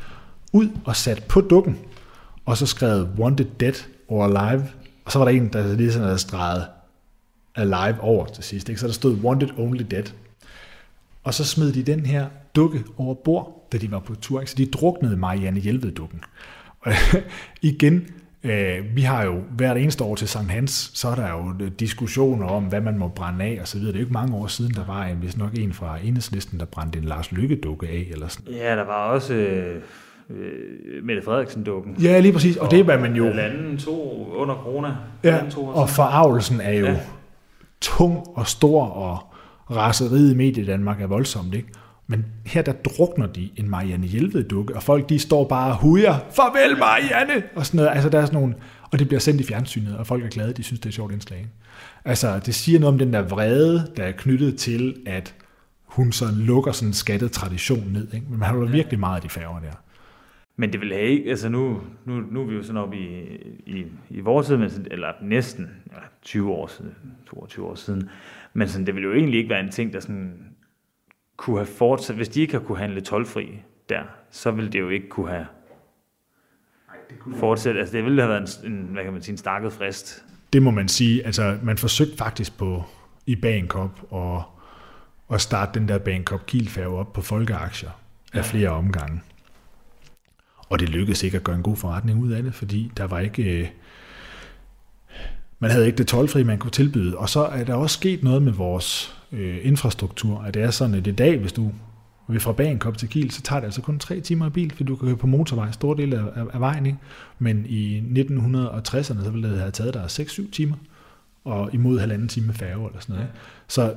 ud 0.52 0.68
og 0.84 0.96
sat 0.96 1.24
på 1.24 1.40
dukken, 1.40 1.78
og 2.44 2.56
så 2.56 2.66
skrevet 2.66 3.08
Wanted 3.18 3.46
Dead 3.60 3.74
or 4.08 4.24
Alive, 4.24 4.68
og 5.04 5.12
så 5.12 5.18
var 5.18 5.24
der 5.24 5.32
en, 5.32 5.48
der 5.52 5.76
lige 5.76 5.92
sådan 5.92 6.06
havde 6.06 6.18
streget 6.18 6.66
Alive 7.54 8.00
over 8.00 8.26
til 8.26 8.44
sidst, 8.44 8.68
ikke? 8.68 8.80
så 8.80 8.86
der 8.86 8.92
stod 8.92 9.16
Wanted 9.16 9.48
Only 9.58 9.82
Dead. 9.90 10.04
Og 11.24 11.34
så 11.34 11.44
smed 11.44 11.72
de 11.72 11.82
den 11.82 12.06
her 12.06 12.26
dukke 12.56 12.84
over 12.96 13.14
bord, 13.14 13.68
da 13.72 13.78
de 13.78 13.90
var 13.90 13.98
på 13.98 14.14
tur, 14.14 14.40
ikke? 14.40 14.50
så 14.50 14.56
de 14.56 14.66
druknede 14.66 15.16
Marianne 15.16 15.60
Hjelved-dukken. 15.60 16.20
Og 16.80 16.92
igen, 17.62 18.06
øh, 18.44 18.96
vi 18.96 19.02
har 19.02 19.24
jo 19.24 19.42
hvert 19.56 19.76
eneste 19.76 20.04
år 20.04 20.14
til 20.14 20.28
Sankt 20.28 20.50
Hans, 20.50 20.90
så 20.94 21.08
er 21.08 21.14
der 21.14 21.30
jo 21.30 21.68
diskussioner 21.68 22.46
om, 22.46 22.64
hvad 22.64 22.80
man 22.80 22.98
må 22.98 23.08
brænde 23.08 23.44
af 23.44 23.58
og 23.60 23.68
så 23.68 23.78
videre. 23.78 23.92
Det 23.92 23.98
er 23.98 24.00
jo 24.00 24.04
ikke 24.04 24.12
mange 24.12 24.36
år 24.36 24.46
siden, 24.46 24.74
der 24.74 24.86
var 24.86 25.04
en, 25.04 25.16
hvis 25.16 25.36
nok 25.36 25.50
en 25.58 25.72
fra 25.72 25.98
enhedslisten, 26.04 26.60
der 26.60 26.64
brændte 26.64 26.98
en 26.98 27.04
Lars 27.04 27.32
Lykke-dukke 27.32 27.86
af. 27.88 28.08
Eller 28.10 28.28
sådan. 28.28 28.54
Ja, 28.54 28.76
der 28.76 28.84
var 28.84 29.10
også 29.10 29.34
øh, 29.34 29.76
øh 30.30 31.04
Mette 31.04 31.22
Frederiksen-dukken. 31.22 31.96
Ja, 32.02 32.20
lige 32.20 32.32
præcis. 32.32 32.56
Og, 32.56 32.64
og 32.64 32.70
det 32.70 32.80
er, 32.80 32.84
hvad 32.84 32.98
man 32.98 33.14
jo... 33.14 33.28
Landen 33.32 33.78
to 33.78 34.28
under 34.36 34.54
corona. 34.54 34.96
Ja, 35.24 35.40
to 35.50 35.64
og 35.64 35.88
forarvelsen 35.88 36.60
er 36.60 36.72
jo 36.72 36.86
ja. 36.86 36.96
tung 37.80 38.28
og 38.34 38.46
stor, 38.46 38.84
og 38.84 39.18
raseriet 39.70 40.32
i 40.32 40.36
medie 40.36 40.66
Danmark 40.66 41.02
er 41.02 41.06
voldsomt, 41.06 41.54
ikke? 41.54 41.68
Men 42.06 42.26
her 42.46 42.62
der 42.62 42.72
drukner 42.72 43.26
de 43.26 43.50
en 43.56 43.70
Marianne 43.70 44.06
Hjelved 44.06 44.44
dukke, 44.44 44.76
og 44.76 44.82
folk 44.82 45.08
de 45.08 45.18
står 45.18 45.48
bare 45.48 45.70
og 45.70 45.78
hujer, 45.78 46.18
farvel 46.30 46.78
Marianne, 46.78 47.42
og 47.54 47.66
sådan 47.66 47.78
noget. 47.78 47.90
Altså 47.90 48.08
der 48.08 48.20
er 48.20 48.24
sådan 48.24 48.40
nogle, 48.40 48.54
og 48.92 48.98
det 48.98 49.08
bliver 49.08 49.20
sendt 49.20 49.40
i 49.40 49.44
fjernsynet, 49.44 49.96
og 49.96 50.06
folk 50.06 50.24
er 50.24 50.28
glade, 50.28 50.52
de 50.52 50.62
synes 50.62 50.80
det 50.80 50.86
er 50.86 50.90
et 50.90 50.94
sjovt 50.94 51.12
indslag. 51.12 51.46
Altså 52.04 52.40
det 52.46 52.54
siger 52.54 52.80
noget 52.80 52.92
om 52.92 52.98
den 52.98 53.12
der 53.12 53.22
vrede, 53.22 53.92
der 53.96 54.04
er 54.04 54.12
knyttet 54.12 54.56
til, 54.56 54.96
at 55.06 55.34
hun 55.84 56.12
så 56.12 56.24
lukker 56.36 56.72
sådan 56.72 56.88
en 56.88 56.92
skattet 56.92 57.32
tradition 57.32 57.84
ned. 57.92 58.14
Ikke? 58.14 58.26
Men 58.30 58.38
man 58.38 58.48
har 58.48 58.56
jo 58.56 58.64
ja. 58.64 58.70
virkelig 58.70 59.00
meget 59.00 59.16
af 59.16 59.22
de 59.22 59.28
færger 59.28 59.60
der. 59.60 59.82
Men 60.56 60.72
det 60.72 60.80
vil 60.80 60.92
have 60.92 61.04
ikke, 61.04 61.30
altså 61.30 61.48
nu, 61.48 61.80
nu, 62.04 62.20
nu 62.30 62.42
er 62.42 62.46
vi 62.46 62.54
jo 62.54 62.62
sådan 62.62 62.76
oppe 62.76 62.96
i, 62.96 63.36
i, 63.66 63.84
i 64.10 64.20
vores 64.20 64.46
tid, 64.46 64.86
eller 64.90 65.08
næsten 65.22 65.70
ja, 65.92 65.98
20 66.22 66.50
år 66.50 66.66
siden, 66.66 66.94
22 67.26 67.66
år 67.66 67.74
siden, 67.74 68.08
men 68.54 68.68
sådan, 68.68 68.86
det 68.86 68.94
vil 68.94 69.02
jo 69.02 69.12
egentlig 69.12 69.38
ikke 69.38 69.50
være 69.50 69.60
en 69.60 69.70
ting, 69.70 69.92
der 69.92 70.00
sådan 70.00 70.51
kunne 71.42 71.58
have 71.58 71.66
fortsat, 71.66 72.16
hvis 72.16 72.28
de 72.28 72.40
ikke 72.40 72.52
har 72.52 72.60
kunne 72.60 72.78
handle 72.78 73.00
tolvfri 73.00 73.62
der, 73.88 74.02
så 74.30 74.50
ville 74.50 74.72
det 74.72 74.80
jo 74.80 74.88
ikke 74.88 75.08
kunne 75.08 75.30
have 75.30 75.46
fortsat. 77.36 77.76
Altså 77.76 77.96
det 77.96 78.04
ville 78.04 78.22
have 78.22 78.32
været 78.32 78.60
en, 78.64 78.72
en 78.72 78.78
hvad 78.82 79.04
kan 79.04 79.12
man 79.12 79.22
sige, 79.22 79.32
en 79.32 79.38
stakket 79.38 79.72
frist. 79.72 80.24
Det 80.52 80.62
må 80.62 80.70
man 80.70 80.88
sige. 80.88 81.26
Altså 81.26 81.58
man 81.62 81.78
forsøgte 81.78 82.16
faktisk 82.16 82.58
på 82.58 82.84
i 83.26 83.36
Bankop 83.36 84.00
og 84.10 84.42
at 85.30 85.40
starte 85.40 85.80
den 85.80 85.88
der 85.88 85.98
Bankop 85.98 86.46
Kielfærge 86.46 86.96
op 86.98 87.12
på 87.12 87.20
folkeaktier 87.20 87.90
af 88.32 88.36
ja. 88.36 88.42
flere 88.42 88.68
omgange. 88.68 89.20
Og 90.68 90.78
det 90.78 90.88
lykkedes 90.88 91.22
ikke 91.22 91.36
at 91.36 91.44
gøre 91.44 91.56
en 91.56 91.62
god 91.62 91.76
forretning 91.76 92.22
ud 92.22 92.32
af 92.32 92.42
det, 92.42 92.54
fordi 92.54 92.92
der 92.96 93.04
var 93.04 93.18
ikke... 93.18 93.72
Man 95.62 95.70
havde 95.70 95.86
ikke 95.86 95.98
det 95.98 96.06
tolvfri, 96.06 96.42
man 96.42 96.58
kunne 96.58 96.70
tilbyde. 96.70 97.18
Og 97.18 97.28
så 97.28 97.44
er 97.44 97.64
der 97.64 97.74
også 97.74 97.94
sket 97.94 98.22
noget 98.22 98.42
med 98.42 98.52
vores 98.52 99.14
øh, 99.32 99.58
infrastruktur, 99.62 100.42
at 100.42 100.54
det 100.54 100.62
er 100.62 100.70
sådan, 100.70 100.94
at 100.94 101.06
i 101.06 101.10
dag, 101.10 101.38
hvis 101.38 101.52
du 101.52 101.72
vil 102.28 102.40
fra 102.40 102.52
Bagenkop 102.52 102.98
til 102.98 103.08
Kiel, 103.08 103.30
så 103.30 103.42
tager 103.42 103.60
det 103.60 103.66
altså 103.66 103.82
kun 103.82 103.98
tre 103.98 104.20
timer 104.20 104.46
i 104.46 104.50
bil, 104.50 104.70
fordi 104.70 104.84
du 104.84 104.96
kan 104.96 105.08
køre 105.08 105.16
på 105.16 105.26
motorvej, 105.26 105.72
stor 105.72 105.94
del 105.94 106.14
af, 106.14 106.22
af, 106.34 106.44
af 106.52 106.60
vejen. 106.60 106.86
Ikke? 106.86 106.98
Men 107.38 107.66
i 107.68 108.00
1960'erne, 108.00 109.24
så 109.24 109.30
ville 109.30 109.50
det 109.50 109.58
have 109.58 109.70
taget 109.70 109.94
dig 109.94 110.04
6-7 110.04 110.50
timer, 110.50 110.76
og 111.44 111.70
imod 111.72 111.98
halvanden 111.98 112.28
time 112.28 112.46
med 112.46 112.54
færge 112.54 112.86
eller 112.86 113.00
sådan 113.00 113.14
noget. 113.14 113.28
Ja. 113.28 113.38
Så 113.68 113.94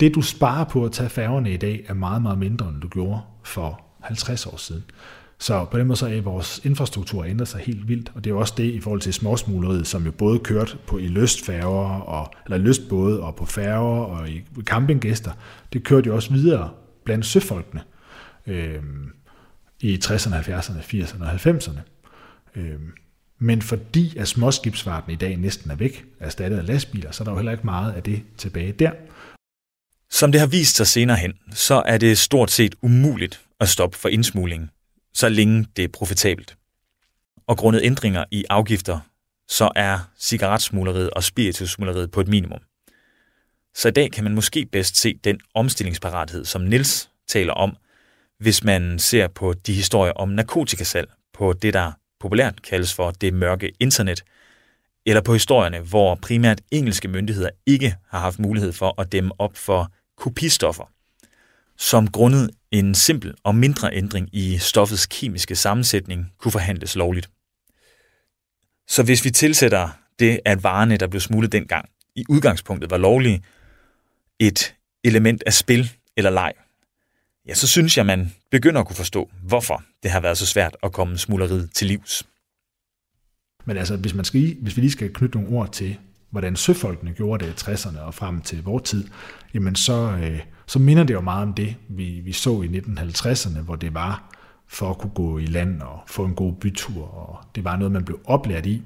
det, 0.00 0.14
du 0.14 0.22
sparer 0.22 0.64
på 0.64 0.84
at 0.84 0.92
tage 0.92 1.10
færgerne 1.10 1.52
i 1.52 1.56
dag, 1.56 1.84
er 1.88 1.94
meget, 1.94 2.22
meget 2.22 2.38
mindre, 2.38 2.68
end 2.68 2.80
du 2.80 2.88
gjorde 2.88 3.20
for 3.44 3.80
50 4.00 4.46
år 4.46 4.56
siden. 4.56 4.84
Så 5.40 5.64
på 5.64 5.78
den 5.78 5.86
måde 5.86 5.98
så 5.98 6.06
er 6.06 6.20
vores 6.20 6.60
infrastruktur 6.64 7.24
ændret 7.24 7.48
sig 7.48 7.60
helt 7.60 7.88
vildt, 7.88 8.12
og 8.14 8.24
det 8.24 8.30
er 8.30 8.34
jo 8.34 8.40
også 8.40 8.54
det 8.56 8.64
i 8.64 8.80
forhold 8.80 9.00
til 9.00 9.14
småsmugleriet, 9.14 9.86
som 9.86 10.04
jo 10.04 10.12
både 10.12 10.38
kørte 10.38 10.76
på 10.86 10.98
i 10.98 11.06
lystfærger, 11.06 12.00
og, 12.00 12.32
eller 12.44 12.58
lystbåde 12.58 13.22
og 13.22 13.36
på 13.36 13.46
færger 13.46 14.04
og 14.04 14.28
i 14.28 14.42
campinggæster, 14.62 15.32
det 15.72 15.84
kørte 15.84 16.06
jo 16.06 16.14
også 16.14 16.32
videre 16.32 16.70
blandt 17.04 17.26
søfolkene 17.26 17.82
øh, 18.46 18.82
i 19.80 19.98
60'erne, 20.04 20.34
70'erne, 20.34 20.80
80'erne 20.80 21.24
og 21.24 21.34
90'erne. 21.34 21.80
Øh, 22.56 22.80
men 23.38 23.62
fordi 23.62 24.16
at 24.16 24.28
småskibsfarten 24.28 25.12
i 25.12 25.16
dag 25.16 25.36
næsten 25.36 25.70
er 25.70 25.74
væk, 25.74 26.04
erstattet 26.20 26.58
af 26.58 26.66
lastbiler, 26.66 27.10
så 27.10 27.22
er 27.22 27.24
der 27.24 27.32
jo 27.32 27.38
heller 27.38 27.52
ikke 27.52 27.64
meget 27.64 27.92
af 27.92 28.02
det 28.02 28.22
tilbage 28.36 28.72
der. 28.72 28.90
Som 30.10 30.32
det 30.32 30.40
har 30.40 30.48
vist 30.48 30.76
sig 30.76 30.86
senere 30.86 31.16
hen, 31.16 31.32
så 31.52 31.82
er 31.86 31.98
det 31.98 32.18
stort 32.18 32.50
set 32.50 32.74
umuligt 32.82 33.40
at 33.60 33.68
stoppe 33.68 33.96
for 33.96 34.08
indsmuglingen 34.08 34.70
så 35.14 35.28
længe 35.28 35.66
det 35.76 35.84
er 35.84 35.88
profitabelt. 35.88 36.56
Og 37.46 37.58
grundet 37.58 37.80
ændringer 37.84 38.24
i 38.30 38.44
afgifter, 38.50 39.00
så 39.48 39.70
er 39.76 39.98
cigaretsmugleriet 40.18 41.10
og 41.10 41.24
spiritussmugleriet 41.24 42.10
på 42.10 42.20
et 42.20 42.28
minimum. 42.28 42.60
Så 43.74 43.88
i 43.88 43.90
dag 43.90 44.12
kan 44.12 44.24
man 44.24 44.34
måske 44.34 44.66
bedst 44.66 44.96
se 44.96 45.14
den 45.24 45.40
omstillingsparathed, 45.54 46.44
som 46.44 46.62
Nils 46.62 47.10
taler 47.28 47.52
om, 47.52 47.76
hvis 48.38 48.64
man 48.64 48.98
ser 48.98 49.28
på 49.28 49.52
de 49.52 49.72
historier 49.72 50.12
om 50.12 50.28
narkotikasalg 50.28 51.10
på 51.32 51.52
det, 51.52 51.74
der 51.74 51.92
populært 52.20 52.62
kaldes 52.62 52.94
for 52.94 53.10
det 53.10 53.34
mørke 53.34 53.72
internet, 53.80 54.24
eller 55.06 55.22
på 55.22 55.32
historierne, 55.32 55.80
hvor 55.80 56.14
primært 56.14 56.60
engelske 56.70 57.08
myndigheder 57.08 57.50
ikke 57.66 57.96
har 58.08 58.18
haft 58.18 58.38
mulighed 58.38 58.72
for 58.72 59.00
at 59.00 59.12
dæmme 59.12 59.32
op 59.38 59.56
for 59.56 59.92
kopistoffer, 60.16 60.90
som 61.78 62.10
grundet 62.10 62.50
en 62.70 62.94
simpel 62.94 63.34
og 63.44 63.54
mindre 63.54 63.94
ændring 63.94 64.28
i 64.32 64.58
stoffets 64.58 65.06
kemiske 65.06 65.56
sammensætning 65.56 66.32
kunne 66.38 66.52
forhandles 66.52 66.96
lovligt. 66.96 67.30
Så 68.88 69.02
hvis 69.02 69.24
vi 69.24 69.30
tilsætter 69.30 69.88
det, 70.18 70.40
at 70.44 70.62
varerne, 70.62 70.96
der 70.96 71.06
blev 71.06 71.20
smuglet 71.20 71.52
dengang, 71.52 71.88
i 72.14 72.24
udgangspunktet 72.28 72.90
var 72.90 72.96
lovlige, 72.96 73.42
et 74.38 74.74
element 75.04 75.42
af 75.46 75.52
spil 75.52 75.90
eller 76.16 76.30
leg, 76.30 76.52
ja, 77.46 77.54
så 77.54 77.68
synes 77.68 77.96
jeg, 77.96 78.06
man 78.06 78.32
begynder 78.50 78.80
at 78.80 78.86
kunne 78.86 78.96
forstå, 78.96 79.30
hvorfor 79.42 79.82
det 80.02 80.10
har 80.10 80.20
været 80.20 80.38
så 80.38 80.46
svært 80.46 80.76
at 80.82 80.92
komme 80.92 81.18
smugleriet 81.18 81.70
til 81.74 81.86
livs. 81.86 82.22
Men 83.64 83.76
altså, 83.76 83.96
hvis, 83.96 84.14
man 84.14 84.24
skal, 84.24 84.56
hvis 84.60 84.76
vi 84.76 84.80
lige 84.80 84.92
skal 84.92 85.12
knytte 85.12 85.38
nogle 85.38 85.56
ord 85.56 85.72
til, 85.72 85.96
hvordan 86.30 86.56
søfolkene 86.56 87.12
gjorde 87.12 87.44
det 87.44 87.50
i 87.50 87.70
60'erne 87.70 87.98
og 87.98 88.14
frem 88.14 88.40
til 88.40 88.62
vores 88.62 88.90
tid, 88.90 89.08
jamen 89.54 89.76
så, 89.76 90.18
øh, 90.22 90.40
så 90.70 90.78
minder 90.78 91.04
det 91.04 91.14
jo 91.14 91.20
meget 91.20 91.42
om 91.42 91.54
det, 91.54 91.76
vi, 91.88 92.20
vi 92.24 92.32
så 92.32 92.62
i 92.62 92.66
1950'erne, 92.66 93.60
hvor 93.60 93.76
det 93.76 93.94
var 93.94 94.36
for 94.68 94.90
at 94.90 94.98
kunne 94.98 95.12
gå 95.14 95.38
i 95.38 95.46
land 95.46 95.82
og 95.82 96.02
få 96.06 96.24
en 96.24 96.34
god 96.34 96.52
bytur, 96.52 97.04
og 97.04 97.44
det 97.54 97.64
var 97.64 97.76
noget, 97.76 97.92
man 97.92 98.04
blev 98.04 98.20
oplært 98.24 98.66
i. 98.66 98.82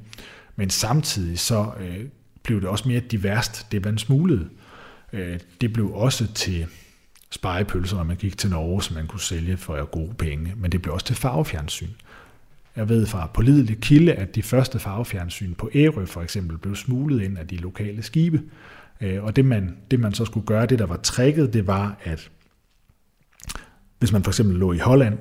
Men 0.57 0.71
samtidig 0.71 1.39
så 1.39 1.71
øh, 1.81 2.05
blev 2.43 2.61
det 2.61 2.69
også 2.69 2.89
mere 2.89 3.01
diverst, 3.01 3.73
det 3.73 3.85
man 3.85 3.99
smuglede. 3.99 4.49
Øh, 5.13 5.41
det 5.61 5.73
blev 5.73 5.93
også 5.93 6.33
til 6.33 6.67
spejepølser, 7.31 7.97
når 7.97 8.05
man 8.05 8.17
gik 8.17 8.39
til 8.39 8.51
Norge, 8.51 8.83
som 8.83 8.97
man 8.97 9.07
kunne 9.07 9.21
sælge 9.21 9.57
for 9.57 9.85
gode 9.85 10.15
penge, 10.15 10.53
men 10.57 10.73
det 10.73 10.83
blev 10.83 10.95
også 10.95 11.07
til 11.07 11.17
farvefjernsyn. 11.17 11.91
Jeg 12.77 12.89
ved 12.89 13.07
fra 13.07 13.31
pålidelig 13.35 13.81
kilde, 13.81 14.13
at 14.13 14.35
de 14.35 14.43
første 14.43 14.79
farvefjernsyn 14.79 15.55
på 15.55 15.71
Ærø 15.75 16.05
for 16.05 16.23
eksempel 16.23 16.59
blev 16.59 16.77
smuglet 16.77 17.23
ind 17.23 17.39
af 17.39 17.49
de 17.49 17.57
lokale 17.57 18.03
skibe. 18.03 18.43
Øh, 19.05 19.25
og 19.25 19.37
det 19.37 19.45
man, 19.45 19.77
det 19.91 20.01
man 20.01 20.15
så 20.15 20.25
skulle 20.25 20.47
gøre, 20.47 20.67
det 20.67 20.79
der 20.79 20.87
var 20.87 20.97
tricket, 20.97 21.53
det 21.53 21.67
var, 21.67 21.97
at 22.03 22.31
hvis 23.99 24.13
man 24.13 24.23
for 24.23 24.31
eksempel 24.31 24.57
lå 24.57 24.73
i 24.73 24.79
Holland, 24.79 25.19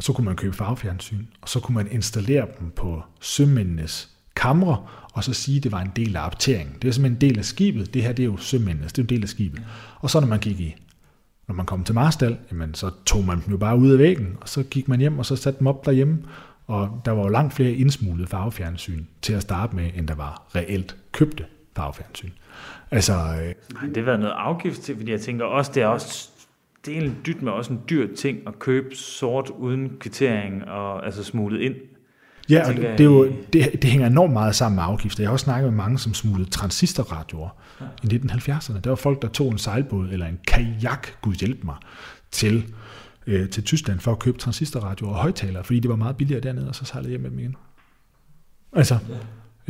så 0.00 0.12
kunne 0.12 0.24
man 0.24 0.36
købe 0.36 0.56
farvefjernsyn, 0.56 1.26
og 1.40 1.48
så 1.48 1.60
kunne 1.60 1.74
man 1.74 1.88
installere 1.90 2.46
dem 2.60 2.70
på 2.70 3.02
sømændenes 3.20 4.10
kamre, 4.36 4.86
og 5.12 5.24
så 5.24 5.32
sige, 5.32 5.56
at 5.56 5.62
det 5.62 5.72
var 5.72 5.80
en 5.80 5.92
del 5.96 6.16
af 6.16 6.20
apteringen. 6.20 6.76
Det 6.82 6.88
er 6.88 6.92
simpelthen 6.92 7.16
en 7.16 7.20
del 7.20 7.38
af 7.38 7.44
skibet. 7.44 7.94
Det 7.94 8.02
her 8.02 8.12
det 8.12 8.22
er 8.22 8.26
jo 8.26 8.36
sømændenes, 8.36 8.92
det 8.92 8.98
er 8.98 9.04
en 9.04 9.08
del 9.08 9.22
af 9.22 9.28
skibet. 9.28 9.62
Og 10.00 10.10
så 10.10 10.20
når 10.20 10.26
man 10.26 10.38
gik 10.38 10.60
i 10.60 10.76
når 11.48 11.54
man 11.54 11.66
kom 11.66 11.84
til 11.84 11.94
Marstal, 11.94 12.38
jamen, 12.50 12.74
så 12.74 12.90
tog 13.06 13.24
man 13.24 13.40
dem 13.40 13.50
jo 13.50 13.56
bare 13.56 13.76
ud 13.76 13.92
af 13.92 13.98
væggen, 13.98 14.36
og 14.40 14.48
så 14.48 14.62
gik 14.62 14.88
man 14.88 15.00
hjem, 15.00 15.18
og 15.18 15.26
så 15.26 15.36
satte 15.36 15.58
dem 15.58 15.66
op 15.66 15.86
derhjemme, 15.86 16.18
og 16.66 17.02
der 17.04 17.10
var 17.10 17.22
jo 17.22 17.28
langt 17.28 17.54
flere 17.54 17.72
indsmuglede 17.72 18.28
farvefjernsyn 18.28 19.04
til 19.22 19.32
at 19.32 19.42
starte 19.42 19.76
med, 19.76 19.90
end 19.94 20.08
der 20.08 20.14
var 20.14 20.46
reelt 20.54 20.96
købte 21.12 21.44
farvefjernsyn. 21.76 22.30
Altså, 22.90 23.12
øh, 23.12 23.94
det 23.94 24.06
var 24.06 24.16
noget 24.16 24.34
afgift 24.36 24.80
til, 24.80 24.96
fordi 24.96 25.10
jeg 25.10 25.20
tænker 25.20 25.44
også, 25.44 25.72
det 25.74 25.82
er 25.82 25.86
også 25.86 26.30
det 26.86 26.98
er 26.98 27.00
en 27.02 27.16
dyt 27.26 27.42
med 27.42 27.52
også 27.52 27.72
en 27.72 27.80
dyr 27.90 28.14
ting 28.16 28.38
at 28.46 28.58
købe 28.58 28.94
sort 28.94 29.50
uden 29.50 29.92
kvittering 30.00 30.64
og 30.64 31.04
altså 31.04 31.24
smuglet 31.24 31.60
ind. 31.60 31.74
Ja, 32.50 32.68
og 32.68 32.74
det, 32.74 32.82
det, 32.82 33.00
er 33.00 33.04
jo, 33.04 33.32
det, 33.52 33.82
det 33.82 33.84
hænger 33.84 34.06
enormt 34.06 34.32
meget 34.32 34.54
sammen 34.54 34.76
med 34.76 34.84
afgifter. 34.86 35.22
Jeg 35.22 35.28
har 35.28 35.32
også 35.32 35.44
snakket 35.44 35.72
med 35.72 35.76
mange, 35.76 35.98
som 35.98 36.14
smuglede 36.14 36.50
transistorradioer 36.50 37.48
ja. 37.80 37.84
i 38.02 38.06
1970'erne. 38.06 38.80
Der 38.80 38.90
var 38.90 38.96
folk, 38.96 39.22
der 39.22 39.28
tog 39.28 39.52
en 39.52 39.58
sejlbåd 39.58 40.08
eller 40.08 40.26
en 40.26 40.38
kajak, 40.46 41.06
gud 41.22 41.34
hjælp 41.34 41.64
mig, 41.64 41.76
til, 42.30 42.74
øh, 43.26 43.48
til 43.48 43.64
Tyskland 43.64 44.00
for 44.00 44.12
at 44.12 44.18
købe 44.18 44.38
transistorradioer 44.38 45.10
og 45.10 45.18
højtalere, 45.18 45.64
fordi 45.64 45.80
det 45.80 45.88
var 45.88 45.96
meget 45.96 46.16
billigere 46.16 46.40
dernede, 46.40 46.68
og 46.68 46.74
så 46.74 46.84
sejlede 46.84 47.10
hjem 47.10 47.20
med 47.20 47.30
dem 47.30 47.38
igen. 47.38 47.56
Altså, 48.72 48.94
ja 48.94 49.14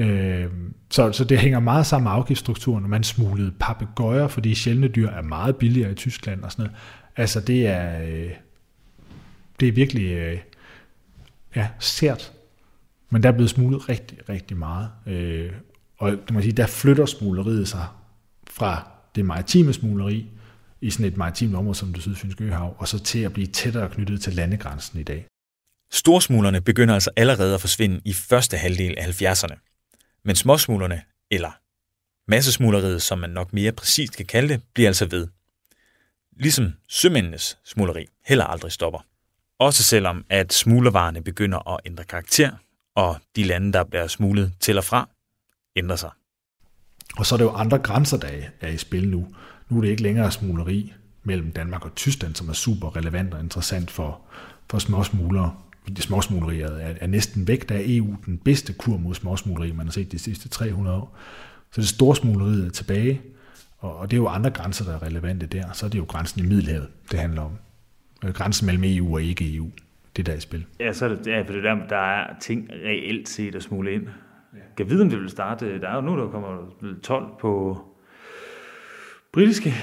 øh, 0.01 0.51
så, 0.91 1.13
så 1.13 1.25
det 1.25 1.39
hænger 1.39 1.61
meget 1.61 1.87
sammen 1.87 2.05
med 2.05 2.13
afgiftsstrukturen, 2.13 2.83
når 2.83 2.89
man 2.89 3.05
smuglede 3.05 3.53
papegøjer, 3.61 4.29
fordi 4.29 4.55
sjældne 4.55 4.89
dyr 4.89 5.09
er 5.09 5.23
meget 5.23 5.57
billigere 5.57 5.91
i 5.93 5.95
Tyskland 5.95 6.43
og 6.43 6.53
sådan 6.53 6.63
noget. 6.63 6.79
Altså, 7.17 7.41
det 7.41 7.67
er, 7.67 8.03
øh, 8.03 8.31
det 9.61 9.69
er 9.69 9.73
virkelig 9.73 10.13
øh, 10.13 10.39
ja, 11.57 11.69
sært 11.79 12.33
men 13.11 13.23
der 13.23 13.29
er 13.29 13.33
blevet 13.33 13.51
smuglet 13.51 13.89
rigtig, 13.89 14.19
rigtig 14.29 14.57
meget. 14.57 14.91
Øh, 15.07 15.53
og 15.99 16.11
det 16.11 16.31
må 16.31 16.41
sige, 16.41 16.53
der 16.53 16.67
flytter 16.67 17.07
smugleriet 17.07 17.69
sig 17.69 17.87
fra 18.51 18.91
det 19.15 19.25
maritime 19.25 19.73
smugleri 19.73 20.27
i 20.81 20.91
sådan 20.91 21.07
et 21.07 21.17
maritimt 21.17 21.55
område 21.55 21.75
som 21.75 21.93
det 21.93 22.03
sydfynske 22.03 22.45
øhav, 22.45 22.75
og 22.79 22.89
så 22.89 22.99
til 22.99 23.19
at 23.19 23.33
blive 23.33 23.47
tættere 23.47 23.89
knyttet 23.89 24.23
til 24.23 24.33
landegrænsen 24.33 25.01
i 25.01 25.03
dag. 25.03 25.27
Storsmuglerne 25.93 26.61
begynder 26.61 26.95
altså 26.95 27.11
allerede 27.17 27.55
at 27.55 27.61
forsvinde 27.61 28.01
i 28.05 28.13
første 28.13 28.57
halvdel 28.57 28.95
af 28.99 29.23
70'erne. 29.23 29.70
Men 30.23 30.37
småsmuglerne, 30.37 31.03
eller 31.31 31.51
massesmugleriet, 32.31 33.03
som 33.03 33.19
man 33.19 33.31
nok 33.31 33.53
mere 33.53 33.73
præcist 33.73 34.17
kan 34.17 34.27
kalde 34.27 34.49
det, 34.49 34.63
bliver 34.75 34.89
altså 34.89 35.07
ved. 35.07 35.29
Ligesom 36.37 36.73
sømændenes 36.89 37.59
smugleri 37.65 38.07
heller 38.27 38.45
aldrig 38.45 38.73
stopper. 38.73 39.07
Også 39.59 39.83
selvom 39.83 40.25
at 40.29 40.53
smuglervarerne 40.53 41.23
begynder 41.23 41.69
at 41.69 41.81
ændre 41.87 42.05
karakter, 42.05 42.51
og 42.95 43.19
de 43.37 43.45
lande, 43.45 43.73
der 43.73 43.85
bliver 43.85 44.07
smuglet 44.07 44.53
til 44.61 44.79
og 44.79 44.85
fra, 44.85 45.09
ændrer 45.77 45.97
sig. 45.97 46.11
Og 47.17 47.27
så 47.27 47.35
er 47.35 47.37
det 47.37 47.45
jo 47.45 47.53
andre 47.53 47.79
grænser, 47.79 48.17
der 48.17 48.29
er 48.61 48.69
i 48.69 48.77
spil 48.77 49.09
nu. 49.09 49.29
Nu 49.69 49.77
er 49.77 49.83
det 49.83 49.89
ikke 49.89 50.03
længere 50.03 50.33
smugleri 50.33 50.93
mellem 51.23 51.53
Danmark 51.53 51.85
og 51.85 51.95
Tyskland, 51.95 52.35
som 52.35 52.49
er 52.49 52.53
super 52.53 52.97
relevant 52.97 53.35
og 53.35 53.41
interessant 53.41 53.91
for, 53.91 54.21
for 54.71 54.79
småsmuglere. 54.79 55.57
Småsmugleriet 55.99 56.85
er, 56.85 56.95
er 57.01 57.07
næsten 57.07 57.49
væk. 57.49 57.69
Der 57.69 57.75
er 57.75 57.83
EU 57.85 58.17
den 58.27 58.39
bedste 58.39 58.73
kur 58.73 58.97
mod 58.97 59.15
småsmugleri, 59.15 59.73
man 59.73 59.87
har 59.87 59.93
set 59.93 60.13
de 60.13 60.19
sidste 60.19 60.49
300 60.49 60.97
år. 60.97 61.17
Så 61.73 61.81
det 61.81 61.89
store 61.89 62.17
smugleriet 62.17 62.67
er 62.67 62.71
tilbage, 62.71 63.21
og, 63.79 63.97
og 63.97 64.11
det 64.11 64.17
er 64.17 64.21
jo 64.21 64.29
andre 64.29 64.51
grænser, 64.51 64.85
der 64.85 64.95
er 64.95 65.03
relevante 65.03 65.47
der. 65.47 65.73
Så 65.73 65.87
er 65.87 65.91
det 65.91 65.99
jo 65.99 66.05
grænsen 66.05 66.45
i 66.45 66.49
Middelhavet, 66.49 66.89
det 67.11 67.19
handler 67.19 67.43
om. 67.43 67.53
Øh, 68.25 68.31
grænsen 68.31 68.67
mellem 68.67 68.85
EU 68.87 69.15
og 69.15 69.23
ikke 69.23 69.55
EU 69.55 69.71
det 70.17 70.27
der 70.27 70.35
i 70.35 70.41
spil. 70.41 70.67
Ja, 70.81 70.93
så 70.93 71.05
er 71.05 71.09
det, 71.09 71.27
ja, 71.27 71.43
for 71.43 71.53
det 71.53 71.65
der, 71.65 71.87
der 71.89 71.97
er 71.97 72.39
ting 72.41 72.71
reelt 72.71 73.29
set 73.29 73.55
at 73.55 73.63
smule 73.63 73.93
ind. 73.93 74.07
Ja. 74.55 74.59
Kan 74.77 74.91
vide, 74.91 75.03
om 75.03 75.11
det 75.11 75.21
vil 75.21 75.31
starte. 75.31 75.81
Der 75.81 75.89
er 75.89 75.95
jo 75.95 76.01
nu, 76.01 76.19
der 76.19 76.31
kommer 76.31 76.75
12 77.03 77.25
på 77.41 77.79
britiske 79.33 79.75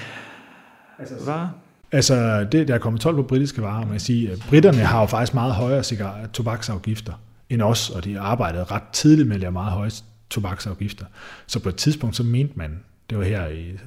altså, 0.99 1.15
varer. 1.25 1.49
Altså, 1.91 2.47
det, 2.51 2.67
der 2.67 2.73
er 2.73 2.77
kommet 2.77 3.01
12 3.01 3.15
på 3.15 3.23
britiske 3.23 3.61
varer, 3.61 3.85
man 3.85 3.99
sige, 3.99 4.31
at 4.31 4.39
britterne 4.49 4.77
har 4.77 4.99
jo 4.99 5.05
faktisk 5.05 5.33
meget 5.33 5.53
højere 5.53 5.83
cigar, 5.83 6.27
tobaksafgifter 6.33 7.13
end 7.49 7.61
os, 7.61 7.89
og 7.89 8.03
de 8.03 8.19
arbejdede 8.19 8.63
ret 8.63 8.83
tidligt 8.93 9.27
med 9.27 9.35
at 9.35 9.39
lave 9.41 9.51
meget 9.51 9.71
høje 9.71 9.91
tobaksafgifter. 10.29 11.05
Så 11.47 11.59
på 11.59 11.69
et 11.69 11.75
tidspunkt, 11.75 12.15
så 12.15 12.23
mente 12.23 12.53
man, 12.55 12.79
det 13.09 13.17
var 13.17 13.23
her 13.23 13.47
i, 13.47 13.77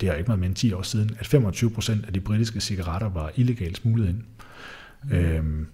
det 0.00 0.08
er 0.08 0.14
ikke 0.14 0.28
meget 0.28 0.38
mere 0.38 0.46
end 0.46 0.56
10 0.56 0.72
år 0.72 0.82
siden, 0.82 1.10
at 1.18 1.26
25 1.26 1.70
procent 1.70 2.06
af 2.06 2.12
de 2.12 2.20
britiske 2.20 2.60
cigaretter 2.60 3.08
var 3.08 3.32
illegalt 3.36 3.76
smuglet 3.76 4.08
ind. 4.08 4.22
Mm. 5.04 5.12
Øhm, 5.12 5.66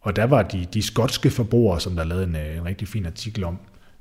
og 0.00 0.16
der 0.16 0.24
var 0.24 0.42
de, 0.42 0.66
de 0.74 0.82
skotske 0.82 1.30
forbrugere, 1.30 1.80
som 1.80 1.96
der 1.96 2.04
lavede 2.04 2.24
en, 2.24 2.36
øh, 2.36 2.56
en 2.56 2.64
rigtig 2.64 2.88
fin 2.88 3.06
artikel 3.06 3.44
om, 3.44 3.58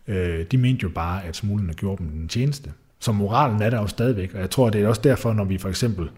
øh, 0.08 0.46
de 0.52 0.58
mente 0.58 0.84
jo 0.84 0.90
bare, 0.90 1.24
at 1.24 1.36
smuglerne 1.36 1.74
gjorde 1.74 2.04
dem 2.04 2.12
den 2.12 2.28
tjeneste. 2.28 2.72
Så 3.00 3.12
moralen 3.12 3.62
er 3.62 3.70
der 3.70 3.82
jo 3.82 3.88
stadigvæk, 3.88 4.34
og 4.34 4.40
jeg 4.40 4.50
tror, 4.50 4.70
det 4.70 4.82
er 4.82 4.88
også 4.88 5.02
derfor, 5.02 5.34
når 5.34 5.44
vi 5.44 5.58
for 5.58 5.70
eksempel 5.70 6.10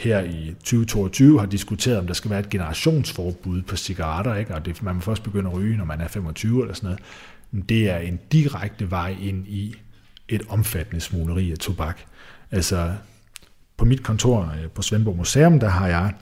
her 0.00 0.20
i 0.20 0.54
2022 0.58 1.38
har 1.38 1.46
diskuteret, 1.46 1.98
om 1.98 2.06
der 2.06 2.14
skal 2.14 2.30
være 2.30 2.40
et 2.40 2.50
generationsforbud 2.50 3.62
på 3.62 3.76
cigaretter, 3.76 4.34
ikke? 4.34 4.54
og 4.54 4.66
det, 4.66 4.82
man 4.82 4.94
må 4.94 5.00
først 5.00 5.22
begynde 5.22 5.50
at 5.50 5.56
ryge, 5.56 5.76
når 5.76 5.84
man 5.84 6.00
er 6.00 6.08
25 6.08 6.62
eller 6.62 6.74
sådan 6.74 6.86
noget. 6.86 7.00
Men 7.50 7.62
det 7.62 7.90
er 7.90 7.98
en 7.98 8.20
direkte 8.32 8.90
vej 8.90 9.16
ind 9.20 9.46
i 9.48 9.74
et 10.28 10.42
omfattende 10.48 11.00
smugleri 11.00 11.52
af 11.52 11.58
tobak. 11.58 12.00
Altså, 12.50 12.92
på 13.76 13.84
mit 13.84 14.02
kontor 14.02 14.54
øh, 14.62 14.70
på 14.70 14.82
Svendborg 14.82 15.16
Museum, 15.16 15.60
der 15.60 15.68
har 15.68 15.88
jeg 15.88 16.12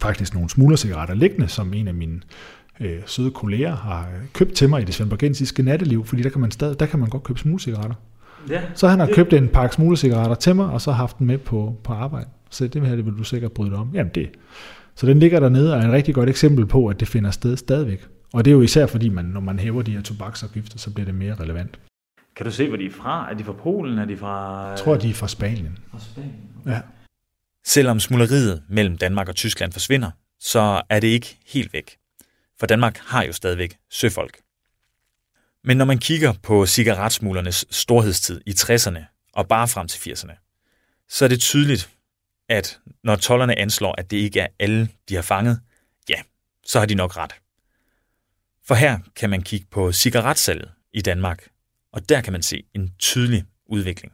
faktisk 0.00 0.34
nogle 0.34 0.50
smuglercigaretter 0.50 1.14
liggende, 1.14 1.48
som 1.48 1.74
en 1.74 1.88
af 1.88 1.94
mine 1.94 2.20
øh, 2.80 3.00
søde 3.06 3.30
kolleger 3.30 3.76
har 3.76 4.08
købt 4.32 4.54
til 4.54 4.68
mig 4.68 4.82
i 4.82 4.84
det 4.84 4.94
svendborgensiske 4.94 5.62
natteliv, 5.62 6.04
fordi 6.04 6.22
der 6.22 6.30
kan 6.30 6.40
man, 6.40 6.50
stadig, 6.50 6.80
der 6.80 6.86
kan 6.86 6.98
man 6.98 7.08
godt 7.08 7.22
købe 7.22 7.38
smuglercigaretter. 7.38 7.94
Ja, 8.48 8.60
Så 8.74 8.88
han 8.88 9.00
har 9.00 9.08
købt 9.14 9.32
en 9.32 9.48
pakke 9.48 9.74
smuglercigaretter 9.74 10.34
til 10.34 10.56
mig, 10.56 10.66
og 10.66 10.80
så 10.80 10.92
haft 10.92 11.18
den 11.18 11.26
med 11.26 11.38
på, 11.38 11.76
på 11.84 11.92
arbejde. 11.92 12.28
Så 12.54 12.66
det 12.66 12.86
her 12.86 12.96
det 12.96 13.06
vil 13.06 13.14
du 13.18 13.24
sikkert 13.24 13.52
bryde 13.52 13.70
dig 13.70 13.78
om. 13.78 13.90
Jamen 13.94 14.12
det. 14.14 14.30
Så 14.94 15.06
den 15.06 15.20
ligger 15.20 15.40
dernede 15.40 15.74
og 15.74 15.80
er 15.80 15.86
et 15.86 15.92
rigtig 15.92 16.14
godt 16.14 16.28
eksempel 16.28 16.66
på, 16.66 16.86
at 16.86 17.00
det 17.00 17.08
finder 17.08 17.30
sted 17.30 17.56
stadigvæk. 17.56 18.06
Og 18.32 18.44
det 18.44 18.50
er 18.50 18.54
jo 18.54 18.62
især 18.62 18.86
fordi, 18.86 19.08
man, 19.08 19.24
når 19.24 19.40
man 19.40 19.58
hæver 19.58 19.82
de 19.82 19.92
her 19.92 20.02
tobaksafgifter, 20.02 20.78
så 20.78 20.90
bliver 20.90 21.04
det 21.04 21.14
mere 21.14 21.34
relevant. 21.34 21.78
Kan 22.36 22.46
du 22.46 22.52
se, 22.52 22.68
hvor 22.68 22.76
de 22.76 22.86
er 22.86 22.90
fra? 22.90 23.30
Er 23.30 23.34
de 23.34 23.44
fra 23.44 23.52
Polen? 23.52 23.98
Er 23.98 24.04
de 24.04 24.16
fra... 24.16 24.66
Jeg 24.68 24.78
tror, 24.78 24.96
de 24.96 25.10
er 25.10 25.14
fra 25.14 25.28
Spanien. 25.28 25.78
fra 25.90 25.98
Spanien? 25.98 26.50
Ja. 26.66 26.80
Selvom 27.64 28.00
smugleriet 28.00 28.62
mellem 28.68 28.98
Danmark 28.98 29.28
og 29.28 29.34
Tyskland 29.34 29.72
forsvinder, 29.72 30.10
så 30.40 30.82
er 30.88 31.00
det 31.00 31.08
ikke 31.08 31.38
helt 31.46 31.72
væk. 31.72 31.96
For 32.60 32.66
Danmark 32.66 32.98
har 32.98 33.24
jo 33.24 33.32
stadigvæk 33.32 33.76
søfolk. 33.90 34.38
Men 35.64 35.76
når 35.76 35.84
man 35.84 35.98
kigger 35.98 36.32
på 36.42 36.66
cigaretsmuglernes 36.66 37.66
storhedstid 37.70 38.40
i 38.46 38.50
60'erne 38.50 39.30
og 39.32 39.48
bare 39.48 39.68
frem 39.68 39.88
til 39.88 40.10
80'erne, 40.10 40.32
så 41.08 41.24
er 41.24 41.28
det 41.28 41.40
tydeligt, 41.40 41.90
at 42.48 42.80
når 43.02 43.16
tollerne 43.16 43.58
anslår, 43.58 43.94
at 43.98 44.10
det 44.10 44.16
ikke 44.16 44.40
er 44.40 44.46
alle, 44.58 44.88
de 45.08 45.14
har 45.14 45.22
fanget, 45.22 45.60
ja, 46.08 46.22
så 46.66 46.78
har 46.78 46.86
de 46.86 46.94
nok 46.94 47.16
ret. 47.16 47.34
For 48.64 48.74
her 48.74 48.98
kan 49.16 49.30
man 49.30 49.42
kigge 49.42 49.66
på 49.70 49.92
cigaretsalget 49.92 50.70
i 50.92 51.00
Danmark, 51.00 51.48
og 51.92 52.08
der 52.08 52.20
kan 52.20 52.32
man 52.32 52.42
se 52.42 52.64
en 52.74 52.94
tydelig 52.98 53.44
udvikling. 53.66 54.12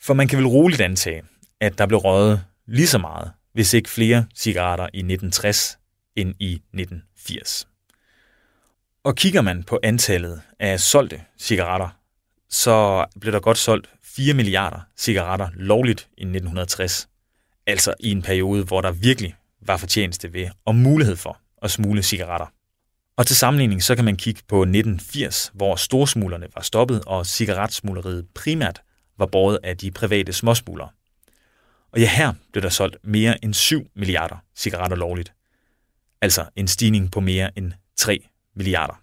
For 0.00 0.14
man 0.14 0.28
kan 0.28 0.38
vel 0.38 0.46
roligt 0.46 0.80
antage, 0.80 1.22
at 1.60 1.78
der 1.78 1.86
blev 1.86 1.98
røget 1.98 2.44
lige 2.66 2.86
så 2.86 2.98
meget, 2.98 3.32
hvis 3.52 3.74
ikke 3.74 3.90
flere 3.90 4.26
cigaretter 4.34 4.84
i 4.84 4.98
1960 4.98 5.78
end 6.16 6.34
i 6.38 6.52
1980. 6.52 7.68
Og 9.04 9.16
kigger 9.16 9.42
man 9.42 9.64
på 9.64 9.80
antallet 9.82 10.42
af 10.58 10.80
solgte 10.80 11.24
cigaretter, 11.38 11.88
så 12.48 13.06
blev 13.20 13.32
der 13.32 13.40
godt 13.40 13.58
solgt 13.58 13.90
4 14.18 14.34
milliarder 14.34 14.80
cigaretter 14.96 15.48
lovligt 15.54 16.00
i 16.00 16.22
1960. 16.22 17.08
Altså 17.66 17.94
i 18.00 18.10
en 18.10 18.22
periode, 18.22 18.64
hvor 18.64 18.80
der 18.80 18.92
virkelig 18.92 19.34
var 19.60 19.76
fortjeneste 19.76 20.32
ved 20.32 20.48
og 20.64 20.74
mulighed 20.74 21.16
for 21.16 21.40
at 21.62 21.70
smule 21.70 22.02
cigaretter. 22.02 22.46
Og 23.16 23.26
til 23.26 23.36
sammenligning 23.36 23.82
så 23.82 23.94
kan 23.94 24.04
man 24.04 24.16
kigge 24.16 24.42
på 24.48 24.62
1980, 24.62 25.50
hvor 25.54 25.76
storsmuglerne 25.76 26.46
var 26.54 26.62
stoppet, 26.62 27.04
og 27.06 27.26
cigaretsmugleriet 27.26 28.26
primært 28.34 28.82
var 29.18 29.26
båret 29.26 29.58
af 29.62 29.76
de 29.76 29.90
private 29.90 30.32
småsmuglere. 30.32 30.88
Og 31.92 32.00
ja, 32.00 32.08
her 32.16 32.32
blev 32.52 32.62
der 32.62 32.68
solgt 32.68 32.96
mere 33.04 33.44
end 33.44 33.54
7 33.54 33.90
milliarder 33.96 34.36
cigaretter 34.56 34.96
lovligt. 34.96 35.32
Altså 36.22 36.44
en 36.56 36.68
stigning 36.68 37.12
på 37.12 37.20
mere 37.20 37.58
end 37.58 37.72
3 37.96 38.28
milliarder. 38.54 39.02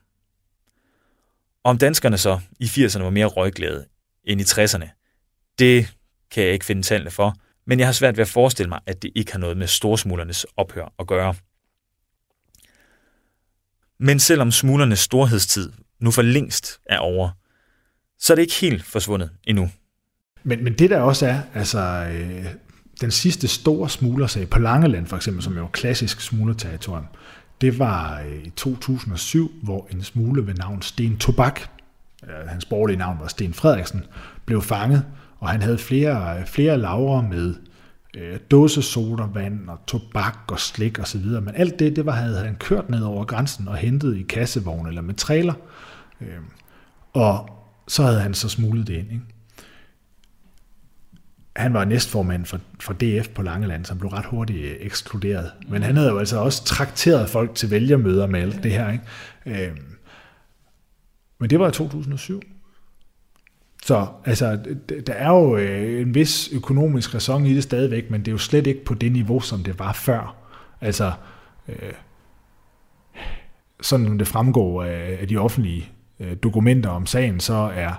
Og 1.63 1.69
om 1.69 1.77
danskerne 1.77 2.17
så 2.17 2.39
i 2.59 2.65
80'erne 2.65 3.01
var 3.01 3.09
mere 3.09 3.25
røgglade 3.25 3.85
end 4.23 4.41
i 4.41 4.43
60'erne, 4.43 5.04
det 5.59 5.95
kan 6.31 6.43
jeg 6.43 6.53
ikke 6.53 6.65
finde 6.65 6.81
tallene 6.81 7.11
for, 7.11 7.35
men 7.67 7.79
jeg 7.79 7.87
har 7.87 7.93
svært 7.93 8.17
ved 8.17 8.21
at 8.21 8.27
forestille 8.27 8.69
mig, 8.69 8.79
at 8.85 9.01
det 9.01 9.11
ikke 9.15 9.31
har 9.31 9.39
noget 9.39 9.57
med 9.57 9.67
storsmuglernes 9.67 10.45
ophør 10.57 10.93
at 10.99 11.07
gøre. 11.07 11.35
Men 13.99 14.19
selvom 14.19 14.51
smuglernes 14.51 14.99
storhedstid 14.99 15.71
nu 15.99 16.11
for 16.11 16.21
længst 16.21 16.79
er 16.85 16.97
over, 16.97 17.29
så 18.19 18.33
er 18.33 18.35
det 18.35 18.41
ikke 18.41 18.55
helt 18.61 18.83
forsvundet 18.83 19.29
endnu. 19.43 19.69
Men, 20.43 20.63
men 20.63 20.73
det 20.73 20.89
der 20.89 20.99
også 20.99 21.27
er, 21.27 21.41
altså 21.53 21.79
øh, 22.11 22.45
den 23.01 23.11
sidste 23.11 23.47
store 23.47 23.89
smuglersag 23.89 24.49
på 24.49 24.59
Langeland 24.59 25.07
for 25.07 25.15
eksempel, 25.15 25.43
som 25.43 25.57
jo 25.57 25.63
er 25.63 25.67
klassisk 25.67 26.21
smuglerterritorium, 26.21 27.05
det 27.61 27.79
var 27.79 28.21
øh, 28.21 28.43
i 28.43 28.49
2007, 28.49 29.51
hvor 29.63 29.87
en 29.91 30.03
smugler 30.03 30.43
ved 30.43 30.53
navn 30.53 30.81
Sten 30.81 31.17
Tobak, 31.17 31.61
øh, 32.23 32.47
hans 32.47 32.65
borgerlige 32.65 32.97
navn 32.97 33.19
var 33.19 33.27
Sten 33.27 33.53
Frederiksen, 33.53 34.03
blev 34.45 34.61
fanget, 34.61 35.05
og 35.45 35.51
han 35.51 35.61
havde 35.61 35.77
flere, 35.77 36.45
flere 36.45 36.77
lavere 36.77 37.23
med 37.23 37.55
øh, 38.17 38.39
dåsesodavand 38.51 39.69
og 39.69 39.79
tobak 39.87 40.37
og 40.51 40.59
slik 40.59 40.99
osv. 40.99 41.25
Men 41.25 41.51
alt 41.55 41.79
det, 41.79 41.95
det 41.95 42.05
var, 42.05 42.11
havde 42.11 42.37
han 42.37 42.55
kørt 42.55 42.89
ned 42.89 43.01
over 43.01 43.25
grænsen 43.25 43.67
og 43.67 43.77
hentet 43.77 44.17
i 44.17 44.21
kassevogn 44.21 44.87
eller 44.87 45.01
med 45.01 45.13
trailer. 45.13 45.53
Øh, 46.21 46.37
og 47.13 47.49
så 47.87 48.03
havde 48.03 48.19
han 48.19 48.33
så 48.33 48.49
smuglet 48.49 48.87
det 48.87 48.93
ind. 48.93 49.11
Ikke? 49.11 49.23
Han 51.55 51.73
var 51.73 51.85
næstformand 51.85 52.45
for, 52.45 52.59
for 52.79 52.93
DF 52.93 53.29
på 53.29 53.41
Langeland, 53.41 53.85
som 53.85 53.99
blev 53.99 54.09
ret 54.09 54.25
hurtigt 54.25 54.65
øh, 54.65 54.75
ekskluderet. 54.79 55.51
Men 55.69 55.83
han 55.83 55.95
havde 55.95 56.09
jo 56.09 56.17
altså 56.17 56.37
også 56.37 56.65
trakteret 56.65 57.29
folk 57.29 57.55
til 57.55 57.71
vælgermøder 57.71 58.27
med 58.27 58.41
alt 58.41 58.63
det 58.63 58.71
her. 58.71 58.91
Ikke? 58.91 59.67
Øh, 59.67 59.77
men 61.39 61.49
det 61.49 61.59
var 61.59 61.67
i 61.67 61.71
2007. 61.71 62.41
Så 63.85 64.07
altså, 64.25 64.59
der 65.07 65.13
er 65.13 65.29
jo 65.29 65.57
øh, 65.57 66.01
en 66.01 66.15
vis 66.15 66.49
økonomisk 66.53 67.15
ræson 67.15 67.45
i 67.45 67.55
det 67.55 67.63
stadigvæk, 67.63 68.11
men 68.11 68.21
det 68.21 68.27
er 68.27 68.31
jo 68.31 68.37
slet 68.37 68.67
ikke 68.67 68.85
på 68.85 68.93
det 68.93 69.11
niveau, 69.11 69.39
som 69.39 69.63
det 69.63 69.79
var 69.79 69.93
før. 69.93 70.35
Altså, 70.81 71.11
øh, 71.67 71.93
sådan 73.81 74.19
det 74.19 74.27
fremgår 74.27 74.83
af, 74.83 75.17
af 75.21 75.27
de 75.27 75.37
offentlige 75.37 75.89
øh, 76.19 76.37
dokumenter 76.43 76.89
om 76.89 77.05
sagen, 77.05 77.39
så 77.39 77.53
er, 77.53 77.93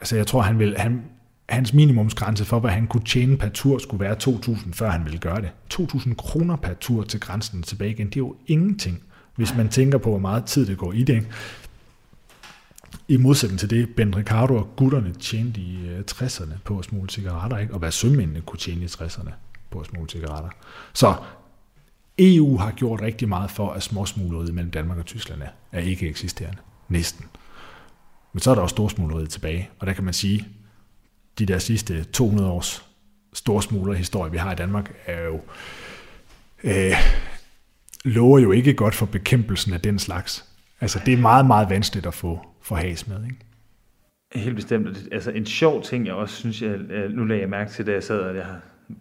altså 0.00 0.16
jeg 0.16 0.26
tror, 0.26 0.42
han 0.42 0.58
vil, 0.58 0.78
han, 0.78 1.02
hans 1.48 1.74
minimumsgrænse 1.74 2.44
for, 2.44 2.60
hvad 2.60 2.70
han 2.70 2.86
kunne 2.86 3.04
tjene 3.04 3.36
per 3.36 3.48
tur, 3.48 3.78
skulle 3.78 4.04
være 4.04 4.16
2.000, 4.22 4.72
før 4.72 4.90
han 4.90 5.04
ville 5.04 5.18
gøre 5.18 5.40
det. 5.40 5.50
2.000 5.74 6.14
kroner 6.14 6.56
per 6.56 6.74
tur 6.74 7.02
til 7.02 7.20
grænsen 7.20 7.62
tilbage 7.62 7.90
igen, 7.90 8.06
det 8.06 8.16
er 8.16 8.20
jo 8.20 8.36
ingenting, 8.46 9.02
hvis 9.36 9.56
man 9.56 9.68
tænker 9.68 9.98
på, 9.98 10.10
hvor 10.10 10.18
meget 10.18 10.44
tid 10.44 10.66
det 10.66 10.78
går 10.78 10.92
i 10.92 11.02
det. 11.02 11.14
Ikke? 11.14 11.26
I 13.08 13.16
modsætning 13.16 13.60
til 13.60 13.70
det, 13.70 13.94
Ben 13.96 14.16
Ricardo 14.16 14.56
og 14.56 14.76
gutterne 14.76 15.14
tjente 15.14 15.60
i 15.60 15.88
øh, 15.88 16.04
60'erne 16.10 16.54
på 16.64 16.78
at 16.78 16.84
smule 16.84 17.10
cigaretter, 17.10 17.58
ikke? 17.58 17.72
og 17.72 17.78
hvad 17.78 17.90
sømændene 17.90 18.40
kunne 18.40 18.58
tjene 18.58 18.82
i 18.84 18.86
60'erne 18.86 19.30
på 19.70 19.80
at 19.80 19.86
smule 19.86 20.10
cigaretter. 20.10 20.50
Så 20.92 21.14
EU 22.18 22.56
har 22.56 22.70
gjort 22.70 23.00
rigtig 23.00 23.28
meget 23.28 23.50
for, 23.50 23.72
at 23.72 23.82
småsmugleriet 23.82 24.54
mellem 24.54 24.70
Danmark 24.70 24.98
og 24.98 25.06
Tyskland 25.06 25.42
er, 25.42 25.48
er 25.72 25.80
ikke 25.80 26.08
eksisterende. 26.08 26.58
Næsten. 26.88 27.24
Men 28.32 28.40
så 28.40 28.50
er 28.50 28.54
der 28.54 28.62
også 28.62 28.72
storsmugleriet 28.72 29.30
tilbage, 29.30 29.70
og 29.78 29.86
der 29.86 29.92
kan 29.92 30.04
man 30.04 30.14
sige, 30.14 30.46
de 31.38 31.46
der 31.46 31.58
sidste 31.58 32.04
200 32.04 32.50
års 32.50 32.84
storsmuglerhistorie, 33.32 34.32
vi 34.32 34.38
har 34.38 34.52
i 34.52 34.56
Danmark, 34.56 34.94
er 35.06 35.24
jo, 35.24 35.40
øh, 36.64 36.92
lover 38.04 38.38
jo 38.38 38.52
ikke 38.52 38.74
godt 38.74 38.94
for 38.94 39.06
bekæmpelsen 39.06 39.72
af 39.72 39.80
den 39.80 39.98
slags. 39.98 40.44
Altså, 40.80 41.00
det 41.06 41.14
er 41.14 41.18
meget, 41.18 41.46
meget 41.46 41.70
vanskeligt 41.70 42.06
at 42.06 42.14
få, 42.14 42.46
for 42.64 42.74
has 42.74 43.08
med, 43.08 43.24
ikke? 43.24 43.36
Helt 44.34 44.56
bestemt. 44.56 45.08
Altså 45.12 45.30
en 45.30 45.46
sjov 45.46 45.82
ting, 45.82 46.06
jeg 46.06 46.14
også 46.14 46.34
synes, 46.34 46.62
jeg, 46.62 46.78
nu 47.08 47.24
lagde 47.24 47.42
jeg 47.42 47.50
mærke 47.50 47.70
til, 47.70 47.86
da 47.86 47.92
jeg 47.92 48.02
sad, 48.02 48.22
at 48.22 48.36
jeg, 48.36 48.46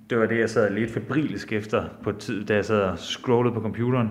det 0.09 0.17
var 0.17 0.25
det, 0.25 0.39
jeg 0.39 0.49
sad 0.49 0.73
lidt 0.73 0.91
febrilsk 0.91 1.53
efter 1.53 1.89
på 2.03 2.11
tid, 2.11 2.45
da 2.45 2.55
jeg 2.55 2.65
sad 2.65 2.81
og 2.81 2.99
scrollede 2.99 3.53
på 3.53 3.61
computeren. 3.61 4.09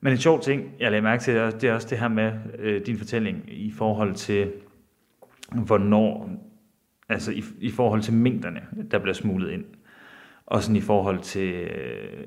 Men 0.00 0.12
en 0.12 0.18
sjov 0.18 0.40
ting, 0.40 0.72
jeg 0.80 0.90
lagde 0.90 1.02
mærke 1.02 1.22
til, 1.22 1.34
det 1.34 1.64
er 1.64 1.74
også 1.74 1.88
det 1.90 1.98
her 1.98 2.08
med 2.08 2.32
øh, 2.58 2.86
din 2.86 2.98
fortælling 2.98 3.44
i 3.46 3.70
forhold 3.70 4.14
til, 4.14 4.52
hvornår, 5.52 6.30
altså 7.08 7.32
i, 7.32 7.44
i 7.60 7.70
forhold 7.70 8.02
til 8.02 8.14
mængderne, 8.14 8.60
der 8.90 8.98
bliver 8.98 9.14
smuglet 9.14 9.50
ind. 9.50 9.64
Og 10.46 10.62
sådan 10.62 10.76
i 10.76 10.80
forhold 10.80 11.18
til, 11.18 11.52
øh, 11.52 12.26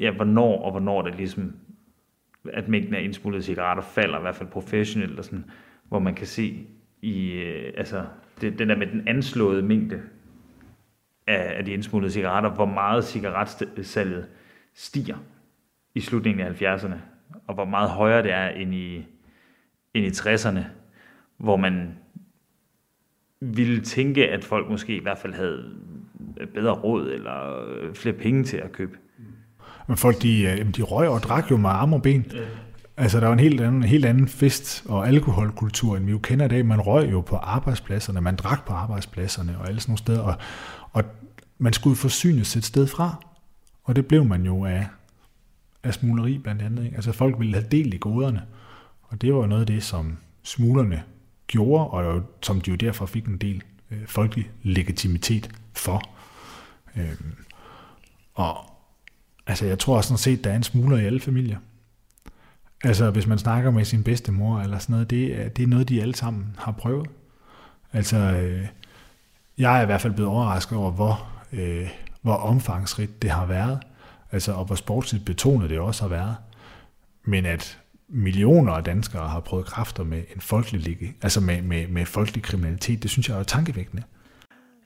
ja, 0.00 0.10
hvornår 0.10 0.62
og 0.62 0.70
hvornår 0.70 1.02
det 1.02 1.16
ligesom 1.16 1.52
at 2.52 2.68
mængden 2.68 2.94
af 2.94 3.02
indsmuglede 3.02 3.42
cigaretter 3.42 3.82
falder, 3.82 4.18
i 4.18 4.20
hvert 4.20 4.36
fald 4.36 4.48
professionelt, 4.48 5.18
og 5.18 5.24
sådan, 5.24 5.44
hvor 5.88 5.98
man 5.98 6.14
kan 6.14 6.26
se 6.26 6.66
i, 7.02 7.32
øh, 7.32 7.72
altså, 7.76 8.06
det, 8.40 8.58
den 8.58 8.68
der 8.68 8.76
med 8.76 8.86
den 8.86 9.08
anslåede 9.08 9.62
mængde 9.62 10.02
af, 11.26 11.58
af 11.58 11.64
de 11.64 11.72
indsmuglede 11.72 12.12
cigaretter, 12.12 12.50
hvor 12.50 12.66
meget 12.66 13.04
cigaretsalget 13.04 14.28
stiger 14.74 15.16
i 15.94 16.00
slutningen 16.00 16.46
af 16.46 16.62
70'erne, 16.62 16.96
og 17.46 17.54
hvor 17.54 17.64
meget 17.64 17.90
højere 17.90 18.22
det 18.22 18.32
er 18.32 18.48
end 18.48 18.74
i, 18.74 19.06
end 19.94 20.06
i 20.06 20.08
60'erne, 20.08 20.60
hvor 21.36 21.56
man 21.56 21.98
ville 23.40 23.80
tænke, 23.80 24.28
at 24.28 24.44
folk 24.44 24.70
måske 24.70 24.96
i 24.96 25.02
hvert 25.02 25.18
fald 25.18 25.34
havde 25.34 25.74
bedre 26.54 26.72
råd 26.72 27.10
eller 27.10 27.64
flere 27.94 28.14
penge 28.14 28.44
til 28.44 28.56
at 28.56 28.72
købe 28.72 28.98
men 29.86 29.96
folk, 29.96 30.22
de, 30.22 30.42
øh, 30.42 30.74
de 30.76 30.82
røg 30.82 31.08
og 31.08 31.22
drak 31.22 31.50
jo 31.50 31.56
med 31.56 31.70
arme 31.70 31.96
og 31.96 32.02
ben. 32.02 32.26
Ja. 32.32 32.38
Altså, 32.96 33.20
der 33.20 33.26
var 33.26 33.32
en 33.32 33.40
helt 33.40 33.60
anden, 33.60 33.82
helt 33.82 34.04
anden 34.04 34.28
fest- 34.28 34.84
og 34.88 35.08
alkoholkultur, 35.08 35.96
end 35.96 36.04
vi 36.04 36.10
jo 36.10 36.18
kender 36.18 36.44
i 36.44 36.48
dag. 36.48 36.66
Man 36.66 36.80
røg 36.80 37.12
jo 37.12 37.20
på 37.20 37.36
arbejdspladserne, 37.36 38.20
man 38.20 38.36
drak 38.36 38.66
på 38.66 38.72
arbejdspladserne 38.72 39.58
og 39.58 39.68
alle 39.68 39.80
sådan 39.80 39.90
nogle 39.90 39.98
steder. 39.98 40.20
Og, 40.20 40.34
og 40.92 41.04
man 41.58 41.72
skulle 41.72 41.96
forsynes 41.96 42.56
et 42.56 42.64
sted 42.64 42.86
fra. 42.86 43.24
Og 43.84 43.96
det 43.96 44.06
blev 44.06 44.24
man 44.24 44.46
jo 44.46 44.64
af, 44.64 44.86
af 45.82 45.94
smugleri 45.94 46.38
blandt 46.38 46.62
andet. 46.62 46.84
Ikke? 46.84 46.96
Altså, 46.96 47.12
folk 47.12 47.38
ville 47.38 47.54
have 47.54 47.66
del 47.70 47.94
i 47.94 47.98
goderne. 48.00 48.42
Og 49.02 49.22
det 49.22 49.34
var 49.34 49.46
noget 49.46 49.60
af 49.60 49.66
det, 49.66 49.82
som 49.82 50.18
smuglerne 50.42 51.02
gjorde, 51.46 51.86
og 51.90 52.22
som 52.42 52.60
de 52.60 52.70
jo 52.70 52.76
derfor 52.76 53.06
fik 53.06 53.26
en 53.26 53.36
del 53.36 53.62
øh, 53.90 54.06
folkelig 54.06 54.50
legitimitet 54.62 55.50
for. 55.72 56.02
Øhm, 56.96 57.34
og 58.34 58.75
Altså, 59.46 59.66
jeg 59.66 59.78
tror 59.78 60.00
sådan 60.00 60.18
set, 60.18 60.44
der 60.44 60.50
er 60.50 60.56
en 60.56 60.62
smugler 60.62 60.98
i 60.98 61.04
alle 61.04 61.20
familier. 61.20 61.58
Altså, 62.84 63.10
hvis 63.10 63.26
man 63.26 63.38
snakker 63.38 63.70
med 63.70 63.84
sin 63.84 64.04
bedstemor 64.04 64.60
eller 64.60 64.78
sådan 64.78 64.92
noget, 64.92 65.10
det 65.10 65.40
er, 65.40 65.48
det 65.48 65.62
er 65.62 65.66
noget, 65.66 65.88
de 65.88 66.02
alle 66.02 66.14
sammen 66.14 66.56
har 66.58 66.72
prøvet. 66.72 67.08
Altså, 67.92 68.16
øh, 68.16 68.66
jeg 69.58 69.78
er 69.78 69.82
i 69.82 69.86
hvert 69.86 70.00
fald 70.00 70.12
blevet 70.12 70.30
overrasket 70.30 70.78
over, 70.78 70.90
hvor, 70.90 71.28
øh, 71.52 71.88
hvor 72.22 72.34
omfangsrigt 72.34 73.22
det 73.22 73.30
har 73.30 73.46
været. 73.46 73.78
Altså, 74.32 74.52
og 74.52 74.64
hvor 74.64 74.74
sportsligt 74.74 75.24
betonet 75.24 75.70
det 75.70 75.78
også 75.78 76.02
har 76.02 76.08
været. 76.08 76.36
Men 77.24 77.46
at 77.46 77.78
millioner 78.08 78.72
af 78.72 78.84
danskere 78.84 79.28
har 79.28 79.40
prøvet 79.40 79.66
kræfter 79.66 80.04
med 80.04 80.22
en 80.34 80.40
folkelig, 80.40 81.14
altså 81.22 81.40
med, 81.40 81.62
med, 81.62 81.88
med 81.88 82.06
folkelig 82.06 82.42
kriminalitet, 82.42 83.02
det 83.02 83.10
synes 83.10 83.28
jeg 83.28 83.38
er 83.38 83.42
tankevækkende. 83.42 84.02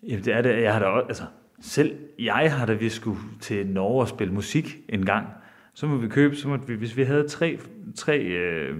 Jamen 0.08 0.24
det 0.24 0.34
er 0.34 0.42
det. 0.42 0.62
Jeg 0.62 0.72
har 0.72 0.80
da 0.80 0.86
også, 0.86 1.06
altså, 1.08 1.22
selv 1.60 1.96
jeg 2.18 2.52
har 2.56 2.66
da 2.66 2.72
vi 2.72 2.88
skulle 2.88 3.20
til 3.40 3.66
Norge 3.66 4.00
og 4.00 4.08
spille 4.08 4.34
musik 4.34 4.78
en 4.88 5.06
gang. 5.06 5.26
Så 5.74 5.86
må 5.86 5.96
vi 5.96 6.08
købe, 6.08 6.36
så 6.36 6.48
måtte 6.48 6.66
vi, 6.66 6.74
hvis 6.74 6.96
vi 6.96 7.02
havde 7.02 7.28
tre, 7.28 7.58
tre, 7.94 8.18
øh, 8.18 8.76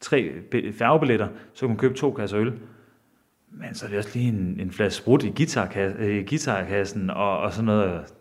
tre 0.00 0.32
færgebilletter, 0.78 1.28
så 1.54 1.60
kunne 1.60 1.68
man 1.68 1.78
købe 1.78 1.94
to 1.94 2.12
kasser 2.12 2.38
øl. 2.38 2.52
Men 3.50 3.74
så 3.74 3.84
er 3.84 3.88
det 3.88 3.98
også 3.98 4.10
lige 4.14 4.28
en, 4.28 4.60
en 4.60 4.70
flaske 4.70 4.96
sprut 4.96 5.24
i 5.24 5.32
guitarkassen, 5.36 6.04
i 6.04 6.06
øh, 6.06 6.26
guitarkassen 6.28 7.10
og, 7.10 7.38
og 7.38 7.52
sådan 7.52 7.64
noget 7.64 8.14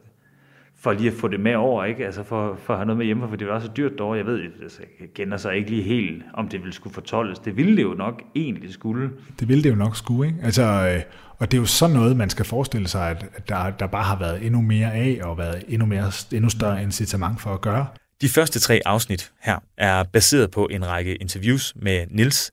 for 0.84 0.94
lige 0.94 1.12
at 1.12 1.18
få 1.18 1.28
det 1.28 1.40
med 1.40 1.56
over, 1.56 1.86
ikke? 1.86 2.06
Altså 2.06 2.24
for, 2.24 2.60
for 2.64 2.74
at 2.74 2.80
have 2.80 2.86
noget 2.86 2.98
med 2.98 3.06
hjemme, 3.06 3.30
for 3.30 3.36
det 3.36 3.48
var 3.48 3.60
så 3.60 3.70
dyrt 3.78 3.92
derovre. 3.98 4.18
Jeg 4.18 4.26
ved, 4.26 4.42
altså, 4.64 4.80
jeg 5.00 5.08
kender 5.16 5.38
sig 5.38 5.56
ikke 5.56 5.70
lige 5.70 5.84
helt, 5.84 6.24
om 6.34 6.48
det 6.48 6.60
ville 6.60 6.74
skulle 6.74 6.94
fortolles. 6.94 7.40
Det 7.40 7.58
ville 7.58 7.78
det 7.78 7.84
jo 7.84 7.94
nok 7.94 8.22
egentlig 8.36 8.74
skulle. 8.74 9.10
Det 9.40 9.48
ville 9.48 9.64
det 9.64 9.70
jo 9.70 9.76
nok 9.76 9.96
skulle, 9.96 10.30
ikke? 10.30 10.40
Altså, 10.44 10.64
øh, 10.64 11.02
og 11.40 11.52
det 11.52 11.58
er 11.58 11.62
jo 11.62 11.66
sådan 11.66 11.96
noget, 11.96 12.18
man 12.18 12.30
skal 12.30 12.46
forestille 12.46 12.88
sig, 12.88 13.10
at 13.10 13.50
der, 13.50 13.70
der 13.70 13.88
bare 13.88 14.04
har 14.04 14.20
været 14.20 14.46
endnu 14.46 14.62
mere 14.62 14.94
af, 14.94 15.20
og 15.24 15.38
været 15.38 15.64
endnu, 15.68 15.86
mere, 15.86 16.12
endnu 16.34 16.50
større 16.50 16.84
incitament 16.84 17.42
for 17.42 17.50
at 17.50 17.62
gøre. 17.62 17.88
De 18.22 18.30
første 18.30 18.60
tre 18.60 18.82
afsnit 18.86 19.32
her 19.42 19.60
er 19.78 20.04
baseret 20.04 20.52
på 20.52 20.68
en 20.72 20.88
række 20.88 21.16
interviews 21.16 21.74
med 21.76 22.06
Nils, 22.10 22.52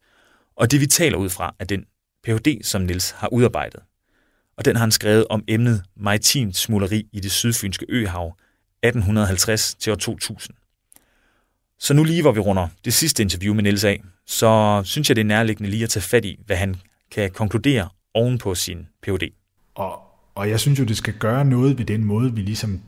og 0.56 0.70
det 0.70 0.80
vi 0.80 0.86
taler 0.86 1.16
ud 1.16 1.28
fra 1.28 1.54
er 1.58 1.64
den 1.64 1.84
Ph.D., 2.24 2.58
som 2.62 2.82
Nils 2.82 3.10
har 3.10 3.32
udarbejdet 3.32 3.80
og 4.60 4.64
den 4.64 4.76
har 4.76 4.80
han 4.80 4.90
skrevet 4.90 5.26
om 5.30 5.44
emnet 5.48 5.82
maritimt 5.96 6.56
smuleri 6.56 7.06
i 7.12 7.20
det 7.20 7.30
sydfynske 7.30 7.86
øhav 7.88 8.26
1850 8.26 9.74
til 9.74 9.92
år 9.92 9.96
2000. 9.96 10.56
Så 11.78 11.94
nu 11.94 12.04
lige 12.04 12.22
hvor 12.22 12.32
vi 12.32 12.40
runder 12.40 12.68
det 12.84 12.94
sidste 12.94 13.22
interview 13.22 13.54
med 13.54 13.62
Niels 13.62 13.84
af, 13.84 14.02
så 14.26 14.82
synes 14.84 15.10
jeg 15.10 15.16
det 15.16 15.22
er 15.22 15.26
nærliggende 15.26 15.70
lige 15.70 15.84
at 15.84 15.90
tage 15.90 16.02
fat 16.02 16.24
i, 16.24 16.38
hvad 16.46 16.56
han 16.56 16.76
kan 17.10 17.30
konkludere 17.30 17.88
oven 18.14 18.38
på 18.38 18.54
sin 18.54 18.86
Ph.D. 19.02 19.32
Og, 19.74 20.02
og 20.34 20.50
jeg 20.50 20.60
synes 20.60 20.78
jo, 20.78 20.84
det 20.84 20.96
skal 20.96 21.14
gøre 21.14 21.44
noget 21.44 21.78
ved 21.78 21.84
den 21.84 22.04
måde, 22.04 22.34
vi 22.34 22.40
ligesom 22.40 22.80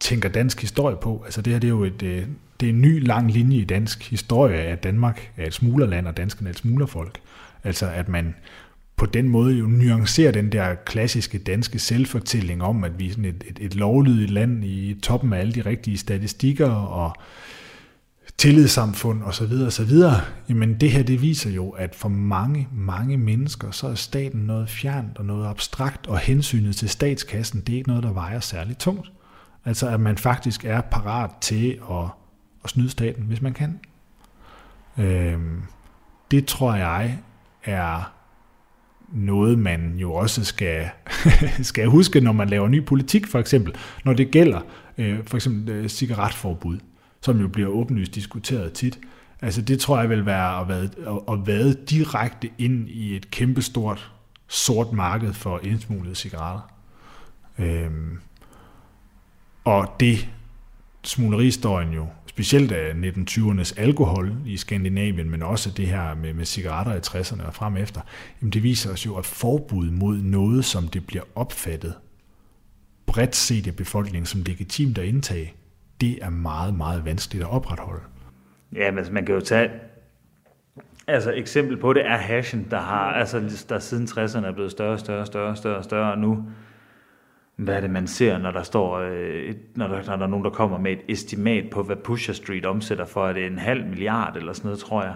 tænker 0.00 0.28
dansk 0.28 0.60
historie 0.60 0.96
på. 1.02 1.22
Altså 1.24 1.42
det 1.42 1.52
her 1.52 1.60
det 1.60 1.68
er 1.68 1.72
jo 1.72 1.84
et, 1.84 2.02
øh, 2.02 2.26
det 2.60 2.66
er 2.66 2.70
en 2.70 2.82
ny 2.82 3.06
lang 3.06 3.32
linje 3.32 3.56
i 3.56 3.64
dansk 3.64 4.10
historie, 4.10 4.58
at 4.58 4.82
Danmark 4.82 5.32
er 5.36 5.46
et 5.46 5.54
smuglerland, 5.54 6.06
og 6.06 6.16
danskerne 6.16 6.48
er 6.48 6.52
et 6.52 6.58
smuglerfolk. 6.58 7.20
Altså 7.64 7.86
at 7.86 8.08
man 8.08 8.34
på 8.96 9.06
den 9.06 9.28
måde 9.28 9.54
jo 9.58 9.66
nuancerer 9.66 10.32
den 10.32 10.52
der 10.52 10.74
klassiske 10.74 11.38
danske 11.38 11.78
selvfortælling 11.78 12.62
om, 12.62 12.84
at 12.84 12.98
vi 12.98 13.06
er 13.06 13.10
sådan 13.10 13.24
et, 13.24 13.44
et, 13.46 13.58
et 13.60 13.74
lovlydigt 13.74 14.30
land 14.30 14.64
i 14.64 14.96
toppen 15.02 15.32
af 15.32 15.38
alle 15.38 15.52
de 15.52 15.60
rigtige 15.60 15.98
statistikker 15.98 16.70
og 16.70 17.16
tillidssamfund 18.38 19.22
osv. 19.22 19.52
osv. 19.66 19.92
Jamen 20.48 20.80
det 20.80 20.90
her, 20.90 21.02
det 21.02 21.22
viser 21.22 21.50
jo, 21.50 21.70
at 21.70 21.94
for 21.94 22.08
mange, 22.08 22.68
mange 22.72 23.16
mennesker, 23.16 23.70
så 23.70 23.86
er 23.86 23.94
staten 23.94 24.40
noget 24.40 24.70
fjernt 24.70 25.18
og 25.18 25.24
noget 25.24 25.46
abstrakt, 25.46 26.06
og 26.06 26.18
hensynet 26.18 26.76
til 26.76 26.88
statskassen, 26.88 27.60
det 27.60 27.72
er 27.72 27.76
ikke 27.76 27.88
noget, 27.88 28.02
der 28.04 28.12
vejer 28.12 28.40
særligt 28.40 28.78
tungt. 28.78 29.12
Altså 29.64 29.88
at 29.88 30.00
man 30.00 30.18
faktisk 30.18 30.64
er 30.64 30.80
parat 30.80 31.30
til 31.40 31.78
at, 31.90 32.08
at 32.64 32.70
snyde 32.70 32.90
staten, 32.90 33.24
hvis 33.24 33.42
man 33.42 33.52
kan. 33.52 33.80
Øhm, 34.98 35.62
det 36.30 36.46
tror 36.46 36.74
jeg 36.74 37.18
er 37.64 38.15
noget, 39.12 39.58
man 39.58 39.94
jo 39.96 40.14
også 40.14 40.44
skal, 40.44 40.88
skal 41.62 41.86
huske, 41.86 42.20
når 42.20 42.32
man 42.32 42.48
laver 42.48 42.68
ny 42.68 42.84
politik, 42.84 43.26
for 43.26 43.38
eksempel, 43.38 43.74
når 44.04 44.12
det 44.12 44.30
gælder 44.30 44.60
øh, 44.98 45.18
for 45.26 45.36
eksempel 45.36 45.68
øh, 45.74 45.88
cigaretforbud, 45.88 46.78
som 47.20 47.40
jo 47.40 47.48
bliver 47.48 47.68
åbenlyst 47.68 48.14
diskuteret 48.14 48.72
tit. 48.72 48.98
Altså 49.42 49.62
det 49.62 49.80
tror 49.80 50.00
jeg 50.00 50.10
vil 50.10 50.26
være 50.26 50.60
at 50.60 50.68
være, 50.68 50.88
at 51.32 51.46
være 51.46 51.72
direkte 51.72 52.50
ind 52.58 52.88
i 52.88 53.16
et 53.16 53.30
kæmpestort 53.30 54.12
sort 54.48 54.92
marked 54.92 55.32
for 55.32 55.60
indsmuglede 55.62 56.14
cigaretter. 56.14 56.72
Øhm, 57.58 58.18
og 59.64 59.96
det 60.00 60.28
smuglerhistorien 61.02 61.92
jo 61.92 62.06
specielt 62.36 62.72
af 62.72 62.92
1920'ernes 62.92 63.80
alkohol 63.80 64.32
i 64.46 64.56
Skandinavien, 64.56 65.30
men 65.30 65.42
også 65.42 65.70
det 65.70 65.86
her 65.86 66.14
med, 66.14 66.34
med 66.34 66.44
cigaretter 66.44 66.94
i 66.94 66.98
60'erne 66.98 67.46
og 67.46 67.54
frem 67.54 67.76
efter, 67.76 68.00
jamen 68.40 68.52
det 68.52 68.62
viser 68.62 68.92
os 68.92 69.06
jo, 69.06 69.16
at 69.16 69.26
forbud 69.26 69.90
mod 69.90 70.16
noget, 70.16 70.64
som 70.64 70.88
det 70.88 71.06
bliver 71.06 71.22
opfattet 71.34 71.94
bredt 73.06 73.36
set 73.36 73.66
af 73.66 73.76
befolkningen 73.76 74.26
som 74.26 74.42
legitimt 74.46 74.98
at 74.98 75.04
indtage, 75.04 75.54
det 76.00 76.18
er 76.22 76.30
meget, 76.30 76.74
meget 76.74 77.04
vanskeligt 77.04 77.44
at 77.44 77.50
opretholde. 77.50 78.02
Ja, 78.74 78.90
men 78.90 78.98
altså, 78.98 79.12
man 79.12 79.26
kan 79.26 79.34
jo 79.34 79.40
tage 79.40 79.70
Altså 81.08 81.32
eksempel 81.32 81.76
på 81.76 81.92
det 81.92 82.06
er 82.06 82.16
hashen, 82.16 82.66
der 82.70 82.80
har, 82.80 83.12
altså 83.12 83.66
der 83.68 83.78
siden 83.78 84.06
60'erne 84.06 84.46
er 84.46 84.52
blevet 84.52 84.70
større, 84.70 84.98
større, 84.98 85.26
større, 85.26 85.56
større, 85.56 85.82
større, 85.82 86.12
og 86.12 86.18
nu 86.18 86.44
hvad 87.56 87.74
er 87.74 87.80
det, 87.80 87.90
man 87.90 88.06
ser, 88.06 88.38
når 88.38 88.50
der 88.50 88.62
står, 88.62 88.98
øh, 88.98 89.54
når, 89.74 89.88
der, 89.88 90.02
når 90.06 90.16
der 90.16 90.24
er 90.24 90.30
nogen, 90.30 90.44
der 90.44 90.50
kommer 90.50 90.78
med 90.78 90.92
et 90.92 91.00
estimat 91.08 91.70
på, 91.70 91.82
hvad 91.82 91.96
Pusher 91.96 92.34
Street 92.34 92.66
omsætter 92.66 93.04
for, 93.04 93.28
er 93.28 93.32
det 93.32 93.46
en 93.46 93.58
halv 93.58 93.86
milliard 93.86 94.36
eller 94.36 94.52
sådan 94.52 94.68
noget, 94.68 94.78
tror 94.78 95.02
jeg. 95.02 95.14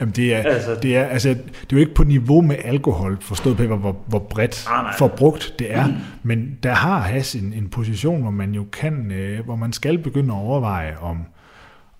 Jamen 0.00 0.14
det 0.14 0.34
er, 0.34 0.42
altså, 0.42 0.78
det 0.82 0.96
er, 0.96 1.04
altså, 1.04 1.28
det 1.28 1.38
er 1.40 1.66
jo 1.72 1.78
ikke 1.78 1.94
på 1.94 2.04
niveau 2.04 2.40
med 2.40 2.56
alkohol, 2.64 3.18
forstået 3.20 3.56
på, 3.56 3.76
hvor, 3.76 4.04
hvor 4.06 4.18
bredt 4.18 4.66
ah, 4.70 4.94
forbrugt 4.98 5.54
det 5.58 5.72
er, 5.72 5.86
mm. 5.86 5.94
men 6.22 6.58
der 6.62 6.72
har 6.72 6.98
has 6.98 7.34
en, 7.34 7.52
en 7.52 7.68
position, 7.68 8.22
hvor 8.22 8.30
man 8.30 8.54
jo 8.54 8.64
kan, 8.72 9.10
øh, 9.10 9.44
hvor 9.44 9.56
man 9.56 9.72
skal 9.72 9.98
begynde 9.98 10.34
at 10.34 10.38
overveje, 10.38 10.96
om, 10.96 11.24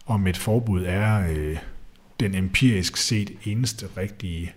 om 0.06 0.26
et 0.26 0.36
forbud 0.36 0.84
er 0.86 1.28
øh, 1.30 1.56
den 2.20 2.34
empirisk 2.34 2.96
set 2.96 3.30
eneste 3.44 3.86
rigtige 3.96 4.52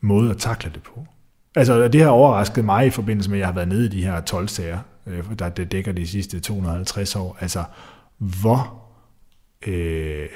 måde 0.00 0.30
at 0.30 0.36
takle 0.36 0.70
det 0.74 0.82
på. 0.82 1.06
Altså, 1.54 1.88
det 1.88 2.02
har 2.02 2.08
overrasket 2.08 2.64
mig 2.64 2.86
i 2.86 2.90
forbindelse 2.90 3.30
med, 3.30 3.38
at 3.38 3.40
jeg 3.40 3.48
har 3.48 3.54
været 3.54 3.68
nede 3.68 3.86
i 3.86 3.88
de 3.88 4.04
her 4.04 4.20
12 4.20 4.48
sager, 4.48 4.78
øh, 5.06 5.24
der 5.38 5.48
det 5.48 5.72
dækker 5.72 5.92
de 5.92 6.06
sidste 6.06 6.40
250 6.40 7.16
år. 7.16 7.36
Altså, 7.40 7.64
hvor, 8.18 8.82
øh, 9.66 10.28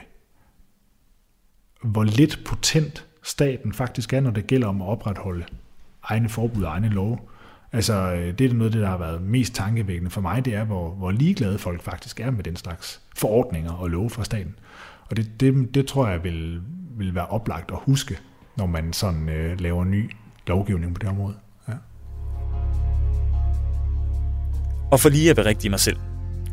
hvor 1.82 2.04
lidt 2.04 2.40
potent 2.46 3.06
staten 3.22 3.72
faktisk 3.72 4.12
er, 4.12 4.20
når 4.20 4.30
det 4.30 4.46
gælder 4.46 4.68
om 4.68 4.82
at 4.82 4.88
opretholde 4.88 5.44
egne 6.02 6.28
forbud 6.28 6.62
og 6.62 6.70
egne 6.70 6.88
love. 6.88 7.18
Altså, 7.72 7.94
øh, 7.94 8.38
det 8.38 8.50
er 8.50 8.54
noget 8.54 8.70
af 8.70 8.72
det, 8.72 8.82
der 8.82 8.88
har 8.88 8.98
været 8.98 9.22
mest 9.22 9.54
tankevækkende 9.54 10.10
for 10.10 10.20
mig, 10.20 10.44
det 10.44 10.54
er, 10.54 10.64
hvor, 10.64 10.90
hvor 10.90 11.10
ligeglade 11.10 11.58
folk 11.58 11.82
faktisk 11.82 12.20
er 12.20 12.30
med 12.30 12.44
den 12.44 12.56
slags 12.56 13.00
forordninger 13.16 13.72
og 13.72 13.88
love 13.88 14.10
fra 14.10 14.24
staten. 14.24 14.54
Og 15.10 15.16
det, 15.16 15.40
det, 15.40 15.74
det 15.74 15.86
tror 15.86 16.08
jeg 16.08 16.24
vil, 16.24 16.62
vil 16.96 17.14
være 17.14 17.26
oplagt 17.26 17.70
at 17.70 17.78
huske, 17.82 18.18
når 18.56 18.66
man 18.66 18.92
sådan 18.92 19.28
øh, 19.28 19.60
laver 19.60 19.84
ny 19.84 20.10
lovgivning 20.46 20.94
på 20.94 20.98
det 20.98 21.08
område. 21.08 21.34
Ja. 21.68 21.72
Og 24.90 25.00
for 25.00 25.08
lige 25.08 25.30
at 25.30 25.36
berigtige 25.36 25.70
mig 25.70 25.80
selv, 25.80 25.96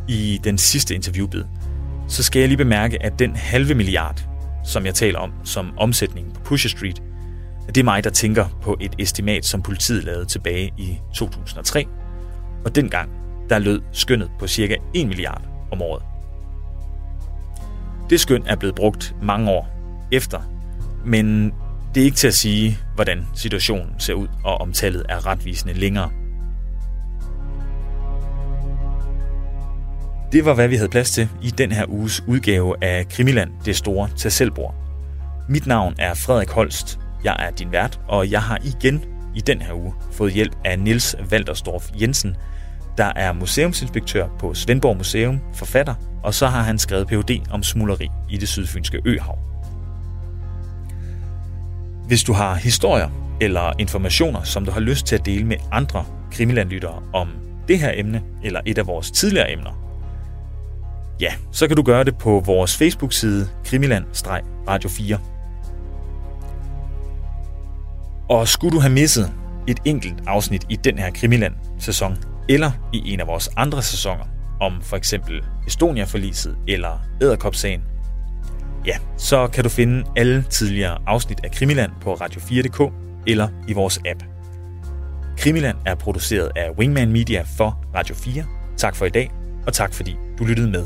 i 0.08 0.40
den 0.44 0.58
sidste 0.58 0.96
interviewbid, 0.96 1.44
så 2.08 2.24
skal 2.24 2.40
jeg 2.40 2.48
lige 2.48 2.58
bemærke, 2.58 3.04
at 3.04 3.20
den 3.20 3.36
halve 3.36 3.76
milliard, 3.76 4.28
som 4.64 4.86
jeg 4.86 4.96
taler 4.96 5.20
om 5.20 5.34
som 5.44 5.78
omsætning 5.78 6.34
på 6.34 6.42
Pusher 6.42 6.70
Street, 6.70 7.02
det 7.68 7.78
er 7.78 7.84
mig, 7.84 8.04
der 8.04 8.10
tænker 8.10 8.60
på 8.62 8.78
et 8.82 8.96
estimat, 9.00 9.46
som 9.46 9.62
politiet 9.62 10.04
lavede 10.04 10.26
tilbage 10.26 10.74
i 10.78 11.00
2003. 11.14 11.86
Og 12.66 12.76
dengang, 12.76 13.10
der 13.50 13.60
lød 13.60 13.82
skønnet 13.92 14.32
på 14.40 14.48
cirka 14.48 14.76
1 14.94 15.08
milliard 15.08 15.42
om 15.72 15.82
året. 15.82 16.04
Det 18.10 18.20
skøn 18.20 18.44
er 18.46 18.56
blevet 18.56 18.76
brugt 18.76 19.16
mange 19.22 19.52
år 19.52 19.70
efter, 20.12 20.42
men 21.06 21.54
det 21.96 22.02
er 22.02 22.06
ikke 22.06 22.18
til 22.18 22.28
at 22.28 22.34
sige, 22.34 22.78
hvordan 22.96 23.28
situationen 23.36 24.00
ser 24.00 24.14
ud, 24.14 24.28
og 24.44 24.62
om 24.62 24.74
tallet 24.74 25.06
er 25.10 25.26
retvisende 25.26 25.74
længere. 25.74 26.10
Det 30.32 30.46
var, 30.46 30.54
hvad 30.54 30.68
vi 30.68 30.76
havde 30.76 30.90
plads 30.90 31.12
til 31.12 31.30
i 31.42 31.50
den 31.50 31.72
her 31.72 31.86
uges 31.90 32.24
udgave 32.28 32.84
af 32.84 33.10
Krimiland, 33.10 33.52
det 33.66 33.76
store 33.76 34.10
til 34.18 34.32
selvbord. 34.32 34.76
Mit 35.50 35.68
navn 35.68 35.96
er 36.00 36.14
Frederik 36.14 36.50
Holst. 36.50 37.00
Jeg 37.24 37.36
er 37.40 37.52
din 37.52 37.72
vært, 37.72 38.00
og 38.08 38.32
jeg 38.32 38.42
har 38.42 38.60
igen 38.64 39.06
i 39.36 39.40
den 39.40 39.62
her 39.62 39.74
uge 39.74 39.94
fået 40.12 40.34
hjælp 40.34 40.56
af 40.66 40.80
Nils 40.80 41.16
Walterstorff 41.32 41.90
Jensen, 42.02 42.36
der 42.98 43.12
er 43.16 43.34
museumsinspektør 43.34 44.28
på 44.40 44.54
Svendborg 44.54 44.98
Museum, 44.98 45.40
forfatter, 45.54 45.96
og 46.24 46.34
så 46.34 46.48
har 46.48 46.62
han 46.62 46.80
skrevet 46.80 47.08
Ph.D. 47.08 47.42
om 47.52 47.64
smuleri 47.64 48.08
i 48.30 48.38
det 48.38 48.48
sydfynske 48.48 49.02
øhav. 49.06 49.53
Hvis 52.08 52.24
du 52.24 52.34
har 52.34 52.56
historier 52.56 53.10
eller 53.42 53.74
informationer, 53.80 54.44
som 54.44 54.66
du 54.66 54.72
har 54.72 54.80
lyst 54.80 55.06
til 55.06 55.16
at 55.16 55.26
dele 55.26 55.46
med 55.46 55.58
andre 55.72 56.06
krimilandlyttere 56.32 57.04
om 57.14 57.30
det 57.68 57.80
her 57.80 57.92
emne 57.96 58.22
eller 58.44 58.62
et 58.66 58.78
af 58.78 58.88
vores 58.88 59.12
tidligere 59.12 59.52
emner, 59.52 59.84
Ja, 61.20 61.34
så 61.52 61.68
kan 61.68 61.78
du 61.78 61.84
gøre 61.84 62.04
det 62.04 62.18
på 62.18 62.44
vores 62.46 62.78
Facebook-side 62.78 63.50
Krimiland-Radio 63.66 64.90
4. 64.90 65.18
Og 68.30 68.48
skulle 68.48 68.76
du 68.76 68.80
have 68.80 68.94
misset 68.94 69.34
et 69.68 69.80
enkelt 69.86 70.16
afsnit 70.28 70.66
i 70.70 70.76
den 70.76 70.98
her 70.98 71.12
Krimiland-sæson, 71.12 72.18
eller 72.50 72.72
i 72.94 73.14
en 73.14 73.20
af 73.20 73.28
vores 73.28 73.50
andre 73.58 73.82
sæsoner, 73.82 74.24
om 74.62 74.82
for 74.82 74.98
eksempel 74.98 75.44
Estonia-forliset 75.68 76.58
eller 76.68 77.00
Æderkopsagen, 77.22 77.82
ja, 78.86 78.98
så 79.18 79.48
kan 79.48 79.64
du 79.64 79.70
finde 79.70 80.04
alle 80.16 80.44
tidligere 80.50 80.98
afsnit 81.08 81.40
af 81.44 81.52
Krimiland 81.52 81.92
på 82.02 82.14
radio4.dk 82.14 82.94
eller 83.28 83.48
i 83.68 83.74
vores 83.74 84.00
app. 84.06 84.24
Krimiland 85.38 85.78
er 85.86 85.96
produceret 85.96 86.52
af 86.56 86.70
Wingman 86.78 87.12
Media 87.12 87.46
for 87.58 87.86
Radio 87.96 88.16
4. 88.16 88.46
Tak 88.78 88.96
for 88.96 89.06
i 89.06 89.10
dag, 89.10 89.32
og 89.68 89.74
tak 89.74 89.94
fordi 89.94 90.16
du 90.40 90.46
lyttede 90.46 90.70
med. 90.70 90.86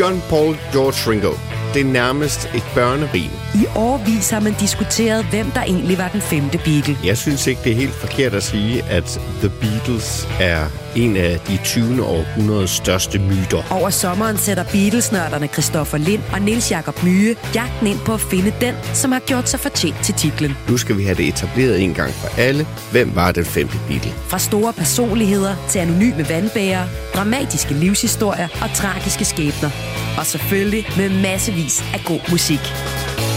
John 0.00 0.20
Paul 0.28 0.56
George 0.72 1.10
Ringo. 1.10 1.53
Det 1.74 1.80
er 1.80 1.84
nærmest 1.84 2.50
et 2.54 2.64
børnerim. 2.74 3.30
I 3.54 3.66
årvis 3.76 4.30
har 4.30 4.40
man 4.40 4.54
diskuteret, 4.60 5.24
hvem 5.24 5.50
der 5.50 5.62
egentlig 5.62 5.98
var 5.98 6.08
den 6.08 6.20
femte 6.20 6.58
Beatle. 6.58 6.98
Jeg 7.04 7.18
synes 7.18 7.46
ikke, 7.46 7.60
det 7.64 7.72
er 7.72 7.76
helt 7.76 7.94
forkert 7.94 8.34
at 8.34 8.42
sige, 8.42 8.82
at 8.82 9.20
The 9.40 9.52
Beatles 9.60 10.28
er 10.40 10.66
en 10.96 11.16
af 11.16 11.40
de 11.40 11.58
20. 11.64 12.04
århundredes 12.04 12.70
største 12.70 13.18
myter. 13.18 13.62
Over 13.70 13.90
sommeren 13.90 14.36
sætter 14.36 14.64
Beatles-nørderne 14.64 15.46
Christoffer 15.46 15.98
Lind 15.98 16.22
og 16.32 16.40
Niels 16.40 16.70
Jakob 16.70 17.02
Myge 17.02 17.36
jagten 17.54 17.86
ind 17.86 17.98
på 17.98 18.14
at 18.14 18.20
finde 18.20 18.52
den, 18.60 18.74
som 18.92 19.12
har 19.12 19.20
gjort 19.20 19.48
sig 19.48 19.60
fortjent 19.60 19.96
til 20.02 20.14
titlen. 20.14 20.56
Nu 20.68 20.76
skal 20.76 20.98
vi 20.98 21.04
have 21.04 21.14
det 21.14 21.28
etableret 21.28 21.80
en 21.80 21.94
gang 21.94 22.12
for 22.12 22.40
alle. 22.40 22.66
Hvem 22.90 23.10
var 23.14 23.32
den 23.32 23.44
femte 23.44 23.76
Beatle? 23.88 24.12
Fra 24.28 24.38
store 24.38 24.72
personligheder 24.72 25.54
til 25.68 25.78
anonyme 25.78 26.28
vandbærere, 26.28 26.88
dramatiske 27.14 27.74
livshistorier 27.74 28.48
og 28.62 28.70
tragiske 28.74 29.24
skæbner. 29.24 29.70
Og 30.18 30.26
selvfølgelig 30.26 30.86
med 30.96 31.08
massevis 31.22 31.63
af 31.94 32.00
god 32.04 32.30
musik. 32.30 32.64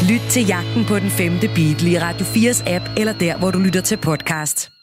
Lyt 0.09 0.21
til 0.29 0.47
jagten 0.47 0.85
på 0.85 0.99
den 0.99 1.09
femte 1.09 1.47
Beatle 1.47 1.89
i 1.91 1.99
Radio 1.99 2.25
4's 2.25 2.69
app 2.69 2.85
eller 2.97 3.13
der, 3.13 3.37
hvor 3.37 3.51
du 3.51 3.59
lytter 3.59 3.81
til 3.81 3.97
podcast. 3.97 4.76